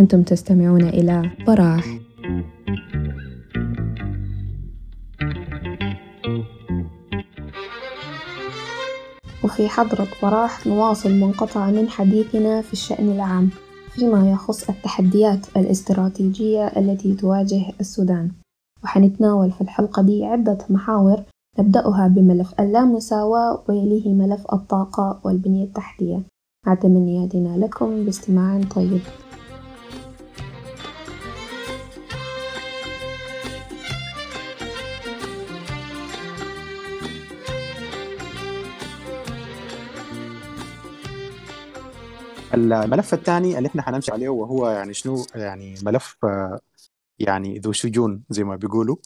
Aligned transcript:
أنتم 0.00 0.22
تستمعون 0.22 0.82
إلى 0.82 1.30
براح 1.46 1.84
وفي 9.44 9.68
حضرة 9.68 10.06
براح 10.22 10.66
نواصل 10.66 11.10
منقطع 11.12 11.70
من 11.70 11.88
حديثنا 11.88 12.62
في 12.62 12.72
الشأن 12.72 13.12
العام 13.12 13.50
فيما 13.90 14.30
يخص 14.30 14.68
التحديات 14.68 15.46
الاستراتيجية 15.56 16.66
التي 16.66 17.14
تواجه 17.14 17.62
السودان. 17.80 18.30
وحنتناول 18.84 19.52
في 19.52 19.60
الحلقة 19.60 20.02
دي 20.02 20.24
عدة 20.24 20.58
محاور 20.70 21.22
نبدأها 21.60 22.08
بملف 22.08 22.60
اللامساواة 22.60 23.64
ويليه 23.68 24.14
ملف 24.14 24.46
الطاقة 24.52 25.20
والبنية 25.24 25.64
التحتية. 25.64 26.22
مع 26.66 26.74
تمنياتنا 26.74 27.56
لكم 27.56 28.04
باستماع 28.04 28.60
طيب. 28.62 29.00
الملف 42.54 43.14
الثاني 43.14 43.58
اللي 43.58 43.68
إحنا 43.68 43.82
حنمشي 43.82 44.12
عليه 44.12 44.28
وهو 44.28 44.68
يعني 44.68 44.94
شنو؟ 44.94 45.24
يعني 45.34 45.74
ملف 45.82 46.16
يعني 47.18 47.58
ذو 47.58 47.72
شجون 47.72 48.22
زي 48.30 48.44
ما 48.44 48.56
بيقولوا. 48.56 48.96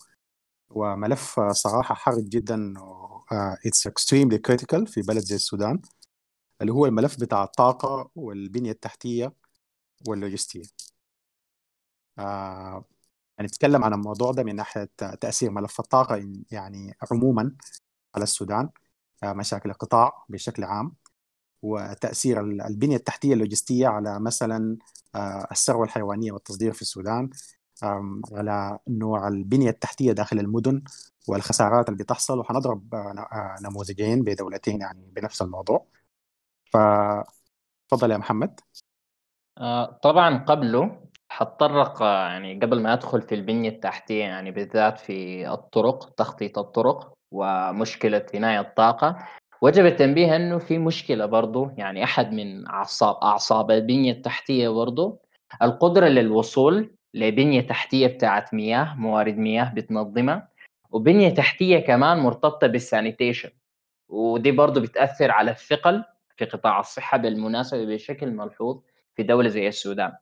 وملف 0.75 1.41
صراحة 1.41 1.95
حرج 1.95 2.25
جدا 2.29 2.75
It's 3.67 3.87
extremely 3.87 4.39
critical 4.39 4.87
في 4.87 5.03
بلد 5.03 5.19
زي 5.25 5.37
السودان 5.37 5.83
اللي 6.61 6.73
هو 6.73 6.87
الملف 6.87 7.21
بتاع 7.21 7.45
الطاقة 7.45 8.11
والبنية 8.17 8.71
التحتية 8.71 9.33
واللوجستية. 10.09 10.63
آه 12.19 12.85
يعني 13.39 13.49
نتكلم 13.49 13.85
عن 13.85 13.93
الموضوع 13.95 14.33
ده 14.33 14.43
من 14.45 14.57
ناحية 14.57 14.91
تأثير 15.21 15.51
ملف 15.51 15.81
الطاقة 15.81 16.29
يعني 16.51 16.97
عموما 17.13 17.57
على 18.15 18.23
السودان 18.25 18.71
آه 19.25 19.33
مشاكل 19.33 19.71
القطاع 19.71 20.25
بشكل 20.29 20.65
عام 20.65 20.97
وتأثير 21.63 22.41
البنية 22.41 22.97
التحتية 22.97 23.35
اللوجستية 23.35 23.89
على 23.89 24.21
مثلا 24.21 24.79
آه، 25.15 25.49
الثروة 25.53 25.85
الحيوانية 25.85 26.33
والتصدير 26.33 26.73
في 26.73 26.83
السودان. 26.83 27.31
على 28.33 28.79
نوع 28.89 29.29
البنية 29.29 29.71
التحتية 29.71 30.13
داخل 30.13 30.39
المدن 30.39 30.83
والخسارات 31.29 31.89
اللي 31.89 32.05
بتحصل 32.05 32.39
وحنضرب 32.39 32.95
آه، 32.95 33.57
نموذجين 33.63 34.23
بدولتين 34.23 34.81
يعني 34.81 35.11
بنفس 35.13 35.43
الموضوع. 35.43 35.87
فتفضل 36.71 38.11
يا 38.11 38.17
محمد. 38.17 38.61
آه، 39.59 39.99
طبعا 40.03 40.39
قبله 40.39 41.05
حتطرق 41.29 42.03
يعني 42.03 42.61
قبل 42.61 42.83
ما 42.83 42.93
أدخل 42.93 43.23
في 43.23 43.35
البنية 43.35 43.69
التحتية 43.69 44.21
يعني 44.25 44.51
بالذات 44.51 44.99
في 44.99 45.49
الطرق 45.49 46.15
تخطيط 46.15 46.59
الطرق 46.59 47.15
ومشكلة 47.33 48.27
عنايه 48.35 48.61
الطاقة 48.61 49.17
وجب 49.63 49.87
التنبيه 49.87 50.37
أنه 50.37 50.59
في 50.59 50.79
مشكلة 50.79 51.27
برضو 51.27 51.71
يعني 51.77 52.05
أحد 52.05 52.33
من 52.33 52.67
اعصاب 52.67 53.17
أعصاب 53.23 53.71
البنية 53.71 54.13
التحتية 54.13 54.69
برضو 54.69 55.21
القدرة 55.63 56.07
للوصول 56.07 56.95
لبنية 57.15 57.61
تحتية 57.61 58.07
بتاعت 58.07 58.55
مياه 58.55 58.95
موارد 58.95 59.39
مياه 59.39 59.73
بتنظمها 59.75 60.49
وبنية 60.91 61.29
تحتية 61.29 61.79
كمان 61.79 62.19
مرتبطة 62.19 62.67
بالسانيتيشن 62.67 63.51
ودي 64.09 64.51
برضو 64.51 64.81
بتأثر 64.81 65.31
على 65.31 65.51
الثقل 65.51 66.05
في 66.37 66.45
قطاع 66.45 66.81
الصحة 66.81 67.19
بالمناسبة 67.19 67.85
بشكل 67.85 68.31
ملحوظ 68.31 68.81
في 69.17 69.23
دولة 69.23 69.49
زي 69.49 69.69
السودان. 69.69 70.13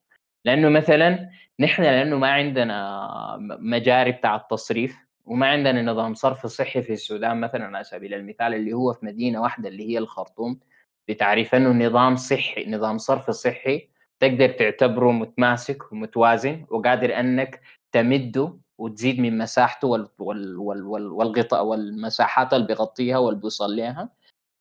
لأنه 0.45 0.69
مثلا 0.69 1.31
نحن 1.61 1.83
لأنه 1.83 2.19
ما 2.19 2.31
عندنا 2.31 3.37
مجاري 3.61 4.13
بتاع 4.13 4.37
التصريف 4.37 4.97
وما 5.25 5.47
عندنا 5.47 5.83
نظام 5.83 6.15
صرف 6.15 6.47
صحي 6.47 6.83
في 6.83 6.93
السودان 6.93 7.41
مثلا 7.41 7.65
على 7.77 7.85
سبيل 7.85 8.15
المثال 8.15 8.55
اللي 8.55 8.73
هو 8.73 8.93
في 8.93 9.07
مدينة 9.07 9.41
واحدة 9.41 9.69
اللي 9.69 9.89
هي 9.91 9.99
الخرطوم 9.99 10.61
بتعريف 11.09 11.55
إنه 11.55 11.87
نظام 11.87 12.17
صحي 12.17 12.71
نظام 12.71 12.99
صرف 12.99 13.31
صحي 13.31 13.89
تقدر 14.23 14.49
تعتبره 14.49 15.13
متماسك 15.13 15.93
ومتوازن 15.93 16.67
وقادر 16.71 17.21
أنك 17.21 17.61
تمده 17.93 18.59
وتزيد 18.79 19.21
من 19.21 19.39
مساحته 19.39 19.89
وال 19.89 20.09
وال 20.19 20.57
وال 20.59 20.83
وال 20.87 21.07
والغطاء 21.07 21.65
والمساحات 21.65 22.53
اللي 22.55 22.67
بيغطيها 22.67 23.19
واللي 23.19 23.41
بيوصل 23.41 23.77
لها 23.77 24.09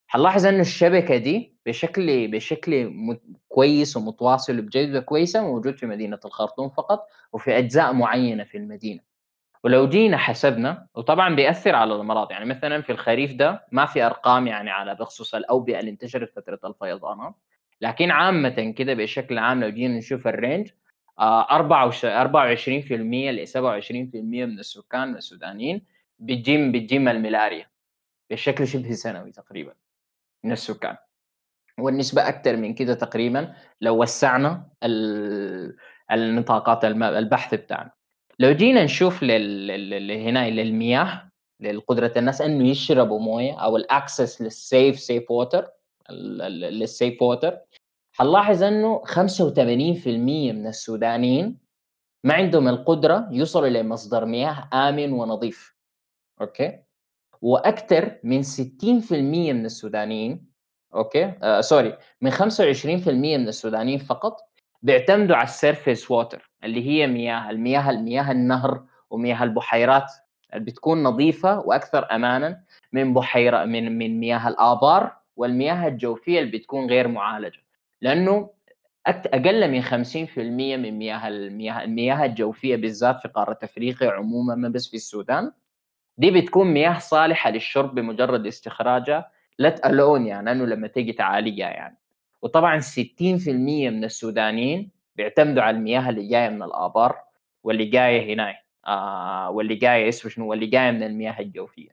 حنلاحظ 0.06 0.46
إنه 0.46 0.60
الشبكة 0.60 1.16
دي 1.16 1.56
بشكل 1.66 2.28
بشكل 2.28 2.94
كويس 3.48 3.96
ومتواصل 3.96 4.58
وبجوده 4.58 5.00
كويسة 5.00 5.42
موجود 5.42 5.76
في 5.76 5.86
مدينة 5.86 6.18
الخرطوم 6.24 6.68
فقط 6.68 7.06
وفي 7.32 7.58
أجزاء 7.58 7.92
معينة 7.92 8.44
في 8.44 8.58
المدينة. 8.58 9.00
ولو 9.64 9.88
جينا 9.88 10.16
حسبنا 10.16 10.86
وطبعا 10.94 11.34
بيأثر 11.34 11.74
على 11.74 11.94
الامراض 11.94 12.30
يعني 12.30 12.44
مثلا 12.44 12.82
في 12.82 12.92
الخريف 12.92 13.34
ده 13.34 13.66
ما 13.72 13.86
في 13.86 14.02
أرقام 14.02 14.46
يعني 14.46 14.70
على 14.70 14.94
بخصوص 14.94 15.34
الأوبئة 15.34 15.80
اللي 15.80 15.90
انتشرت 15.90 16.32
فترة 16.36 16.58
الفيضانات. 16.64 17.34
لكن 17.82 18.10
عامه 18.10 18.74
كده 18.76 18.94
بشكل 18.94 19.38
عام 19.38 19.60
لو 19.64 19.68
جينا 19.68 19.98
نشوف 19.98 20.28
الرينج 20.28 20.70
24% 21.20 21.22
ل 22.90 23.46
27% 23.46 24.14
من 24.14 24.58
السكان 24.58 25.16
السودانيين 25.16 25.82
بتجيم 26.18 26.72
بتجيم 26.72 27.08
الملاريا 27.08 27.66
بشكل 28.30 28.66
شبه 28.68 28.92
سنوي 28.92 29.32
تقريبا 29.32 29.74
من 30.44 30.52
السكان 30.52 30.96
والنسبة 31.78 32.28
أكثر 32.28 32.56
من 32.56 32.74
كده 32.74 32.94
تقريبا 32.94 33.54
لو 33.80 34.02
وسعنا 34.02 34.68
النطاقات 36.12 36.84
البحث 36.84 37.54
بتاعنا 37.54 37.90
لو 38.38 38.52
جينا 38.52 38.84
نشوف. 38.84 39.24
هنا 39.24 40.50
للمياه 40.50 41.30
لقدرة 41.60 42.12
الناس 42.16 42.40
إنه 42.40 42.68
يشربوا 42.68 43.20
موية 43.20 43.64
أو 43.64 43.76
ال 43.76 43.85
access 43.85 44.42
لل 44.42 44.61
safe 44.61 45.00
safe 45.00 45.30
water 45.30 45.68
لل 46.10 46.47
safe 46.47 47.22
water 47.22 47.58
حنلاحظ 48.12 48.62
إنه 48.62 49.02
85% 49.04 50.06
من 50.52 50.66
السودانيين 50.66 51.58
ما 52.24 52.34
عندهم 52.34 52.68
القدرة 52.68 53.28
يوصلوا 53.30 53.68
لمصدر 53.68 54.24
مياه 54.24 54.68
آمن 54.72 55.12
ونظيف. 55.12 55.74
Okay؟ 56.40 56.78
وأكثر 57.42 58.18
من 58.24 58.42
60% 58.42 59.12
من 59.52 59.64
السودانيين 59.66 60.46
Okay؟ 60.94 61.24
آه 61.42 61.60
sorry 61.60 61.98
من 62.20 62.30
25% 62.32 62.38
من 63.08 63.48
السودانيين 63.48 63.98
فقط 63.98 64.36
بيعتمدوا 64.82 65.36
على 65.36 65.44
ال 65.48 65.56
surface 65.56 66.10
water 66.10 66.50
اللي 66.64 66.86
هي 66.86 67.06
مياه 67.06 67.50
المياه 67.50 67.90
المياه 67.90 68.32
النهر 68.32 68.84
ومياه 69.10 69.42
البحيرات 69.44 70.12
اللي 70.54 70.64
بتكون 70.64 71.02
نظيفة 71.02 71.60
وأكثر 71.60 72.14
امانا 72.14 72.64
من 72.92 73.14
بحيرة 73.14 73.64
من 73.64 73.98
من 73.98 74.20
مياه 74.20 74.48
الآبار. 74.48 75.21
والمياه 75.42 75.88
الجوفية 75.88 76.40
اللي 76.40 76.58
بتكون 76.58 76.86
غير 76.86 77.08
معالجة 77.08 77.58
لأنه 78.00 78.50
أقل 79.06 79.70
من 79.70 79.82
50% 79.82 80.38
من 80.38 80.98
مياه 80.98 81.28
المياه 81.28 81.84
المياه 81.84 82.24
الجوفية 82.24 82.76
بالذات 82.76 83.20
في 83.20 83.28
قارة 83.28 83.58
أفريقيا 83.62 84.10
عموما 84.10 84.54
ما 84.54 84.68
بس 84.68 84.88
في 84.88 84.94
السودان 84.96 85.52
دي 86.18 86.30
بتكون 86.30 86.66
مياه 86.66 86.98
صالحة 86.98 87.50
للشرب 87.50 87.94
بمجرد 87.94 88.46
استخراجها 88.46 89.30
لا 89.58 89.88
الون 89.88 90.26
يعني 90.26 90.52
انه 90.52 90.64
لما 90.66 90.88
تيجي 90.88 91.12
تعالجها 91.12 91.70
يعني. 91.70 91.98
وطبعا 92.42 92.80
60% 92.80 92.82
من 93.48 94.04
السودانيين 94.04 94.90
بيعتمدوا 95.16 95.62
على 95.62 95.76
المياه 95.76 96.10
اللي 96.10 96.28
جاية 96.28 96.48
من 96.48 96.62
الآبار 96.62 97.16
واللي 97.62 97.84
جاية 97.84 98.34
هنا 98.34 98.54
آه 98.86 99.50
واللي 99.50 99.74
جاية 99.74 100.08
اسمه 100.08 100.30
شنو 100.30 100.50
واللي 100.50 100.66
جاية 100.66 100.90
من 100.90 101.02
المياه 101.02 101.40
الجوفية. 101.40 101.90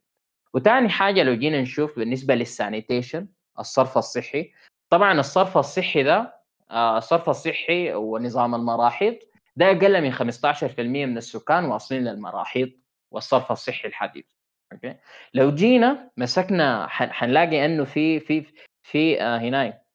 وثاني 0.53 0.89
حاجة 0.89 1.23
لو 1.23 1.33
جينا 1.35 1.61
نشوف 1.61 1.99
بالنسبة 1.99 2.35
للسانيتيشن 2.35 3.27
الصرف 3.59 3.97
الصحي. 3.97 4.51
طبعا 4.89 5.19
الصرف 5.19 5.57
الصحي 5.57 6.03
ده 6.03 6.39
آه 6.71 6.97
الصرف 6.97 7.29
الصحي 7.29 7.93
ونظام 7.93 8.55
المراحيض 8.55 9.15
ده 9.55 9.65
أقل 9.71 10.01
من 10.01 10.13
15% 10.13 10.79
من 10.79 11.17
السكان 11.17 11.65
واصلين 11.65 12.03
للمراحيض 12.03 12.71
والصرف 13.11 13.51
الصحي 13.51 13.87
الحديث. 13.87 14.25
okay؟ 14.73 14.95
لو 15.33 15.55
جينا 15.55 16.11
مسكنا 16.17 16.87
حنلاقي 16.89 17.65
إنه 17.65 17.83
في 17.83 18.19
في 18.19 18.45
في 18.83 19.21
آه 19.21 19.37
هناك 19.37 19.85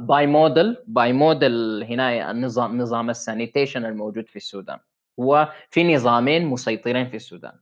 bimodal 0.00 0.76
bimodal 0.86 1.84
هنا 1.90 2.30
النظام 2.30 2.78
نظام 2.78 3.10
ال 3.10 3.17
sanitation 3.17 3.84
الموجود 3.84 4.28
في 4.28 4.36
السودان. 4.36 4.78
هو 5.20 5.52
في 5.70 5.94
نظامين 5.94 6.46
مسيطرين 6.46 7.08
في 7.10 7.16
السودان. 7.16 7.52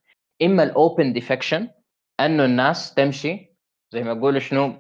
إما 0.42 0.62
ال 0.62 0.72
open 0.72 1.12
defecation 1.12 1.68
إنه 2.20 2.44
الناس 2.44 2.94
تمشي 2.94 3.54
زي 3.92 4.02
ما 4.02 4.12
يقولوا 4.12 4.40
شنو 4.40 4.74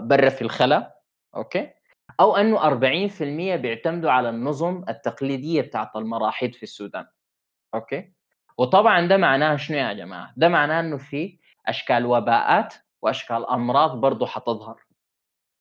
برا 0.00 0.28
في 0.28 0.42
الخلا 0.42 0.96
okay؟ 1.36 1.70
أو 2.20 2.36
أنه 2.36 2.58
40% 2.60 3.22
بيعتمدوا 3.56 4.10
على 4.10 4.28
النظم 4.28 4.84
التقليدية 4.88 5.60
بتاعت 5.62 5.96
المراحيض 5.96 6.52
في 6.52 6.62
السودان 6.62 7.06
okay؟ 7.74 8.12
وطبعا 8.58 9.06
ده 9.06 9.16
معناه 9.16 9.56
شنو 9.56 9.76
يا 9.78 9.92
جماعة؟ 9.92 10.32
ده 10.36 10.48
معناه 10.48 10.80
إنه 10.80 10.96
في 10.96 11.38
أشكال 11.66 12.06
وباءات 12.06 12.74
وأشكال 13.02 13.46
أمراض 13.46 14.00
برضه 14.00 14.26
حتظهر 14.26 14.80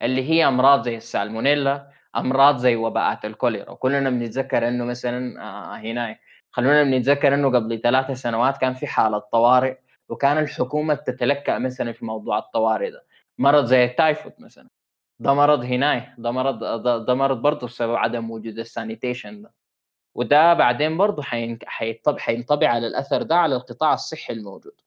اللي 0.01 0.29
هي 0.29 0.47
أمراض 0.47 0.83
زي 0.85 0.97
السالمونيلا 0.97 1.89
أمراض 2.15 2.57
زي 2.57 2.75
وباءات 2.75 3.25
الكوليرا. 3.25 3.69
وكلنا 3.71 4.09
بنتذكر 4.09 4.67
إنه 4.67 4.85
مثلا 4.85 5.41
آه 5.43 5.75
هنا 5.77 6.17
خلونا 6.51 6.83
بنتذكر 6.83 7.33
إنه 7.33 7.49
قبل 7.49 7.81
ثلاثة 7.81 8.13
سنوات 8.13 8.57
كان 8.57 8.73
في 8.73 8.87
حالة 8.87 9.17
طوارئ 9.19 9.77
وكان 10.09 10.37
الحكومة 10.37 10.93
تتلكأ 10.93 11.57
مثلا 11.59 11.91
في 11.91 12.05
موضوع 12.05 12.37
الطوارئ 12.37 12.91
ده. 12.91 13.05
مرض 13.41 13.65
زي 13.65 13.83
التايفود 13.85 14.33
مثلا. 14.39 14.69
ده 15.19 15.33
مرض 15.33 15.63
هناي 15.63 16.03
ده 16.17 16.31
مرض 16.31 16.59
ده, 16.83 16.97
ده 16.97 17.13
مرض 17.13 17.41
برضه 17.41 17.67
بسبب 17.67 17.95
عدم 17.95 18.31
وجود 18.31 18.59
ال 18.59 18.67
sanitation 18.67 19.41
ده. 19.41 19.53
وده 20.15 20.53
بعدين 20.53 20.97
برضه 20.97 21.23
حينطبع 22.17 22.67
على 22.67 22.87
الأثر 22.87 23.21
ده 23.23 23.35
على 23.35 23.55
القطاع 23.55 23.93
الصحي 23.93 24.33
الموجود. 24.33 24.81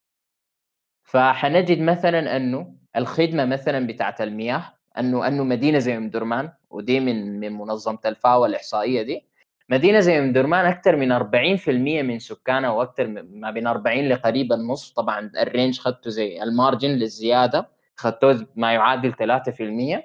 فحنجد 1.03 1.79
مثلا 1.79 2.37
أنه 2.37 2.75
الخدمة 2.95 3.45
مثلا 3.45 3.87
بتاعت 3.87 4.21
المياه 4.21 4.73
أنه 4.97 5.27
أنه 5.27 5.43
مدينة 5.43 5.79
زي 5.79 5.97
أم 5.97 6.09
درمان 6.09 6.51
ودي 6.69 6.99
من 6.99 7.39
من 7.39 7.51
منظمة 7.51 7.99
الفاو 8.05 8.45
الإحصائية 8.45 9.01
دي. 9.01 9.25
مدينة 9.69 9.99
زي 9.99 10.19
أم 10.19 10.33
درمان 10.33 10.65
أكثر 10.65 10.95
من 10.95 11.11
40% 11.11 12.01
من 12.03 12.19
سكانها 12.19 12.69
وأكثر 12.69 13.07
ما 13.23 13.51
بين 13.51 13.67
40 13.67 14.09
لقريب 14.09 14.53
النصف 14.53 14.93
طبعا 14.95 15.31
ال 15.37 15.44
range 15.44 15.79
خدته 15.79 16.09
زي 16.09 16.43
ال 16.43 16.50
margin 16.50 16.89
للزيادة. 16.89 17.74
خدته 17.97 18.45
ما 18.55 18.73
يعادل 18.73 19.13
3% 19.13 20.03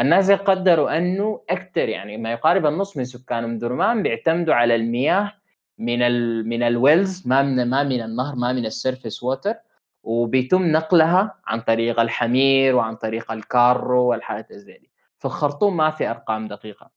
الناس 0.00 0.28
يقدروا 0.28 0.96
أنه 0.98 1.40
أكثر 1.50 1.88
يعني 1.88 2.16
ما 2.16 2.32
يقارب 2.32 2.66
النصف 2.66 2.96
من 2.96 3.04
سكان 3.04 3.44
ام 3.44 3.58
درمان 3.58 4.02
بيعتمدوا 4.02 4.54
على 4.54 4.74
المياه 4.74 5.32
من 5.78 6.02
ال 6.02 6.48
من 6.48 6.62
ال 6.62 6.73
wells 6.73 7.26
ما 7.28 7.42
من 7.42 7.70
ما 7.70 7.82
من 7.82 8.02
النهر 8.02 8.34
ما 8.36 8.52
من 8.52 8.66
ال 8.66 8.73
surface 8.73 9.22
water 9.22 9.54
وبيتم 10.02 10.62
نقلها 10.72 11.34
عن 11.46 11.60
طريق 11.60 12.00
الحمير 12.00 12.74
وعن 12.76 12.96
طريق 12.96 13.32
الكارو 13.32 14.02
والحاجات 14.04 14.52
زي 14.52 14.78
دي. 14.78 14.90
في 15.18 15.24
الخرطوم 15.24 15.76
ما 15.76 15.90
في 15.90 16.10
أرقام 16.10 16.48
دقيقة. 16.48 16.90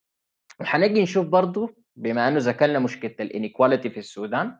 وحنجي 0.60 1.02
نشوف 1.02 1.26
برضو 1.26 1.70
بما 1.96 2.28
أنه 2.28 2.38
ذكرنا 2.38 2.78
مشكلة 2.78 3.14
ال 3.20 3.26
inequality 3.26 3.90
في 3.90 3.98
السودان 4.00 4.56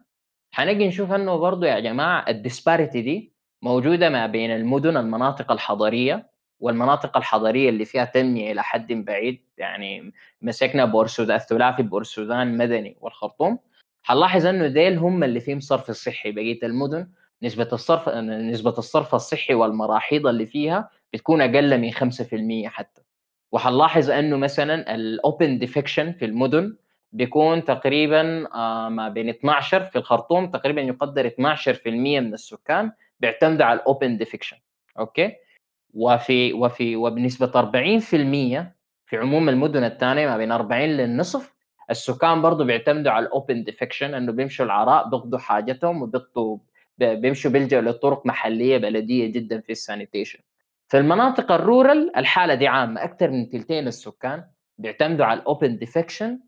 حنجي 0.52 0.88
نشوف 0.88 1.12
أنه 1.12 1.36
برضو 1.36 1.64
يا 1.66 1.80
جماعة 1.80 2.24
ال 2.28 2.36
disparity 2.36 3.02
دي 3.02 3.32
موجودة 3.62 4.08
ما 4.08 4.26
بين 4.26 4.50
المدن 4.50 4.96
المناطق 4.96 5.52
الحضرية 5.52 6.30
والمناطق 6.60 7.16
الحضرية 7.16 7.68
اللي 7.68 7.84
فيها 7.84 8.04
تنمية 8.04 8.52
إلى 8.52 8.62
حد 8.62 8.92
بعيد 8.92 9.42
يعني 9.58 10.12
مسكنا 10.42 10.84
بورسودان 10.84 11.36
الثلاثي 11.36 11.82
بورسودان 11.82 12.56
مدني 12.56 12.96
والخرطوم. 13.00 13.58
حنلاحظ 14.02 14.46
إنه 14.46 14.66
ديل 14.66 14.98
هم 14.98 15.24
اللي 15.24 15.40
فيهم 15.40 15.60
صرف 15.60 15.90
الصحي 15.90 16.32
بقية 16.32 16.58
المدن. 16.62 17.08
نسبة 17.42 17.68
الصرف 17.72 18.08
نسبة 18.08 18.74
الصرف 18.78 19.14
الصحي 19.14 19.54
والمراحيض 19.54 20.26
اللي 20.26 20.46
فيها 20.46 20.90
بتكون 21.12 21.40
أقل 21.40 21.80
من 21.80 21.92
5% 21.92 22.68
حتى. 22.68 23.02
وحنلاحظ 23.52 24.10
إنه 24.10 24.36
مثلا 24.36 24.94
ال 24.94 25.07
open 25.07 25.58
defecation 25.58 26.12
في 26.12 26.24
المدن 26.24 26.76
بيكون 27.12 27.64
تقريبا 27.64 28.48
آه، 28.54 28.88
ما 28.88 29.08
بين 29.08 29.28
12 29.28 29.84
في 29.84 29.98
الخرطوم 29.98 30.50
تقريبا 30.50 30.80
يقدر 30.80 31.26
12% 31.26 31.86
من 32.20 32.34
السكان 32.34 32.92
بيعتمدوا 33.20 33.66
على 33.66 33.80
ال 33.80 33.88
open 33.88 34.16
defecation 34.16 34.56
okay؟ 34.98 35.32
وفي 35.94 36.52
وفي 36.52 36.96
وبنسبة 36.96 37.46
40% 37.46 38.66
في 39.06 39.16
عموم 39.16 39.48
المدن 39.48 39.84
الثانية 39.84 40.26
ما 40.26 40.36
بين 40.36 40.52
40 40.52 40.82
للنصف 40.82 41.54
السكان 41.90 42.42
برضه 42.42 42.64
بيعتمدوا 42.64 43.12
على 43.12 43.26
ال 43.26 43.34
open 43.34 43.64
defecation 43.64 44.14
إنه 44.14 44.32
بيمشوا 44.32 44.64
العراء 44.64 45.08
بيقضوا 45.08 45.38
حاجتهم 45.38 46.02
وبيقضوا 46.02 46.58
بيمشوا 46.98 47.50
بيلجأوا 47.50 47.82
لطرق 47.82 48.26
محلية 48.26 48.78
بلدية 48.78 49.26
جدا 49.32 49.60
في 49.60 49.72
ال 49.72 49.78
sanitation 49.78 50.38
في 50.88 50.98
المناطق 50.98 51.52
ال 51.52 51.63
rural 51.63 52.16
الحالة 52.16 52.54
دي 52.54 52.66
عامة 52.66 53.04
أكثر 53.04 53.30
من 53.30 53.46
ثلثين 53.46 53.88
السكان 53.88 54.44
بيعتمدوا 54.78 55.26
على 55.26 55.40
ال 55.40 55.48
open 55.48 55.78
defecation 55.78 56.40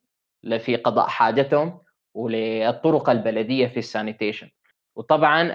في 0.58 0.76
قضاء 0.76 1.08
حاجتهم 1.08 1.78
وللطرق 2.14 3.10
البلدية 3.10 3.66
في 3.66 3.76
ال 3.76 3.83
sanitation 3.83 4.48
وطبعا 4.98 5.50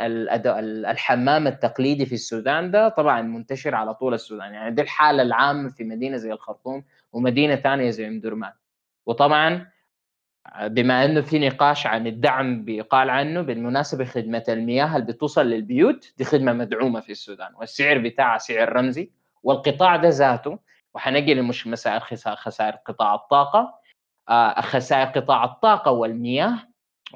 الحمام 0.91 1.47
التقليدي 1.47 2.05
في 2.05 2.15
السودان 2.15 2.71
ده 2.71 2.89
طبعا 2.89 3.21
منتشر 3.21 3.75
على 3.75 3.93
طول 3.93 4.13
السودان. 4.13 4.53
يعني 4.53 4.75
دي 4.75 4.81
الحالة 4.81 5.21
العامة 5.23 5.69
في 5.69 5.83
مدينة 5.83 6.17
زي 6.17 6.31
الخرطوم 6.33 6.83
ومدينة 7.13 7.55
ثانية 7.55 7.89
زي 7.89 8.07
ام 8.07 8.19
درمان 8.19 8.51
وطبعا 9.05 9.67
بما 10.63 11.05
إنه 11.05 11.21
في 11.21 11.39
نقاش 11.39 11.87
عن 11.87 12.07
الدعم 12.07 12.65
بيقال 12.65 13.09
عنه 13.09 13.41
بالمناسبة 13.41 14.05
خدمة 14.05 14.43
المياه 14.49 14.97
اللي 14.97 15.13
بتوصل 15.13 15.45
للبيوت؟ 15.45 16.13
دي 16.17 16.23
خدمة 16.23 16.53
مدعومة 16.53 16.99
في 16.99 17.11
السودان. 17.11 17.51
والسعر 17.55 17.97
بتاعها 17.97 18.37
سعر 18.37 18.73
رمزي. 18.75 19.11
والقطاع 19.43 19.95
ده 19.95 20.09
ذاته 20.09 20.59
وحنجي 20.93 21.33
لمش 21.33 21.67
مسائل 21.67 22.01
خسائر 22.35 22.75
قطاع 22.75 23.15
الطاقة. 23.15 23.79
آه، 24.29 24.61
خسائر 24.61 25.07
قطاع 25.07 25.43
الطاقة 25.43 25.91
والمياه 25.91 26.53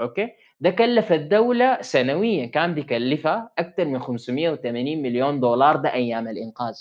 okay؟ 0.01 0.29
ده 0.59 0.69
كلف 0.69 1.11
الدولة 1.11 1.81
سنويا 1.81 2.45
كان 2.45 2.73
بيكلفها 2.73 3.51
أكثر 3.57 3.85
من 3.85 3.99
580 3.99 5.01
مليون 5.01 5.39
دولار 5.39 5.75
ده 5.75 5.93
أيام 5.93 6.27
الإنقاذ. 6.27 6.75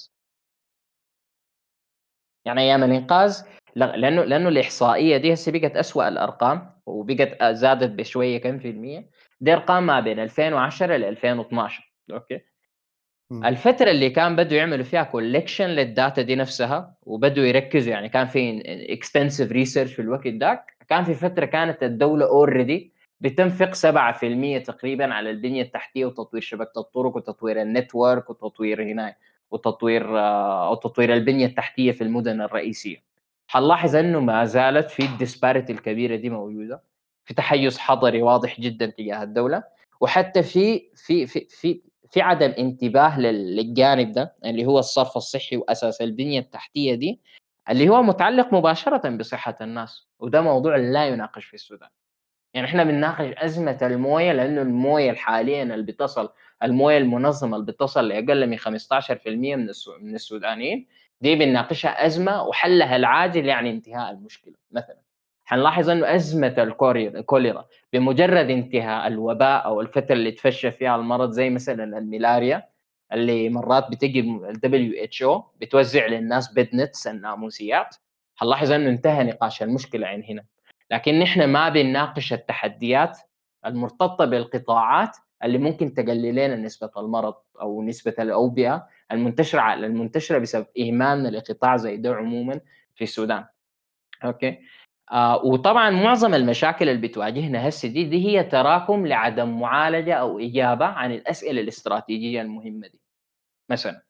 يعني 2.45 2.61
أيام 2.61 2.85
الإنقاذ 2.85 3.43
لأنه 3.77 4.25
لأنه 4.25 4.49
الإحصائية 4.49 5.17
دي 5.17 5.33
هسه 5.33 5.53
بقت 5.53 5.77
اسوء 5.77 6.09
الأرقام 6.09 6.71
وبقت 6.87 7.45
زادت 7.45 7.91
بشوية 7.91 8.39
كم 8.39 8.59
في 8.59 8.71
المية. 8.71 9.11
دي 9.41 9.53
أرقام 9.53 9.87
ما 9.87 10.01
بين 10.01 10.19
2010 10.21 10.97
ل 10.97 11.05
2012 11.05 11.93
okay؟ 12.13 12.41
الفترة 13.45 13.91
اللي 13.91 14.11
كان 14.11 14.37
بدوا 14.37 14.57
يعملوا 14.59 14.85
فيها 14.85 15.03
collection 15.03 15.65
لل 15.67 15.86
data 15.86 16.23
دي 16.23 16.35
نفسها 16.37 16.95
وبدوا 17.03 17.45
يركزوا 17.45 17.93
يعني 17.93 18.09
كان 18.09 18.27
في 18.27 18.63
extensive 18.93 19.53
research 19.53 19.93
في 19.95 20.03
الوقت 20.03 20.27
ذاك 20.27 20.77
كان 20.89 21.05
في 21.05 21.15
فترة 21.15 21.45
كانت 21.45 21.83
الدولة 21.83 22.27
already 22.27 22.93
بتنفق 23.21 23.75
7% 23.75 24.59
تقريبا 24.67 25.15
على 25.15 25.31
البنية 25.31 25.63
التحتية 25.63 26.05
وتطوير 26.05 26.43
شبكة 26.43 26.79
الطرق 26.81 27.17
وتطوير 27.17 27.63
ال 27.63 27.71
network 27.71 28.31
وتطوير 28.31 28.83
هنا 28.83 29.15
وتطوير 29.51 30.19
أو 30.67 30.75
تطوير 30.75 31.15
البنية 31.15 31.47
التحتية 31.47 31.93
في 31.93 32.05
المدن 32.05 32.41
الرئيسية. 32.41 33.03
حنلاحظ 33.49 33.97
أنه 33.97 34.21
ما 34.21 34.45
زالت 34.45 34.91
في 34.91 35.03
ال 35.05 35.12
disparity 35.12 35.73
الكبيرة 35.73 36.17
دي 36.17 36.31
موجودة 36.31 36.83
في 37.25 37.35
تحيز 37.35 37.79
حضري 37.79 38.23
واضح 38.23 38.61
جدا 38.61 38.87
تجاه 38.87 39.23
الدولة 39.23 39.65
وحتى 40.01 40.43
في 40.43 40.91
في 40.95 41.27
في 41.27 41.47
في 41.51 41.81
في 42.11 42.21
عدم 42.21 42.51
انتباه 42.59 43.21
للجانب 43.21 44.13
ده 44.13 44.35
اللي 44.45 44.67
هو 44.67 44.79
الصرف 44.79 45.17
الصحي 45.17 45.57
وأساس 45.57 46.01
البنية 46.03 46.41
التحتية 46.41 46.95
دي 46.95 47.21
اللي 47.71 47.89
هو 47.89 48.03
متعلق 48.03 48.55
مباشرة 48.55 49.09
بصحة 49.17 49.57
الناس 49.61 50.07
وده 50.19 50.41
موضوع 50.43 50.77
لا 50.77 51.07
يناقش 51.09 51.45
في 51.45 51.55
السودان. 51.55 51.89
يعني 52.57 52.69
إحنا 52.69 52.85
بنناقش 52.85 53.33
أزمة 53.39 53.79
الموية 53.83 54.33
لأنه 54.33 54.63
الموية 54.63 55.13
حاليا 55.13 55.63
اللي 55.63 55.83
بتصل 55.83 56.29
الموية 56.63 56.99
المنظمة 56.99 57.57
اللي 57.57 57.67
بتصل 57.73 58.09
لأقل 58.09 58.47
من 58.47 58.59
15% 58.59 58.61
من 59.27 59.69
من 60.01 60.15
السودانيين 60.15 60.87
دي 61.21 61.37
بنناقشها 61.37 62.07
أزمة 62.07 62.43
وحلها 62.43 62.97
العاجل 62.97 63.47
يعني 63.47 63.71
انتهاء 63.71 64.11
المشكلة. 64.11 64.55
مثلا 64.73 64.97
حنلاحظ 65.45 65.91
إنه 65.91 66.15
أزمة 66.15 66.55
الكوليرا 66.59 67.67
بمجرد 67.93 68.51
انتهاء 68.51 69.07
الوباء 69.07 69.65
أو 69.65 69.81
الفترة 69.81 70.13
اللي 70.15 70.31
تفشى 70.33 70.71
فيها 70.71 70.97
المرض 70.97 71.31
زي 71.31 71.51
مثلا 71.51 71.99
الملاريا 71.99 72.69
اللي 73.13 73.49
مرات 73.49 73.91
بتجي 73.91 74.21
ال 74.21 74.61
WHO 75.23 75.43
بتوزع 75.61 76.07
للناس 76.07 76.53
بدنتس 76.55 77.07
الناموسيات. 77.07 77.97
حنلاحظ 78.37 78.73
إنه 78.73 78.91
انتهى 78.91 79.25
نقاش 79.25 79.63
المشكلة 79.63 80.07
عن 80.07 80.23
هنا. 80.23 80.45
لكن 80.91 81.19
نحن 81.19 81.45
ما 81.45 81.69
بنناقش 81.69 82.33
التحديات 82.33 83.19
المرتبطة 83.67 84.25
بالقطاعات 84.25 85.17
اللي 85.45 85.59
ممكن 85.59 85.95
تقلل 85.95 86.35
لنا 86.35 86.57
نسبة 86.57 86.91
المرض 86.97 87.35
أو 87.61 87.83
نسبة 87.83 88.15
الأوبئة 88.19 88.87
المنتشرة 89.13 89.75
المنتشرة 89.75 90.39
بسبب 90.39 90.67
إهمالنا 90.81 91.29
لقطاع 91.29 91.77
زي 91.77 91.97
ده 91.97 92.15
عموما 92.15 92.61
في 92.95 93.05
السودان. 93.05 93.45
أوكي؟ 94.25 94.59
آه 95.13 95.45
وطبعا 95.45 95.91
معظم 95.91 96.35
المشاكل 96.35 96.89
اللي 96.89 97.09
بتواجهنا 97.09 97.69
هسه 97.69 97.89
دي 97.89 98.05
دي 98.05 98.27
هي 98.27 98.45
تراكم 98.45 99.07
لعدم 99.07 99.61
معالجة 99.61 100.15
أو 100.15 100.39
إجابة 100.39 100.87
عن 100.87 101.13
الأسئلة 101.13 101.61
الاستراتيجية 101.61 102.41
المهمة 102.43 102.87
دي. 102.89 103.01
مثلا 103.71 104.03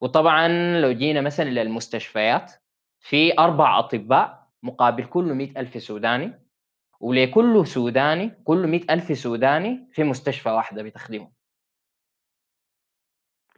وطبعا 0.00 0.48
لو 0.80 0.92
جينا 0.92 1.20
مثلا 1.20 1.50
للمستشفيات 1.50 2.52
في 3.00 3.38
أربع 3.38 3.78
أطباء 3.78 4.39
مقابل 4.62 5.04
كل 5.04 5.24
100 5.34 5.60
ألف 5.60 5.82
سوداني 5.82 6.32
ولكل 7.00 7.66
سوداني 7.66 8.28
كل 8.44 8.66
100 8.66 8.80
ألف 8.90 9.18
سوداني 9.18 9.88
في 9.92 10.04
مستشفى 10.04 10.48
واحدة 10.48 10.82
بتخدمه 10.82 11.30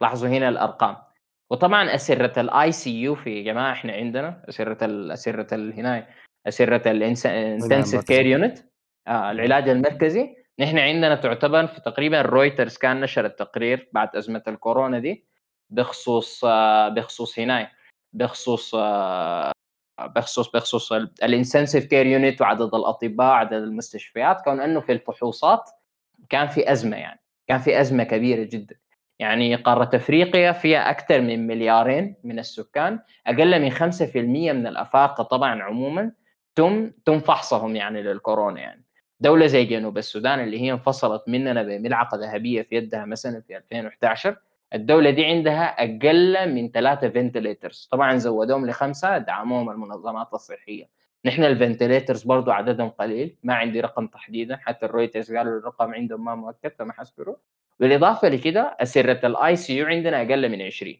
لاحظوا 0.01 0.29
هنا 0.29 0.49
الأرقام. 0.49 0.97
وطبعا 1.49 1.95
أسرة 1.95 2.39
ال 2.41 2.71
ICU 2.71 3.01
يا 3.01 3.43
جماعة 3.43 3.71
إحنا 3.73 3.93
عندنا 3.93 4.43
أسرة 4.49 4.77
أسرة 5.13 5.55
هنا 5.55 6.07
أسرة 6.47 6.91
ال 6.91 7.02
intensive 7.02 8.03
care 8.03 8.25
unit 8.25 8.57
العلاج 9.07 9.69
المركزي. 9.69 10.35
نحن 10.59 10.77
عندنا 10.79 11.15
تعتبر 11.15 11.67
في 11.67 11.81
تقريبا 11.81 12.21
رويترز 12.21 12.77
كان 12.77 13.01
نشر 13.01 13.25
التقرير 13.25 13.89
بعد 13.93 14.15
أزمة 14.15 14.43
الكورونا 14.47 14.99
دي 14.99 15.25
بخصوص 15.69 16.45
بخصوص 16.95 17.39
هنا 17.39 17.71
بخصوص 18.13 18.75
بخصوص 20.07 20.51
بخصوص 20.51 20.91
ال 21.23 21.29
intensive 21.29 21.85
care 21.85 22.05
unit 22.05 22.41
وعدد 22.41 22.75
الأطباء 22.75 23.33
عدد 23.33 23.53
المستشفيات 23.53 24.41
كون 24.41 24.59
أنه 24.59 24.79
في 24.79 24.91
الفحوصات 24.91 25.69
كان 26.29 26.47
في 26.47 26.71
أزمة 26.71 26.97
يعني 26.97 27.19
كان 27.47 27.57
في 27.57 27.81
أزمة 27.81 28.03
كبيرة 28.03 28.43
جدا. 28.43 28.75
يعني 29.19 29.55
قارة 29.55 29.95
أفريقيا 29.95 30.51
فيها 30.51 30.89
أكثر 30.89 31.21
من 31.21 31.47
مليارين 31.47 32.15
من 32.23 32.39
السكان 32.39 32.99
أقل 33.27 33.61
من 33.61 33.71
5% 33.71 34.15
من 34.15 34.67
الأفارقة 34.67 35.23
طبعا 35.23 35.63
عموما 35.63 36.11
تم 36.55 36.91
تم 37.05 37.19
فحصهم 37.19 37.75
يعني 37.75 38.01
للكورونا 38.01 38.61
يعني. 38.61 38.85
دولة 39.19 39.47
زي 39.47 39.65
جنوب 39.65 39.97
السودان 39.97 40.39
اللي 40.39 40.61
هي 40.61 40.71
انفصلت 40.71 41.23
مننا 41.27 41.63
بملعقة 41.63 42.17
ذهبية 42.17 42.61
في 42.61 42.75
يدها 42.75 43.05
مثلا 43.05 43.41
في 43.47 43.57
2011 43.57 44.35
الدولة 44.73 45.09
دي 45.09 45.25
عندها 45.25 45.63
أقل 45.83 46.53
من 46.53 46.71
ثلاثة 46.71 47.09
ventilators 47.09 47.87
طبعا 47.91 48.17
زودوهم 48.17 48.65
لخمسة 48.69 49.17
دعموهم 49.17 49.69
المنظمات 49.69 50.33
الصحية. 50.33 50.89
نحن 51.25 51.43
ال 51.43 51.50
ventilators 51.50 52.23
برضو 52.23 52.51
عددهم 52.51 52.89
قليل 52.89 53.37
ما 53.43 53.53
عندي 53.53 53.79
رقم 53.81 54.07
تحديدا 54.07 54.57
حتى 54.57 54.85
الرويترز 54.85 55.33
قالوا 55.35 55.59
الرقم 55.59 55.93
عندهم 55.93 56.25
ما 56.25 56.35
مؤكد 56.35 56.71
فما 56.79 56.93
حسبره 56.93 57.37
بالإضافة 57.79 58.27
لكده 58.29 58.77
أسرة 58.79 59.27
ال 59.27 59.55
ICU 59.55 59.85
عندنا 59.85 60.21
أقل 60.21 60.49
من 60.49 60.61
20 60.61 60.95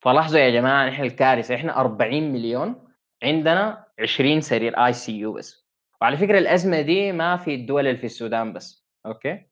فلاحظوا 0.00 0.40
يا 0.40 0.50
جماعة 0.50 0.88
نحن 0.88 1.02
الكارثة 1.02 1.54
إحنا 1.54 1.80
40 1.80 2.32
مليون 2.32 2.88
عندنا 3.22 3.84
20 4.00 4.40
سرير 4.40 4.86
ICU 4.86 5.32
بس. 5.32 5.66
وعلى 6.00 6.16
فكرة 6.16 6.38
الأزمة 6.38 6.80
دي 6.80 7.12
ما 7.12 7.36
في 7.36 7.54
الدول 7.54 7.86
اللي 7.86 7.98
في 7.98 8.04
السودان 8.06 8.52
بس 8.52 8.86
okay؟ 9.06 9.49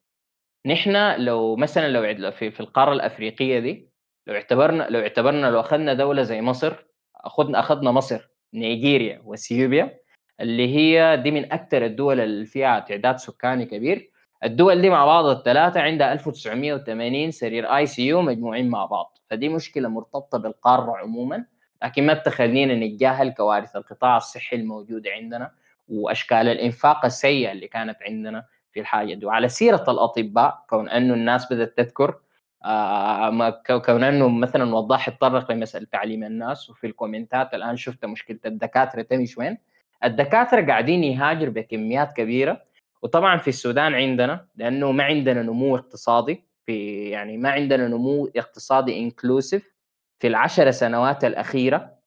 نحن 0.67 1.15
لو 1.17 1.57
مثلا 1.57 1.89
لو 1.89 2.31
في, 2.31 2.51
في 2.51 2.61
القارة 2.61 2.93
الأفريقية 2.93 3.59
دي 3.59 3.89
لو 4.27 4.35
اعتبرنا 4.35 4.87
لو 4.91 5.01
اعتبرنا 5.01 5.47
لو 5.47 5.61
أخذنا 5.61 5.95
دولة 5.95 6.23
زي 6.23 6.41
مصر 6.41 6.75
أخذنا 7.17 7.59
أخذنا 7.61 7.91
مصر 7.91 8.29
نيجيريا 8.55 9.23
وإثيوبيا 9.25 9.99
اللي 10.41 10.77
هي 10.77 11.17
دي 11.17 11.31
من 11.31 11.53
أكثر 11.53 11.85
الدول 11.85 12.21
اللي 12.21 12.47
فيها 12.47 12.81
تعداد 12.81 13.17
سكاني 13.17 13.67
كبير. 13.67 14.11
الدول 14.45 14.81
دي 14.81 14.91
مع 14.91 15.05
بعض 15.07 15.25
الثلاثة 15.25 15.81
عندها 15.81 16.13
1980 16.13 17.31
سرير 17.31 17.77
ICU 17.77 18.23
مجموعين 18.23 18.69
مع 18.69 18.85
بعض. 18.85 19.19
فدي 19.31 19.49
مشكلة 19.49 19.89
مرتبطة 19.89 20.39
بالقارة 20.39 20.97
عموما. 20.97 21.45
لكن 21.85 22.07
ما 22.07 22.15
تخلينا 22.15 22.75
نتجاهل 22.75 23.31
كوارث 23.31 23.77
القطاع 23.77 24.17
الصحي 24.17 24.57
الموجوده 24.57 25.11
عندنا 25.11 25.51
وأشكال 25.89 26.49
الإنفاق 26.49 27.05
السيئة 27.05 27.53
اللي 27.53 27.69
كانت 27.69 27.97
عندنا. 28.03 28.45
في 28.73 28.81
الحاجة 28.81 29.15
دي. 29.15 29.27
وعلى 29.27 29.49
سيرة 29.49 29.85
الأطباء 29.89 30.65
كون 30.69 30.89
أنه 30.89 31.15
الناس 31.15 31.53
بدأت 31.53 31.77
تذكر 31.77 32.19
آه 32.65 33.63
كون 33.67 34.05
أنه 34.05 34.29
مثلا 34.29 34.75
وضاح 34.75 35.09
يتطرق 35.09 35.53
لمساله 35.53 35.87
تعليم 35.93 36.25
الناس 36.25 36.71
وفي 36.71 36.87
ال 36.87 36.94
comments 36.94 37.48
ات 37.48 37.55
الآن 37.55 37.77
شفت 37.77 38.05
مشكلة 38.05 38.39
الدكاترة 38.47 39.03
تمش 39.03 39.39
وين 39.39 39.59
الدكاترة 40.05 40.67
قاعدين 40.67 41.05
يهاجروا 41.05 41.53
بكميات 41.53 42.13
كبيرة. 42.13 42.63
وطبعا 43.03 43.37
في 43.37 43.49
السودان 43.49 43.95
عندنا 43.95 44.47
لأنه 44.57 44.93
ما 44.93 45.05
عندنا 45.05 45.43
نمو 45.43 45.77
اقتصادي 45.77 46.45
في 46.67 47.05
يعني 47.11 47.37
ما 47.37 47.51
عندنا 47.51 47.89
نمو 47.89 48.31
اقتصادي 48.37 48.99
inclusive 48.99 49.73
في 50.19 50.27
العشر 50.27 50.71
سنوات 50.71 51.25
الأخيرة. 51.25 51.99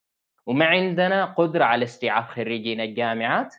وما 0.45 0.65
عندنا 0.65 1.25
قدرة 1.25 1.63
على 1.63 1.83
استيعاب 1.83 2.23
خريجين 2.23 2.81
الجامعات. 2.81 3.55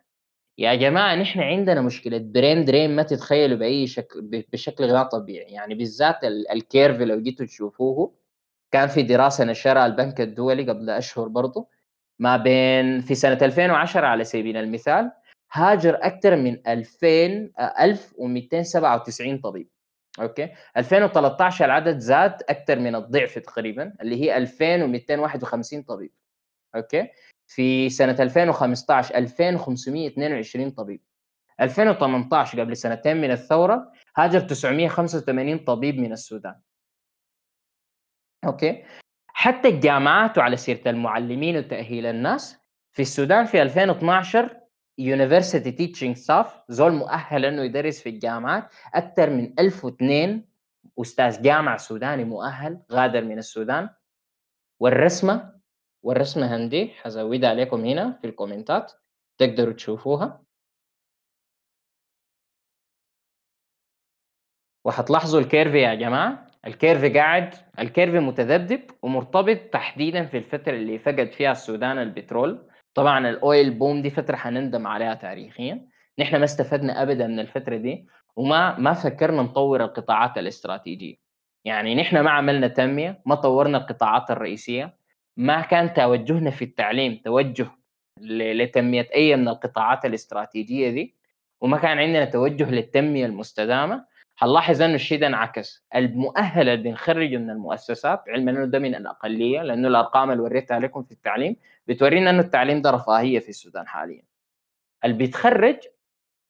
يا 0.58 0.74
جماعة 0.74 1.14
نحن 1.14 1.40
عندنا 1.40 1.80
مشكلة 1.80 2.18
brain 2.18 2.64
drain 2.64 2.96
ما 2.96 3.02
تتخيلوا 3.02 3.58
بأي 3.58 3.86
شكل 3.86 4.44
بشكل 4.52 4.84
غير 4.84 5.04
طبيعي. 5.04 5.52
يعني 5.52 5.74
بالذات 5.74 6.24
ال 6.24 6.37
curve 6.37 7.00
لو 7.00 7.20
جيتوا 7.22 7.46
تشوفوه 7.46 8.14
كان 8.72 8.88
في 8.88 9.02
دراسة 9.02 9.44
نشرها 9.44 9.86
البنك 9.86 10.20
الدولي 10.20 10.70
قبل 10.70 10.90
أشهر 10.90 11.28
برضه 11.28 11.68
ما 12.18 12.36
بين 12.36 13.00
في 13.00 13.14
سنة 13.14 13.38
2010 13.42 14.06
على 14.06 14.24
سبيل 14.24 14.56
المثال 14.56 15.12
هاجر 15.52 15.98
أكثر 16.02 16.36
من 16.36 16.66
2000 16.66 17.50
1297 17.80 19.38
طبيب. 19.38 19.68
okay؟ 20.20 20.48
2013 20.76 21.64
العدد 21.64 21.98
زاد 21.98 22.42
أكثر 22.48 22.78
من 22.78 22.94
الضعف 22.94 23.38
تقريبا 23.38 23.94
اللي 24.02 24.20
هي 24.20 24.36
2251 24.36 25.82
طبيب. 25.82 26.12
okay؟ 26.76 27.08
في 27.54 27.90
سنة 27.90 28.16
2015 28.20 29.14
2522 29.14 30.70
طبيب. 30.70 31.00
2018 31.60 32.60
قبل 32.60 32.76
سنتين 32.76 33.16
من 33.16 33.30
الثورة 33.30 33.92
هاجر 34.16 34.40
985 34.40 35.58
طبيب 35.58 35.98
من 35.98 36.12
السودان. 36.12 36.54
okay؟ 38.44 38.84
حتى 39.28 39.68
الجامعات 39.68 40.38
وعلى 40.38 40.56
سيرة 40.56 40.90
المعلمين 40.90 41.56
وتأهيل 41.56 42.06
الناس 42.06 42.58
في 42.92 43.02
السودان 43.02 43.44
في 43.44 43.62
2012 43.62 44.60
university 44.98 45.72
teaching 45.72 46.16
staff 46.16 46.62
زول 46.68 46.92
مؤهل 46.92 47.44
إنه 47.44 47.62
يدرس 47.62 48.00
في 48.00 48.08
الجامعات 48.08 48.68
أكثر 48.94 49.30
من 49.30 49.54
1002 49.58 50.44
أستاذ 51.00 51.42
جامعة 51.42 51.76
سوداني 51.76 52.24
مؤهل 52.24 52.82
غادر 52.92 53.24
من 53.24 53.38
السودان. 53.38 53.88
والرسمة 54.80 55.61
والرسمة 56.02 56.56
عندي 56.56 56.88
حزودها 56.88 57.50
عليكم 57.50 57.84
هنا 57.84 58.18
في 58.20 58.26
ال 58.26 58.33
comments 58.33 58.86
ات 58.86 58.92
تقدروا 59.38 59.72
تشوفوها. 59.74 60.42
وحتلاحظوا 64.84 65.40
ال 65.40 65.46
curve 65.46 65.74
يا 65.74 65.94
جماعة 65.94 66.46
ال 66.66 66.75
curve 66.75 67.16
قاعد 67.16 67.54
ال 67.78 67.84
curve 67.84 68.14
متذبذب 68.14 68.90
ومرتبط 69.02 69.56
تحديدا 69.56 70.26
في 70.26 70.38
الفترة 70.38 70.72
اللي 70.72 70.98
فقد 70.98 71.32
فيها 71.32 71.52
السودان 71.52 71.98
البترول. 71.98 72.68
طبعا 72.94 73.28
ال 73.28 73.39
oil 73.39 73.70
boom 73.78 74.02
دي 74.02 74.10
فترة 74.10 74.36
حنندم 74.36 74.86
عليها 74.86 75.14
تاريخيا. 75.14 75.88
نحن 76.18 76.36
ما 76.36 76.44
استفدنا 76.44 77.02
ابدا 77.02 77.26
من 77.26 77.40
الفترة 77.40 77.76
دي 77.76 78.06
وما 78.36 78.78
ما 78.78 78.92
فكرنا 78.92 79.42
نطور 79.42 79.84
القطاعات 79.84 80.38
الاستراتيجية. 80.38 81.16
يعني 81.64 81.94
نحن 81.94 82.20
ما 82.20 82.30
عملنا 82.30 82.68
تنمية 82.68 83.22
ما 83.26 83.34
طورنا 83.34 83.78
القطاعات 83.78 84.30
الرئيسية. 84.30 85.01
ما 85.36 85.60
كان 85.60 85.94
توجهنا 85.94 86.50
في 86.50 86.64
التعليم 86.64 87.20
توجه 87.24 87.66
لتنميه 88.20 89.08
اي 89.14 89.36
من 89.36 89.48
القطاعات 89.48 90.04
الاستراتيجية 90.04 90.90
دي 90.90 91.14
وما 91.60 91.78
كان 91.78 91.98
عندنا 91.98 92.24
توجه 92.24 92.70
للتنمية 92.70 93.26
المستدامة. 93.26 94.12
حنلاحظ 94.36 94.82
إنه 94.82 94.94
الشيء 94.94 95.20
ده 95.20 95.26
انعكس. 95.26 95.84
المؤهل 95.94 96.68
اللي 96.68 96.82
بنخرجه 96.82 97.36
من 97.36 97.50
المؤسسات 97.50 98.28
علما 98.28 98.50
إنه 98.50 98.64
ده 98.64 98.78
من 98.78 98.94
الأقلية 98.94 99.62
لأنه 99.62 99.88
الأرقام 99.88 100.30
اللي 100.30 100.42
وريتها 100.42 100.78
لكم 100.78 101.02
في 101.02 101.12
التعليم 101.12 101.56
بتورينا 101.86 102.30
إنه 102.30 102.40
التعليم 102.40 102.82
ده 102.82 102.90
رفاهية 102.90 103.38
في 103.38 103.48
السودان 103.48 103.86
حاليا. 103.88 104.22
اللي 105.04 105.16
بيتخرج 105.16 105.76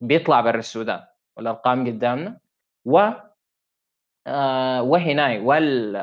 بيطلع 0.00 0.40
برا 0.40 0.58
السودان 0.58 1.00
والأرقام 1.36 1.86
قدامنا. 1.86 2.38
و 2.84 3.10
آه 4.26 4.82
وهنا 4.82 5.40
وال 5.40 5.96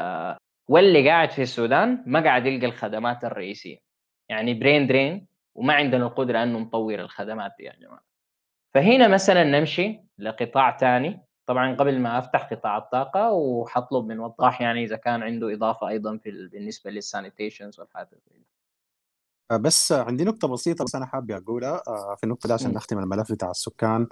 واللي 0.70 1.10
قاعد 1.10 1.32
في 1.32 1.42
السودان 1.42 2.04
ما 2.06 2.24
قاعد 2.24 2.46
يلقى 2.46 2.66
الخدمات 2.66 3.24
الرئيسية. 3.24 3.78
يعني 4.30 4.54
brain 4.53 4.88
drain 4.88 5.27
وما 5.56 5.74
عندنا 5.74 6.06
القدرة 6.06 6.44
إنه 6.44 6.60
نطور 6.60 7.00
الخدمات 7.00 7.52
دي 7.58 7.64
يا 7.64 7.76
جماعة. 7.76 8.04
فهنا 8.74 9.08
مثلا 9.08 9.44
نمشي 9.44 10.04
لقطاع 10.18 10.78
ثاني 10.78 11.26
طبعا 11.46 11.76
قبل 11.76 12.00
ما 12.00 12.20
أفتح 12.20 12.54
قطاع 12.54 12.78
الطاقة 12.78 13.32
وحطلب 13.32 14.06
من 14.06 14.20
وضاح 14.20 14.62
يعني 14.62 14.84
إذا 14.84 14.96
كان 14.96 15.24
عنده 15.24 15.54
إضافة 15.54 15.88
أيضا 15.88 16.18
في 16.18 16.50
بالنسبة 16.52 16.92
لل 16.91 17.05
sanitations 17.05 17.79
والحاجات 17.80 18.10
دي. 18.32 18.46
آه، 19.52 19.58
بس 19.58 19.92
عندي 19.92 20.24
نقطة 20.24 20.48
بسيطة 20.48 20.86
بس 20.86 20.96
أنا 20.96 21.06
حابب 21.06 21.32
أقولها 21.32 21.84
آه، 21.88 22.16
في 22.16 22.24
النقطة 22.24 22.48
دي 22.48 22.54
عشان 22.54 22.74
نختم 22.74 23.00
الملف 23.00 23.32
بتاع 23.32 23.50
السكان. 23.52 24.08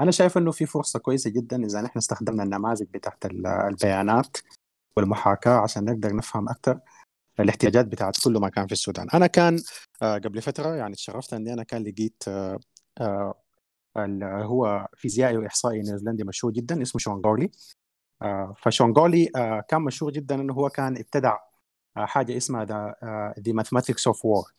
أنا 0.00 0.10
شايف 0.10 0.38
إنه 0.38 0.50
في 0.50 0.66
فرصة 0.66 0.98
كويسة 0.98 1.30
جدا 1.30 1.64
إذا 1.64 1.82
نحن 1.82 1.98
استخدمنا 1.98 2.42
النماذج 2.42 2.86
بتاعت 2.90 3.26
البيانات. 3.70 4.36
والمحاكاة 4.96 5.58
عشان 5.60 5.84
نقدر 5.84 6.16
نفهم 6.16 6.48
أكثر 6.48 6.80
الاحتياجات 7.40 7.86
بتاعت 7.86 8.16
كل 8.24 8.32
مكان 8.32 8.66
في 8.66 8.72
السودان. 8.72 9.06
أنا 9.14 9.26
كان 9.26 9.58
آه، 10.02 10.18
قبل 10.18 10.42
فترة 10.42 10.74
يعني 10.74 10.94
تشرفت 10.94 11.34
إني 11.34 11.52
أنا 11.52 11.62
كان 11.62 11.82
لقيت 11.84 12.22
آه، 12.28 12.58
آه، 13.00 13.34
هو 14.42 14.88
فيزيائي 14.96 15.36
وإحصائي 15.36 15.82
نيوزيلندي 15.82 16.24
مشهور 16.24 16.52
جدا 16.52 16.82
اسمه 16.82 16.98
شون 17.00 17.20
جورلي 17.20 17.50
فشون 18.56 18.92
جورلي 18.92 19.26
كان 19.68 19.82
مشهور 19.82 20.12
جدا 20.12 20.34
إنه 20.34 20.54
هو 20.54 20.68
كان 20.68 20.96
ابتدع 20.96 21.38
حاجة 21.96 22.36
اسمها 22.36 22.64
the 22.64 23.52
mathematics 23.52 24.06
of 24.06 24.24
war 24.24 24.52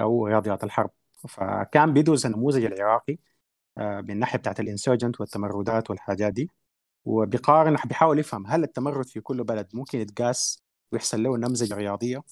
أو 0.00 0.26
رياضيات 0.26 0.64
الحرب. 0.64 0.90
فكان 1.28 1.92
بيدرس 1.92 2.26
النموذج 2.26 2.64
العراقي 2.64 3.18
من 3.78 4.10
الناحيه 4.10 4.38
بتاعت 4.38 4.60
ال 4.60 4.66
insurgent 4.66 5.20
والتمردات 5.20 5.90
والحاجات 5.90 6.32
دي. 6.32 6.50
وبيقارن 7.08 7.76
بيحاول 7.84 8.18
يفهم 8.18 8.46
هل 8.46 8.64
التمرد 8.64 9.06
في 9.06 9.20
كل 9.20 9.44
بلد 9.44 9.68
ممكن 9.74 9.98
يتقاس 9.98 10.62
ويحصل 10.92 11.22
له 11.22 11.36
نمذجه 11.36 11.74
رياضية؟ 11.74 12.22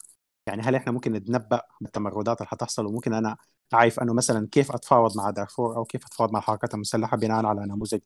يعني 0.46 0.62
هل 0.62 0.74
إحنا 0.74 0.92
ممكن 0.92 1.12
نتنبأ 1.12 1.62
بالتمردات 1.80 2.38
اللي 2.38 2.48
حتحصل؟ 2.48 2.86
وممكن 2.86 3.14
أنا 3.14 3.36
أعرف 3.74 4.00
إنه 4.00 4.14
مثلا 4.14 4.48
كيف 4.52 4.72
أتفاوض 4.72 5.16
مع 5.16 5.30
دارفور 5.30 5.76
أو 5.76 5.84
كيف 5.84 6.06
أتفاوض 6.06 6.32
مع 6.32 6.38
الحركات 6.38 6.74
المسلحة 6.74 7.16
بناء 7.16 7.46
على 7.46 7.60
نموذج 7.66 8.00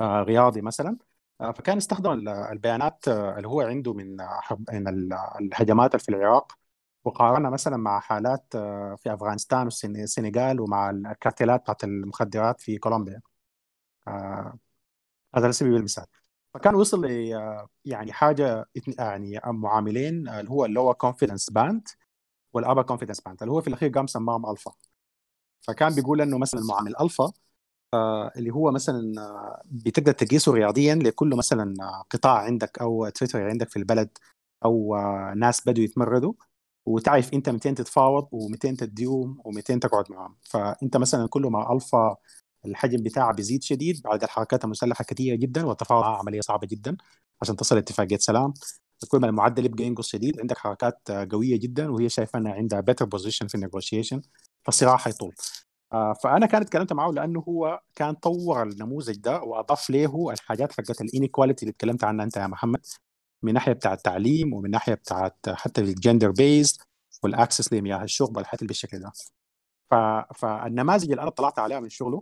آه، 0.00 0.22
رياضي 0.22 0.60
مثلا. 0.62 0.96
آه، 1.40 1.52
فكان 1.52 1.76
استخدم 1.76 2.28
البيانات 2.28 3.08
آه، 3.08 3.36
اللي 3.36 3.48
هو 3.48 3.60
عنده 3.60 3.92
من 3.94 4.16
من 4.72 4.88
الهجمات 5.40 5.96
في 5.96 6.08
العراق 6.08 6.52
وقارنها 7.04 7.50
مثلا 7.50 7.76
مع 7.76 8.00
حالات 8.00 8.46
في 8.98 9.14
أفغانستان 9.14 9.64
والسنغال 9.64 10.60
ومع 10.60 10.90
الكارتيلات 10.90 11.60
بتاعت 11.60 11.84
المخدرات 11.84 12.60
في 12.60 12.78
كولومبيا. 12.78 13.20
هذا 15.34 15.44
على 15.44 15.52
سبيل 15.52 15.76
المثال 15.76 16.06
فكان 16.54 16.74
وصل 16.74 17.06
ل 17.06 17.08
يعني 17.84 18.12
حاجة 18.12 18.66
يعني 18.98 19.40
معاملين 19.46 20.28
اللي 20.28 20.50
هو 20.50 20.64
ال 20.64 20.69
lower 20.69 20.94
confidence 20.94 21.50
band 21.50 21.88
وال 22.54 22.62
upper 22.62 22.82
confidence 22.82 23.20
band 23.20 23.42
اللي 23.42 23.52
هو 23.52 23.60
في 23.60 23.68
الأخير 23.68 23.90
قام 23.90 24.06
سماهم 24.06 24.50
الفا 24.50 24.72
فكان 25.62 25.94
بيقول 25.94 26.20
إنه 26.20 26.38
مثلا 26.38 26.60
المعامل 26.60 26.96
الفا 27.00 27.32
آه، 27.94 28.32
اللي 28.36 28.50
هو 28.50 28.70
مثلا 28.72 29.14
آه، 29.22 29.62
بتقدر 29.66 30.12
تقيسه 30.12 30.52
رياضيا 30.52 30.94
لكل 30.94 31.28
مثلا 31.36 31.74
آه، 31.80 32.04
قطاع 32.10 32.38
عندك 32.38 32.78
أو 32.78 33.08
تويتر 33.08 33.48
عندك 33.50 33.68
في 33.70 33.76
البلد 33.78 34.18
أو 34.64 34.96
ناس 35.36 35.68
بدوا 35.68 35.84
يتمردوا. 35.84 36.32
وتعرف 36.86 37.34
أنت 37.34 37.48
200 37.48 37.74
تتفاوض 37.74 38.24
و200 38.34 38.76
تديهم 38.78 39.42
و200 39.42 39.78
تقعد 39.78 40.12
معهم 40.12 40.36
فأنت 40.42 40.96
مثلا 40.96 41.28
كل 41.28 41.42
ما 41.42 41.72
الفا 41.72 42.16
الحجم 42.66 43.02
بتاعها 43.02 43.32
بيزيد 43.32 43.62
شديد 43.62 44.02
بعد 44.02 44.22
الحركات 44.22 44.64
المسلحة 44.64 45.04
كثيره 45.04 45.36
جدا 45.36 45.66
والتفاوض 45.66 46.04
عملية 46.04 46.40
صعبة 46.40 46.66
جدا. 46.66 46.96
عشان 47.42 47.56
تصل 47.56 47.76
اتفاقية 47.78 48.16
سلام 48.18 48.54
كل 49.08 49.18
ما 49.18 49.26
المعدل 49.28 49.64
يبقى 49.66 49.84
ينقص 49.84 50.08
شديد. 50.08 50.40
عندك 50.40 50.58
حركات 50.58 51.10
قوية 51.10 51.56
جدا 51.60 51.90
وهي 51.92 52.08
شايفة 52.08 52.38
إنها 52.38 52.52
عندها 52.52 52.80
better 52.80 53.04
position 53.04 53.46
في 53.46 53.54
ال 53.54 53.60
negotiation 53.60 54.22
فالصراع 54.64 54.96
حيطول 54.96 55.34
آه، 55.92 56.12
فأنا 56.12 56.46
كانت 56.46 56.64
اتكلمت 56.66 56.92
معه 56.92 57.10
لأنه 57.10 57.40
هو 57.48 57.80
كان 57.94 58.14
طور 58.14 58.62
النموذج 58.62 59.16
ده 59.16 59.40
وأضاف 59.42 59.90
له 59.90 60.30
الحاجات 60.32 60.72
حقت 60.72 61.00
ال 61.00 61.06
inequality 61.06 61.62
اللي 61.62 61.70
اتكلمت 61.72 62.04
عنها 62.04 62.24
أنت 62.24 62.36
يا 62.36 62.46
محمد. 62.46 62.86
من 63.42 63.54
ناحية 63.54 63.72
بتاع 63.72 63.92
التعليم 63.92 64.54
ومن 64.54 64.70
ناحية 64.70 64.94
بتاعت 64.94 65.36
حتى 65.48 65.80
ال 65.80 65.87
gender 65.87 66.30
bias 66.30 66.78
وال 67.22 67.35
access 67.35 67.72
لمياه 67.72 68.02
الشرب 68.04 68.36
والحاجات 68.36 68.62
اللي 68.62 68.68
بالشكل 68.68 68.98
ده. 69.00 69.12
فالنماذج 70.34 71.10
اللي 71.10 71.22
أنا 71.22 71.30
طلعت 71.30 71.58
عليها 71.58 71.80
من 71.80 71.88
شغله 71.88 72.16
آه، 72.16 72.20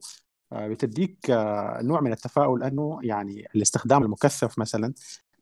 بتديك 0.53 1.31
آه، 1.31 1.83
نوع 1.83 2.01
من 2.01 2.13
التفاؤل 2.13 2.63
أنه 2.63 2.99
يعني 3.03 3.47
الاستخدام 3.57 4.03
المكثف 4.03 4.59
مثلا 4.59 4.93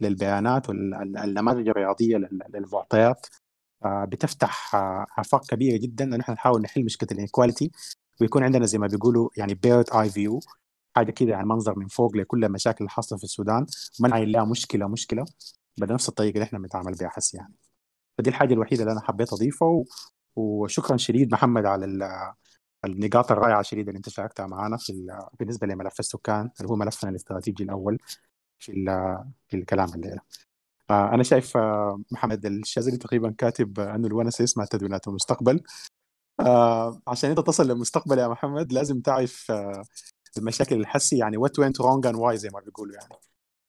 للبيانات 0.00 0.68
والنماذج 0.68 1.68
الرياضية 1.68 2.16
للمعطيات 2.54 3.26
بتفتح 3.86 4.74
آفاق 5.18 5.46
كبيرة 5.46 5.76
جدا 5.76 6.04
ان 6.04 6.20
إحنا 6.20 6.34
نحاول 6.34 6.62
نحل 6.62 6.84
مشكلة 6.84 7.08
ال 7.12 7.18
inequality 7.18 7.70
ويكون 8.20 8.44
عندنا 8.44 8.66
زي 8.66 8.78
ما 8.78 8.86
بيقولوا 8.86 9.28
يعني 9.36 9.54
bird 9.54 9.84
eye 9.94 10.10
view 10.10 10.40
حاجة 10.96 11.10
كده 11.10 11.30
يعني 11.30 11.46
منظر 11.46 11.78
من 11.78 11.86
فوق 11.88 12.16
لكل 12.16 12.44
المشاكل 12.44 12.78
اللي 12.80 12.90
حاصلة 12.90 13.18
في 13.18 13.24
السودان 13.24 13.66
ما 14.00 14.08
نعاين 14.08 14.28
لها 14.28 14.44
مشكلة 14.44 14.88
مشكلة 14.88 15.24
بنفس 15.78 16.08
الطريقة 16.08 16.34
اللي 16.34 16.44
إحنا 16.44 16.58
بنتعامل 16.58 16.94
بها 16.94 17.08
حس 17.08 17.34
يعني 17.34 17.54
فدي 18.18 18.30
الحاجة 18.30 18.54
الوحيدة 18.54 18.82
اللي 18.82 18.92
أنا 18.92 19.00
حبيت 19.00 19.32
أضيفها. 19.32 19.84
وشكرا 20.36 20.96
شديد 20.96 21.32
محمد 21.32 21.66
على. 21.66 21.86
النقاط 22.84 23.32
الرائعة 23.32 23.60
الشديده 23.60 23.88
اللي 23.88 23.96
انت 23.96 24.08
شاركتها 24.08 24.46
معنا 24.46 24.76
في 24.76 24.90
ال... 24.92 25.18
بالنسبة 25.38 25.66
لملف 25.66 26.00
السكان 26.00 26.50
اللي 26.60 26.70
هو 26.70 26.76
ملفنا 26.76 27.10
الاستراتيجي 27.10 27.64
الأول 27.64 27.98
في. 28.58 28.72
في 29.48 29.56
الكلام 29.56 29.88
الليلة 29.94 30.20
أنا 30.90 31.22
شايف 31.22 31.56
آه، 31.56 32.02
محمد 32.12 32.46
الشاذلي 32.46 32.96
تقريبا 32.96 33.34
كاتب 33.38 33.80
أنه 33.80 34.06
الونس 34.06 34.40
يسمع 34.40 34.64
تدوينات 34.64 35.08
المستقبل 35.08 35.62
آه 36.40 37.02
عشان 37.06 37.30
أنت 37.30 37.40
تصل 37.40 37.68
للمستقبل 37.68 38.18
يا 38.18 38.28
محمد 38.28 38.72
لازم 38.72 39.00
تعرف 39.00 39.50
آه 39.50 39.82
المشاكل 40.38 40.80
الحسي 40.80 41.18
يعني 41.18 41.36
what 41.36 41.58
went 41.58 41.80
wrong 41.80 42.06
and 42.06 42.16
why 42.16 42.36
زي 42.36 42.48
ما 42.54 42.60
بيقولوا 42.60 42.94
يعني 42.94 43.14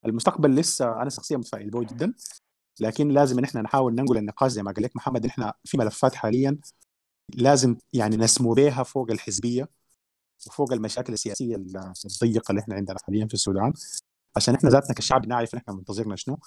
المستقبل 0.06 0.56
لسه 0.56 1.02
أنا 1.02 1.10
شخصيا 1.10 1.38
متفائل 1.38 1.70
به 1.70 1.84
جدا 1.84 2.14
لكن 2.80 3.08
لازم 3.10 3.38
إن 3.38 3.44
إحنا 3.44 3.62
نحاول 3.62 3.96
ننقل 3.96 4.18
النقاش 4.18 4.52
زي 4.52 4.64
ما 4.64 4.72
قال 4.72 4.84
لك 4.84 4.96
محمد 4.96 5.26
إحنا 5.26 5.54
في 5.66 5.78
ملفات 5.78 6.16
حاليا 6.16 6.58
لازم 7.36 7.76
يعني 7.94 8.18
نسمو 8.18 8.54
بها 8.54 8.84
فوق 8.84 9.12
الحزبية 9.12 9.70
وفوق 10.48 10.74
المشاكل 10.74 11.14
السياسية 11.14 11.56
الضيقة 12.06 12.52
اللي 12.52 12.62
إحنا 12.62 12.76
عندنا 12.76 12.98
حاليا 13.06 13.28
في 13.28 13.34
السودان 13.34 13.74
عشان 14.36 14.56
إحنا 14.56 14.70
ذاتنا 14.70 14.96
كشعب 14.96 15.28
نعرف 15.28 15.56
إحنا 15.56 15.74
منتظرنا 15.74 16.16
شنو 16.16 16.40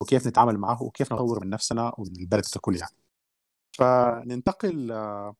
وكيف 0.00 0.26
نتعامل 0.26 0.58
معه 0.58 0.82
وكيف 0.82 1.12
نطور 1.12 1.44
من 1.44 1.50
نفسنا 1.50 1.92
ومن 1.98 2.16
البلد 2.20 2.44
ككل 2.54 2.76
يعني. 2.76 2.96
فننتقل 3.72 4.92
آه، 4.92 5.36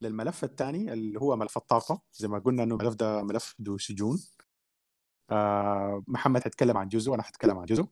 للملف 0.00 0.44
الثاني 0.44 0.92
اللي 0.92 1.20
هو 1.20 1.36
ملف 1.36 1.56
الطاقة. 1.56 2.02
زي 2.12 2.28
ما 2.28 2.38
قلنا 2.38 2.62
إنه 2.62 2.74
الملف 2.74 2.94
ده 2.94 3.22
ملف 3.22 3.54
ذو 3.62 3.78
شجون. 3.78 4.18
آه 5.30 6.04
محمد 6.06 6.42
حيتكلم 6.42 6.76
عن 6.76 6.88
جزء 6.88 7.10
وأنا 7.10 7.22
حتكلم 7.22 7.58
عن 7.58 7.64
جزء 7.66 7.86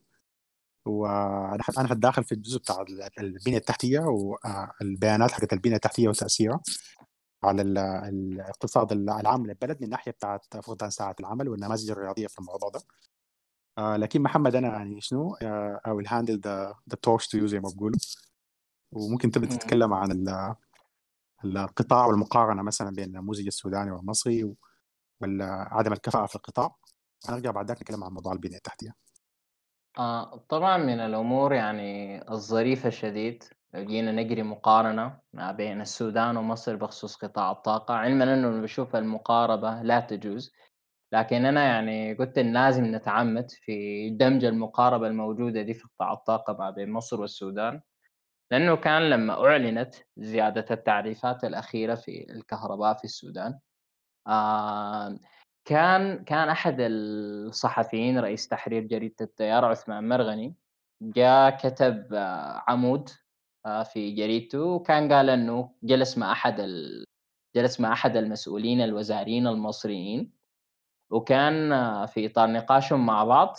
وأنا 0.86 1.62
أنا 1.78 1.92
هتداخل 1.92 2.24
في 2.24 2.32
الجزء 2.32 2.58
بتاع 2.58 2.84
البنية 3.18 3.56
التحتية 3.56 4.00
والبيانات 4.00 5.30
حقت 5.30 5.52
البنية 5.52 5.76
التحتية 5.76 6.08
وتاثيرها 6.08 6.60
على 7.44 7.62
الاقتصاد 7.62 8.92
العام 8.92 9.46
للبلد 9.46 9.82
من 9.82 9.88
ناحية 9.88 10.12
بتاعت 10.12 10.56
فقدان 10.56 10.90
ساعات 10.90 11.20
العمل 11.20 11.48
والنماذج 11.48 11.90
الرياضية 11.90 12.26
في 12.26 12.38
الموضوع 12.38 12.68
ده. 12.68 12.80
آه 13.78 13.96
لكن 13.96 14.22
محمد 14.22 14.56
أنا 14.56 14.68
يعني 14.68 15.00
شنو؟ 15.00 15.36
آه 15.42 15.80
I 15.88 15.90
will 15.90 16.08
handle 16.08 16.36
the 16.36 16.74
the 16.94 16.96
talks 16.96 17.26
to 17.26 17.40
you 17.40 17.44
زي 17.44 17.60
ما 17.60 17.70
بقولوا 17.76 17.98
وممكن 18.92 19.30
تبدا 19.30 19.56
تتكلم 19.56 19.92
عن 19.94 20.28
القطاع 21.44 22.06
والمقارنة 22.06 22.62
مثلا 22.62 22.90
بين 22.90 23.04
النموذج 23.04 23.46
السوداني 23.46 23.90
والمصري 23.90 24.54
وعدم 25.22 25.92
الكفاءة 25.92 26.26
في 26.26 26.36
القطاع. 26.36 26.76
هنرجع 27.28 27.50
بعد 27.50 27.68
ذاك 27.68 27.82
نتكلم 27.82 28.04
عن 28.04 28.12
موضوع 28.12 28.32
البنية 28.32 28.56
التحتية. 28.56 28.94
آه 29.98 30.36
طبعا 30.48 30.76
من 30.76 31.00
الأمور 31.00 31.52
يعني 31.54 32.20
الظريفة 32.32 32.90
شديد 32.90 33.44
لو 33.74 33.84
جينا 33.84 34.12
نجري 34.12 34.42
مقارنة 34.42 35.18
ما 35.32 35.52
بين 35.52 35.80
السودان 35.80 36.36
ومصر 36.36 36.76
بخصوص 36.76 37.16
قطاع 37.16 37.50
الطاقة 37.50 37.94
علما 37.94 38.34
أنه 38.34 38.60
بشوف 38.62 38.96
المقاربة 38.96 39.82
لا 39.82 40.00
تجوز 40.00 40.52
لكن 41.12 41.46
أنا 41.46 41.64
يعني 41.64 42.14
قلت 42.14 42.38
إن 42.38 42.52
لازم 42.52 42.84
نتعمد 42.94 43.50
في 43.50 44.10
دمج 44.10 44.44
المقاربة 44.44 45.06
الموجودة 45.06 45.62
دي 45.62 45.74
في 45.74 45.84
قطاع 45.88 46.12
الطاقة 46.12 46.52
ما 46.58 46.70
بين 46.70 46.90
مصر 46.92 47.20
والسودان 47.20 47.80
لأنه 48.50 48.76
كان 48.76 49.10
لما 49.10 49.46
أعلنت 49.46 49.94
زيادة 50.16 50.66
التعريفات 50.70 51.44
الأخيرة 51.44 51.94
في 51.94 52.26
الكهرباء 52.30 52.94
في 52.98 53.04
السودان 53.04 53.58
آه 54.26 55.18
كان 55.64 56.24
كان 56.24 56.48
أحد 56.48 56.76
الصحفيين 56.80 58.18
رئيس 58.18 58.48
تحرير 58.48 58.82
جريدة 58.82 59.14
التيار 59.20 59.64
عثمان 59.64 60.08
مرغني 60.08 60.54
جاء 61.02 61.50
كتب 61.50 62.14
آه 62.14 62.64
عمود 62.68 63.08
آه 63.66 63.82
في 63.82 64.10
جريدته 64.10 64.60
وكان 64.62 65.12
قال 65.12 65.30
إنه 65.30 65.74
جلس 65.82 66.18
مع 66.18 66.32
أحد 66.32 66.60
ال... 66.60 67.04
جلس 67.56 67.80
مع 67.80 67.92
أحد 67.92 68.16
المسؤولين 68.16 68.80
الوزاريين 68.80 69.46
المصريين 69.46 70.32
وكان 71.10 71.72
آه 71.72 72.06
في 72.06 72.26
إطار 72.26 72.50
نقاشهم 72.52 73.06
مع 73.06 73.24
بعض 73.24 73.56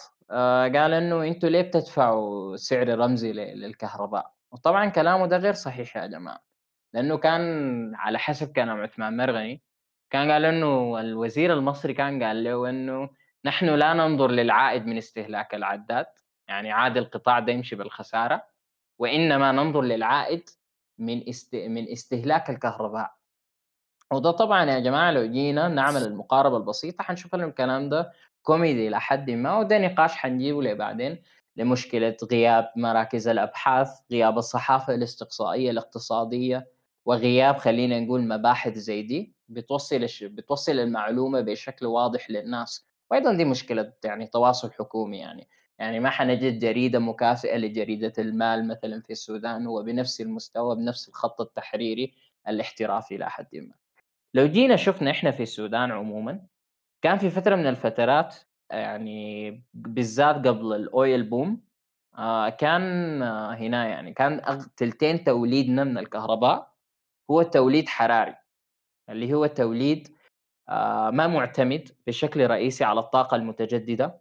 قال 0.75 0.93
إنه 0.93 1.23
أنتوا 1.23 1.49
ليه 1.49 1.61
بتدفعوا 1.61 2.55
سعر 2.55 2.99
رمزي 2.99 3.33
للكهرباء؟ 3.33 4.33
وطبعا 4.51 4.89
كلامه 4.89 5.25
ده 5.27 5.37
غير 5.37 5.53
صحيح 5.53 5.97
يا 5.97 6.07
جماعة 6.07 6.43
لأنه 6.93 7.17
كان 7.17 7.41
على 7.95 8.19
حسب 8.19 8.51
كلام 8.53 8.81
عثمان 8.81 9.17
مرغني 9.17 9.63
كان 10.13 10.31
قال 10.31 10.45
إنه 10.45 10.99
الوزير 10.99 11.53
المصري 11.53 11.93
كان 11.93 12.23
قال 12.23 12.43
له 12.43 12.69
إنه 12.69 13.09
نحن 13.45 13.65
لا 13.65 13.93
ننظر 13.93 14.31
للعائد 14.31 14.85
من 14.85 14.97
استهلاك 14.97 15.55
العداد 15.55 16.05
يعني 16.47 16.71
عاد 16.71 16.97
القطاع 16.97 17.39
ده 17.39 17.51
يمشي 17.51 17.75
بالخسارة 17.75 18.43
وإنما 18.99 19.51
ننظر 19.51 19.81
للعائد 19.81 20.49
من 20.97 21.29
است... 21.29 21.55
من 21.55 21.91
استهلاك 21.91 22.49
الكهرباء. 22.49 23.11
وده 24.11 24.31
طبعا 24.31 24.65
يا 24.71 24.79
جماعة 24.79 25.11
لو 25.11 25.25
جينا 25.25 25.67
نعمل 25.67 26.01
المقاربة 26.03 26.57
البسيطة 26.57 27.03
حنشوف 27.03 27.35
إنه 27.35 27.45
الكلام 27.45 27.89
ده 27.89 28.11
كوميدي 28.41 28.87
إلى 28.87 28.99
حد 29.01 29.29
ما 29.31 29.57
وده 29.57 29.77
نقاش 29.77 30.15
حنجيبه 30.15 30.61
لبعدين 30.63 31.23
لمشكلة 31.55 32.17
غياب 32.31 32.71
مراكز 32.75 33.27
الأبحاث، 33.27 33.89
غياب 34.11 34.37
الصحافة 34.37 34.95
الاستقصائية 34.95 35.71
الاقتصادية، 35.71 36.67
وغياب 37.05 37.57
خلينا 37.57 37.99
نقول 37.99 38.27
مباحث 38.27 38.73
زي 38.73 39.01
دي 39.01 39.35
بتوصل 39.49 40.07
بتوصل 40.21 40.71
المعلومة 40.79 41.41
بشكل 41.41 41.85
واضح 41.85 42.29
للناس، 42.29 42.87
وأيضا 43.11 43.33
دي 43.33 43.45
مشكلة 43.45 43.93
يعني 44.05 44.27
تواصل 44.27 44.71
حكومي 44.71 45.17
يعني، 45.17 45.47
يعني 45.79 45.99
ما 45.99 46.09
حنجد 46.09 46.59
جريده 46.59 46.99
مكافئة 46.99 47.57
لجريدة 47.57 48.13
المال 48.19 48.67
مثلا 48.67 49.01
في 49.01 49.09
السودان 49.09 49.65
هو 49.67 49.83
بنفس 49.83 50.21
المستوى 50.21 50.75
بنفس 50.75 51.09
الخط 51.09 51.41
التحريري 51.41 52.13
الاحترافي 52.47 53.15
إلى 53.15 53.29
حد 53.29 53.47
ما. 53.55 53.73
لو 54.33 54.47
جينا 54.47 54.75
شفنا 54.75 55.11
إحنا 55.11 55.31
في 55.31 55.43
السودان 55.43 55.91
عموما 55.91 56.45
كان 57.01 57.17
في 57.17 57.29
فترة 57.29 57.55
من 57.55 57.67
الفترات 57.67 58.35
يعني 58.71 59.51
بالذات 59.73 60.35
قبل 60.47 60.73
الأويل 60.73 61.23
بوم 61.23 61.61
آه 62.17 62.49
كان 62.49 63.21
آه 63.21 63.53
هنا 63.53 63.87
يعني 63.87 64.13
كان 64.13 64.41
تلتين 64.77 65.23
توليدنا 65.23 65.83
من 65.83 65.97
الكهرباء 65.97 66.72
هو 67.31 67.41
توليد 67.41 67.89
حراري 67.89 68.35
اللي 69.09 69.33
هو 69.33 69.45
توليد 69.45 70.15
آه 70.69 71.09
ما 71.09 71.27
معتمد 71.27 71.89
بشكل 72.07 72.47
رئيسي 72.47 72.83
على 72.83 72.99
الطاقة 72.99 73.35
المتجددة 73.35 74.19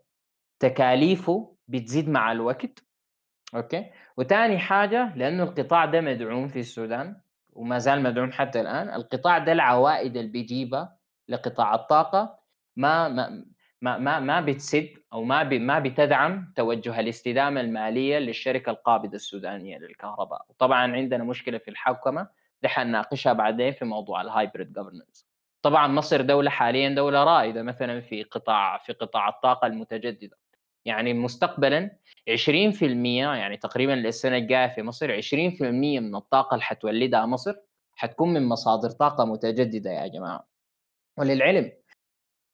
تكاليفه 0.60 1.56
بتزيد 1.68 2.08
مع 2.08 2.32
الوقت 2.32 2.84
okay؟ 3.54 3.90
وثاني 4.16 4.58
حاجة 4.58 5.14
لأنه 5.16 5.42
القطاع 5.42 5.84
ده 5.84 6.00
مدعوم 6.00 6.48
في 6.48 6.60
السودان 6.60 7.20
وما 7.52 7.78
زال 7.78 8.02
مدعوم 8.02 8.32
حتى 8.32 8.60
الآن 8.60 8.94
القطاع 8.94 9.38
ده 9.38 9.52
العوائد 9.52 10.16
اللي 10.16 10.30
بيجيبها 10.30 10.98
لقطاع 11.28 11.74
الطاقة 11.74 12.38
ما 12.76 13.08
ما 13.08 13.98
ما 13.98 14.20
ما, 14.20 14.40
بتسد 14.40 14.88
أو 15.12 15.24
ما 15.24 15.42
ما 15.44 15.78
بتدعم 15.78 16.52
توجه 16.56 17.00
الاستدامة 17.00 17.60
المالية 17.60 18.18
للشركة 18.18 18.70
القابضة 18.70 19.14
السودانية 19.14 19.78
للكهرباء. 19.78 20.46
وطبعا 20.48 20.92
عندنا 20.96 21.24
مشكلة 21.24 21.58
في 21.58 21.68
الحوكمة 21.68 22.28
ده 22.62 22.68
حنناقشها 22.68 23.32
بعدين 23.32 23.72
في 23.72 23.84
موضوع 23.84 24.20
الهايبريد 24.20 24.72
جفرنس 24.72 25.26
طبعا 25.62 25.86
مصر 25.86 26.20
دولة 26.20 26.50
حاليا 26.50 26.88
دولة 26.88 27.24
رائدة 27.24 27.62
مثلا 27.62 28.00
في 28.00 28.22
قطاع 28.22 28.78
في 28.78 28.92
قطاع 28.92 29.28
الطاقة 29.28 29.66
المتجددة. 29.66 30.38
يعني 30.84 31.14
مستقبلا 31.14 31.90
20% 32.30 32.82
يعني 32.82 33.56
تقريبا 33.56 33.94
السنة 33.94 34.36
الجاية 34.36 34.68
في 34.74 34.82
مصر 34.82 35.20
20% 35.20 35.62
من 36.00 36.16
الطاقة 36.16 36.54
اللي 36.54 36.64
حتولدها 36.64 37.26
مصر 37.26 37.54
حتكون 37.94 38.34
من 38.34 38.48
مصادر 38.48 38.90
طاقة 38.90 39.24
متجددة 39.24 39.90
يا 39.90 40.06
جماعة. 40.06 40.48
وللعلم 41.18 41.72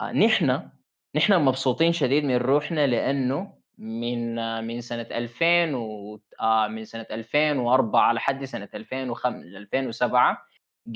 آه، 0.00 0.12
نحن 0.12 0.70
نحن 1.16 1.32
مبسوطين 1.44 1.92
شديد 1.92 2.24
من 2.24 2.36
روحنا 2.36 2.86
لأنه 2.86 3.57
من 3.78 4.38
آه، 4.38 4.60
من 4.60 4.80
سنة 4.80 5.06
2000 5.10 5.74
و 5.74 6.20
آه، 6.40 6.68
من 6.68 6.84
سنة 6.84 7.06
2004 7.10 8.12
لحد 8.12 8.44
سنة 8.44 8.68
2005 8.74 9.58
2007 9.58 10.38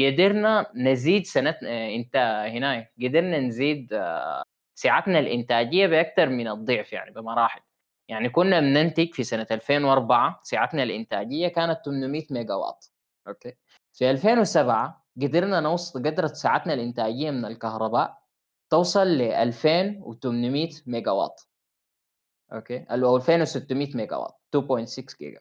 قدرنا 0.00 0.66
نزيد 0.74 1.26
سنة 1.26 1.58
إنت 1.62 2.16
هنا 2.48 2.86
قدرنا 3.02 3.38
نزيد 3.38 3.92
سعتنا 4.74 5.18
الإنتاجية 5.18 5.86
باكثر 5.86 6.28
من 6.28 6.48
الضعف 6.48 6.92
يعني 6.92 7.10
بمراحل. 7.10 7.60
يعني 8.08 8.28
كنا 8.28 8.60
بننتج 8.60 9.14
في 9.14 9.24
سنة 9.24 9.46
2004 9.50 10.40
سعتنا 10.42 10.82
الإنتاجية 10.82 11.48
كانت 11.48 11.80
800 11.84 12.22
ميجا 12.30 12.54
واط 12.54 12.92
okay؟ 13.28 13.54
في 13.92 14.10
2007 14.10 15.04
قدرنا 15.22 15.60
نوصل 15.60 15.98
قدرت 16.02 16.34
سعتنا 16.34 16.74
الإنتاجية 16.74 17.30
من 17.30 17.44
الكهرباء 17.44 18.18
توصل 18.70 19.06
ل 19.06 19.22
2800 19.22 20.70
ميجا 20.86 21.10
واط 21.10 21.51
okay؟ 22.52 22.84
أو 22.90 23.16
2600 23.16 23.96
ميجا 23.96 24.16
واط 24.16 24.40
2.6 24.56 25.16
جيجا. 25.18 25.40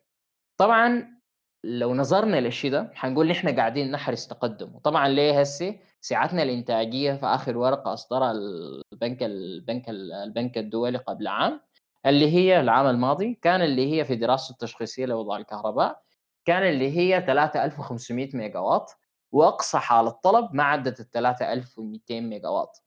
طبعا 0.58 1.18
لو 1.64 1.96
نظرنا 1.96 2.38
للشيء 2.42 2.72
ده 2.72 2.92
حنقول 2.94 3.28
نحن 3.28 3.56
قاعدين 3.56 3.92
نحرز 3.92 4.28
تقدم. 4.28 4.76
وطبعا 4.76 5.08
ليه 5.08 5.40
هسه 5.40 5.80
سعتنا 6.02 6.44
الإنتاجية 6.44 7.14
في 7.14 7.26
آخر 7.26 7.58
ورقة 7.58 7.94
أصدرها 7.94 8.32
البنك 8.32 9.24
البنك 9.24 9.90
البنك 9.90 10.58
الدولي 10.58 10.98
قبل 10.98 11.28
عام 11.28 11.62
اللي 12.06 12.32
هي 12.34 12.60
العام 12.60 12.88
الماضي 12.88 13.40
كان 13.42 13.62
اللي 13.62 13.92
هي 13.94 14.06
في 14.06 14.16
دراسته 14.16 14.52
التشخيصية 14.54 15.06
لوضع 15.06 15.38
الكهرباء 15.38 16.02
كان 16.46 16.64
اللي 16.64 16.98
هي 16.98 17.22
3500 17.28 18.30
ميجا 18.38 18.60
واط 18.60 18.98
وأقصى 19.32 19.78
حال 19.78 20.08
الطلب 20.08 20.56
ما 20.56 20.64
عدت 20.64 21.00
ال 21.00 21.12
3200 21.12 22.22
ميجا 22.22 22.50
واط. 22.50 22.84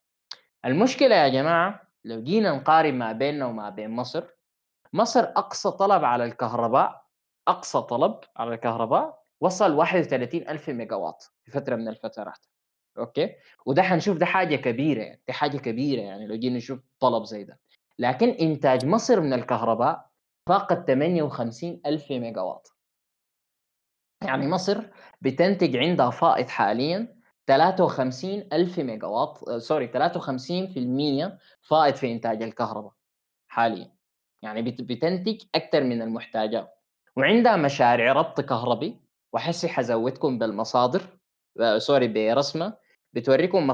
المشكلة 0.65 1.15
يا 1.15 1.29
جماعة 1.29 1.81
لو 2.05 2.23
جينا 2.23 2.53
نقارن 2.53 2.95
ما 2.95 3.13
بيننا 3.13 3.47
وما 3.47 3.71
بين 3.71 3.91
مصر 3.91 4.25
مصر 4.93 5.21
أقصى 5.21 5.71
طلب 5.71 6.05
على 6.05 6.25
الكهرباء 6.25 7.05
أقصى 7.49 7.83
طلب 7.83 8.21
على 8.37 8.55
الكهرباء 8.55 9.25
وصل 9.41 9.73
31000 9.73 10.69
ميجا 10.69 10.97
واط 10.97 11.33
في 11.45 11.51
فترة 11.51 11.77
من 11.77 11.89
الفترات. 11.89 12.47
okay؟ 12.99 13.35
وده 13.67 13.83
حنشوف 13.83 14.17
ده 14.17 14.27
حاجة 14.27 14.57
كبيرة 14.57 15.03
يعني 15.03 15.23
دي 15.27 15.33
حاجة 15.33 15.57
كبيرة 15.59 16.01
يعني 16.03 16.27
لو 16.27 16.37
جينا 16.37 16.57
نشوف 16.57 16.81
طلب 17.01 17.25
زي 17.25 17.45
ده. 17.45 17.61
لكن 17.99 18.29
إنتاج 18.29 18.87
مصر 18.87 19.21
من 19.21 19.33
الكهرباء 19.33 20.11
فاقت 20.49 20.87
58 20.87 21.81
ألف 21.87 22.11
ميجا 22.11 22.41
واط 22.41 22.77
يعني 24.25 24.49
مصر 24.49 24.85
بتنتج 25.21 25.77
عندها 25.77 26.11
فائض 26.11 26.49
حاليا 26.49 27.14
53 27.47 28.49
ألف 28.53 28.79
ميجا 28.79 29.07
واط 29.07 29.51
sorry 29.51 29.89
53% 29.89 31.39
فائض 31.63 31.95
في 31.95 32.13
إنتاج 32.13 32.43
الكهرباء 32.43 32.93
حاليا. 33.49 33.93
يعني 34.43 34.63
بتنتج 34.63 35.43
أكثر 35.55 35.85
من 35.85 36.03
المحتاجات. 36.03 36.75
وعندها 37.17 37.57
مشاريع 37.57 38.13
ربط 38.13 38.41
كهربي 38.41 39.01
وحسي 39.33 39.69
حزودكم 39.69 40.39
بالمصادر 40.39 41.03
آه، 41.61 41.79
سوري 41.79 42.09
برسمة 42.09 42.77
بتوريكم 43.13 43.67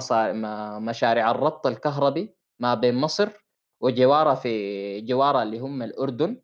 مشاريع 0.84 1.30
الربط 1.30 1.66
الكهربي 1.66 2.34
ما 2.58 2.74
بين 2.74 2.94
مصر 2.94 3.28
وجوارها 3.80 4.34
في 4.34 5.00
جوارها 5.00 5.42
اللي 5.42 5.58
هم 5.58 5.82
الأردن 5.82 6.40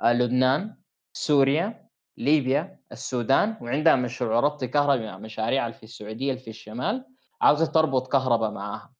آه، 0.00 0.12
لبنان 0.12 0.76
سوريا 1.12 1.87
ليبيا 2.18 2.78
السودان 2.92 3.56
وعندها 3.60 3.96
مشروع 3.96 4.40
ربط 4.40 4.64
كهربي 4.64 5.06
مع 5.06 5.18
مشاريع 5.18 5.70
في 5.70 5.82
السعودية 5.82 6.34
في 6.34 6.50
الشمال 6.50 7.04
عاوزة 7.40 7.66
تربط 7.66 8.12
كهرباء 8.12 8.50
معاها. 8.50 8.92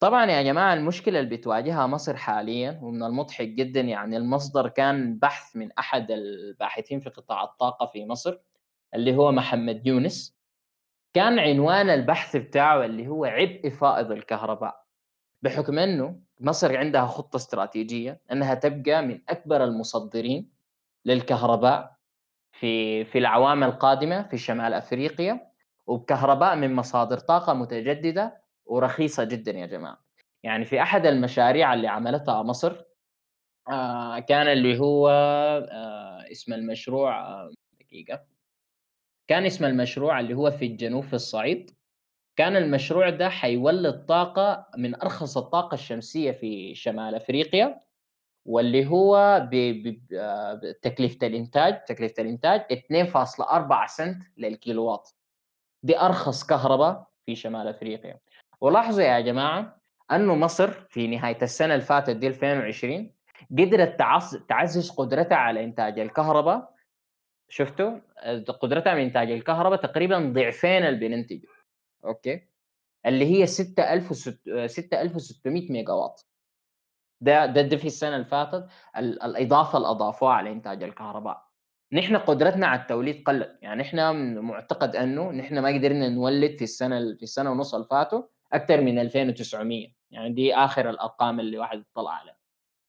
طبعا 0.00 0.26
يا 0.26 0.42
جماعة 0.42 0.74
المشكلة 0.74 1.20
اللي 1.20 1.36
بتواجهها 1.36 1.86
مصر 1.86 2.16
حاليا 2.16 2.80
ومن 2.82 3.02
المضحك 3.02 3.48
جدا 3.48 3.80
يعني 3.80 4.16
المصدر 4.16 4.68
كان 4.68 5.18
بحث 5.18 5.56
من 5.56 5.72
أحد 5.72 6.10
الباحثين 6.10 7.00
في 7.00 7.10
قطاع 7.10 7.44
الطاقة 7.44 7.86
في 7.86 8.06
مصر 8.06 8.36
اللي 8.94 9.16
هو 9.16 9.32
محمد 9.32 9.86
يونس. 9.86 10.36
كان 11.14 11.38
عنوان 11.38 11.90
البحث 11.90 12.36
بتاعه 12.36 12.84
اللي 12.84 13.08
هو 13.08 13.24
عبء 13.24 13.68
فائض 13.68 14.10
الكهرباء 14.12 14.84
بحكم 15.42 15.78
إنه 15.78 16.20
مصر 16.40 16.76
عندها 16.76 17.06
خطة 17.06 17.36
استراتيجية 17.36 18.20
إنها 18.32 18.54
تبقى 18.54 19.02
من 19.02 19.20
أكبر 19.28 19.64
المصدرين 19.64 20.50
للكهرباء 21.04 21.95
في 22.60 23.04
في 23.04 23.18
الاعوام 23.18 23.64
القادمة 23.64 24.22
في 24.22 24.38
شمال 24.38 24.74
أفريقيا 24.74 25.50
وبكهرباء 25.86 26.56
من 26.56 26.74
مصادر 26.74 27.18
طاقة 27.18 27.54
متجددة 27.54 28.42
ورخيصة 28.66 29.24
جدا 29.24 29.52
يا 29.52 29.66
جماعة. 29.66 30.04
يعني 30.42 30.64
في 30.64 30.82
أحد 30.82 31.06
المشاريع 31.06 31.74
اللي 31.74 31.88
عملتها 31.88 32.42
مصر 32.42 32.76
آه 33.68 34.18
كان 34.18 34.46
اللي 34.48 34.78
هو 34.78 35.08
آه 35.72 36.30
اسم 36.32 36.52
المشروع 36.52 37.20
آه 37.20 37.50
دقيقة. 37.80 38.22
كان 39.28 39.46
اسم 39.46 39.64
المشروع 39.64 40.20
اللي 40.20 40.34
هو 40.34 40.50
في 40.50 40.66
الجنوب 40.66 41.04
في 41.04 41.12
الصعيد. 41.14 41.70
كان 42.36 42.56
المشروع 42.56 43.10
ده 43.10 43.28
حيولد 43.28 44.04
طاقة 44.06 44.66
من 44.78 44.94
أرخص 45.02 45.36
الطاقة 45.36 45.74
الشمسية 45.74 46.32
في 46.32 46.74
شمال 46.74 47.14
أفريقيا. 47.14 47.80
واللي 48.46 48.86
هو 48.86 49.40
بتكلفة 49.52 51.26
الإنتاج 51.26 51.84
تكلفة 51.84 52.22
الإنتاج 52.22 52.60
2.4 52.72 53.86
سنت 53.86 54.22
للكيلووات 54.36 55.10
دي 55.82 56.00
أرخص 56.00 56.46
كهرباء 56.46 57.06
في 57.26 57.34
شمال 57.34 57.68
أفريقيا. 57.68 58.18
ولاحظوا 58.60 59.02
يا 59.02 59.20
جماعة 59.20 59.80
أنه 60.12 60.34
مصر 60.34 60.70
في 60.70 61.06
نهاية 61.06 61.38
السنة 61.42 61.74
اللي 61.74 61.84
فاتت 61.84 62.16
دي 62.16 62.26
2020 62.26 63.12
قدرت 63.58 63.98
تعزز 64.48 64.90
قدرتها 64.90 65.36
على 65.36 65.64
إنتاج 65.64 65.98
الكهرباء. 65.98 66.74
شفتوا؟ 67.48 67.98
قدرتها 68.60 68.90
على 68.90 69.02
إنتاج 69.02 69.30
الكهرباء 69.30 69.80
تقريبا 69.80 70.32
ضعفين 70.34 70.82
اللي 70.84 71.08
بننتجه 71.08 71.48
okay؟ 72.04 72.42
اللي 73.06 73.24
هي 73.24 73.46
6600 73.46 75.72
ميجا 75.72 75.92
واط 75.92 76.26
ده 77.20 77.46
ده, 77.46 77.76
في 77.76 77.86
السنة 77.86 78.14
اللي 78.16 78.26
فاتت 78.26 78.66
الإضافة 78.96 79.76
اللي 79.78 79.88
أضافوها 79.88 80.32
على 80.32 80.52
إنتاج 80.52 80.82
الكهرباء. 80.82 81.46
نحن 81.92 82.16
قدرتنا 82.16 82.66
على 82.66 82.80
التوليد 82.80 83.22
قلت 83.26 83.58
يعني 83.62 83.82
إحنا 83.82 84.12
نعتقد 84.40 84.96
أنه 84.96 85.30
نحن 85.30 85.58
ما 85.58 85.68
قدرنا 85.68 86.08
نولد 86.08 86.56
في 86.58 86.64
السنة 86.64 86.98
في 87.14 87.22
السنة 87.22 87.50
ونص 87.50 87.74
اللي 87.74 87.86
فاتوا 87.90 88.22
أكثر 88.52 88.80
من 88.80 88.98
2900 88.98 89.88
يعني 90.10 90.32
دي 90.32 90.54
آخر 90.54 90.90
الأرقام 90.90 91.40
اللي 91.40 91.58
واحد 91.58 91.84
طلع 91.94 92.10
عليها. 92.10 92.36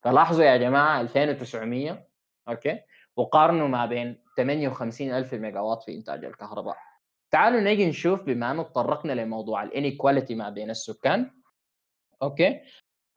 فلاحظوا 0.03 0.43
يا 0.43 0.57
جماعة 0.57 1.01
2900 1.01 2.07
okay؟ 2.49 2.79
وقارنوا 3.15 3.67
ما 3.67 3.85
بين 3.85 4.23
58000 4.37 5.33
ميجا 5.33 5.59
واط 5.59 5.83
في 5.83 5.95
إنتاج 5.95 6.25
الكهرباء. 6.25 6.77
تعالوا 7.31 7.59
نيجي 7.59 7.89
نشوف 7.89 8.21
بما 8.21 8.51
أنه 8.51 8.63
تطرقنا 8.63 9.13
لموضوع 9.13 9.63
ال 9.63 9.70
inequality 9.70 10.36
ما 10.35 10.49
بين 10.49 10.69
السكان 10.69 11.31
okay؟ 12.21 12.60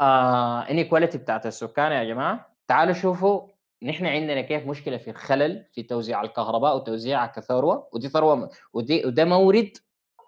آه 0.01 0.61
inequality 0.71 1.19
بتاعت 1.19 1.47
السكان 1.47 1.93
يا 1.93 2.05
جماعة. 2.05 2.57
تعالوا 2.69 2.95
شوفوا 2.95 3.49
نحن 3.83 4.07
عندنا 4.07 4.41
كيف 4.41 4.67
مشكلة 4.67 4.97
في 4.97 5.11
الخلل 5.11 5.65
في 5.73 5.83
توزيع 5.83 6.23
الكهرباء 6.23 6.77
وتوزيعها 6.77 7.27
كثروة 7.27 7.89
ودي 7.93 8.09
ثروة 8.09 8.51
ودي 8.73 9.07
وده 9.07 9.25
مورد 9.25 9.77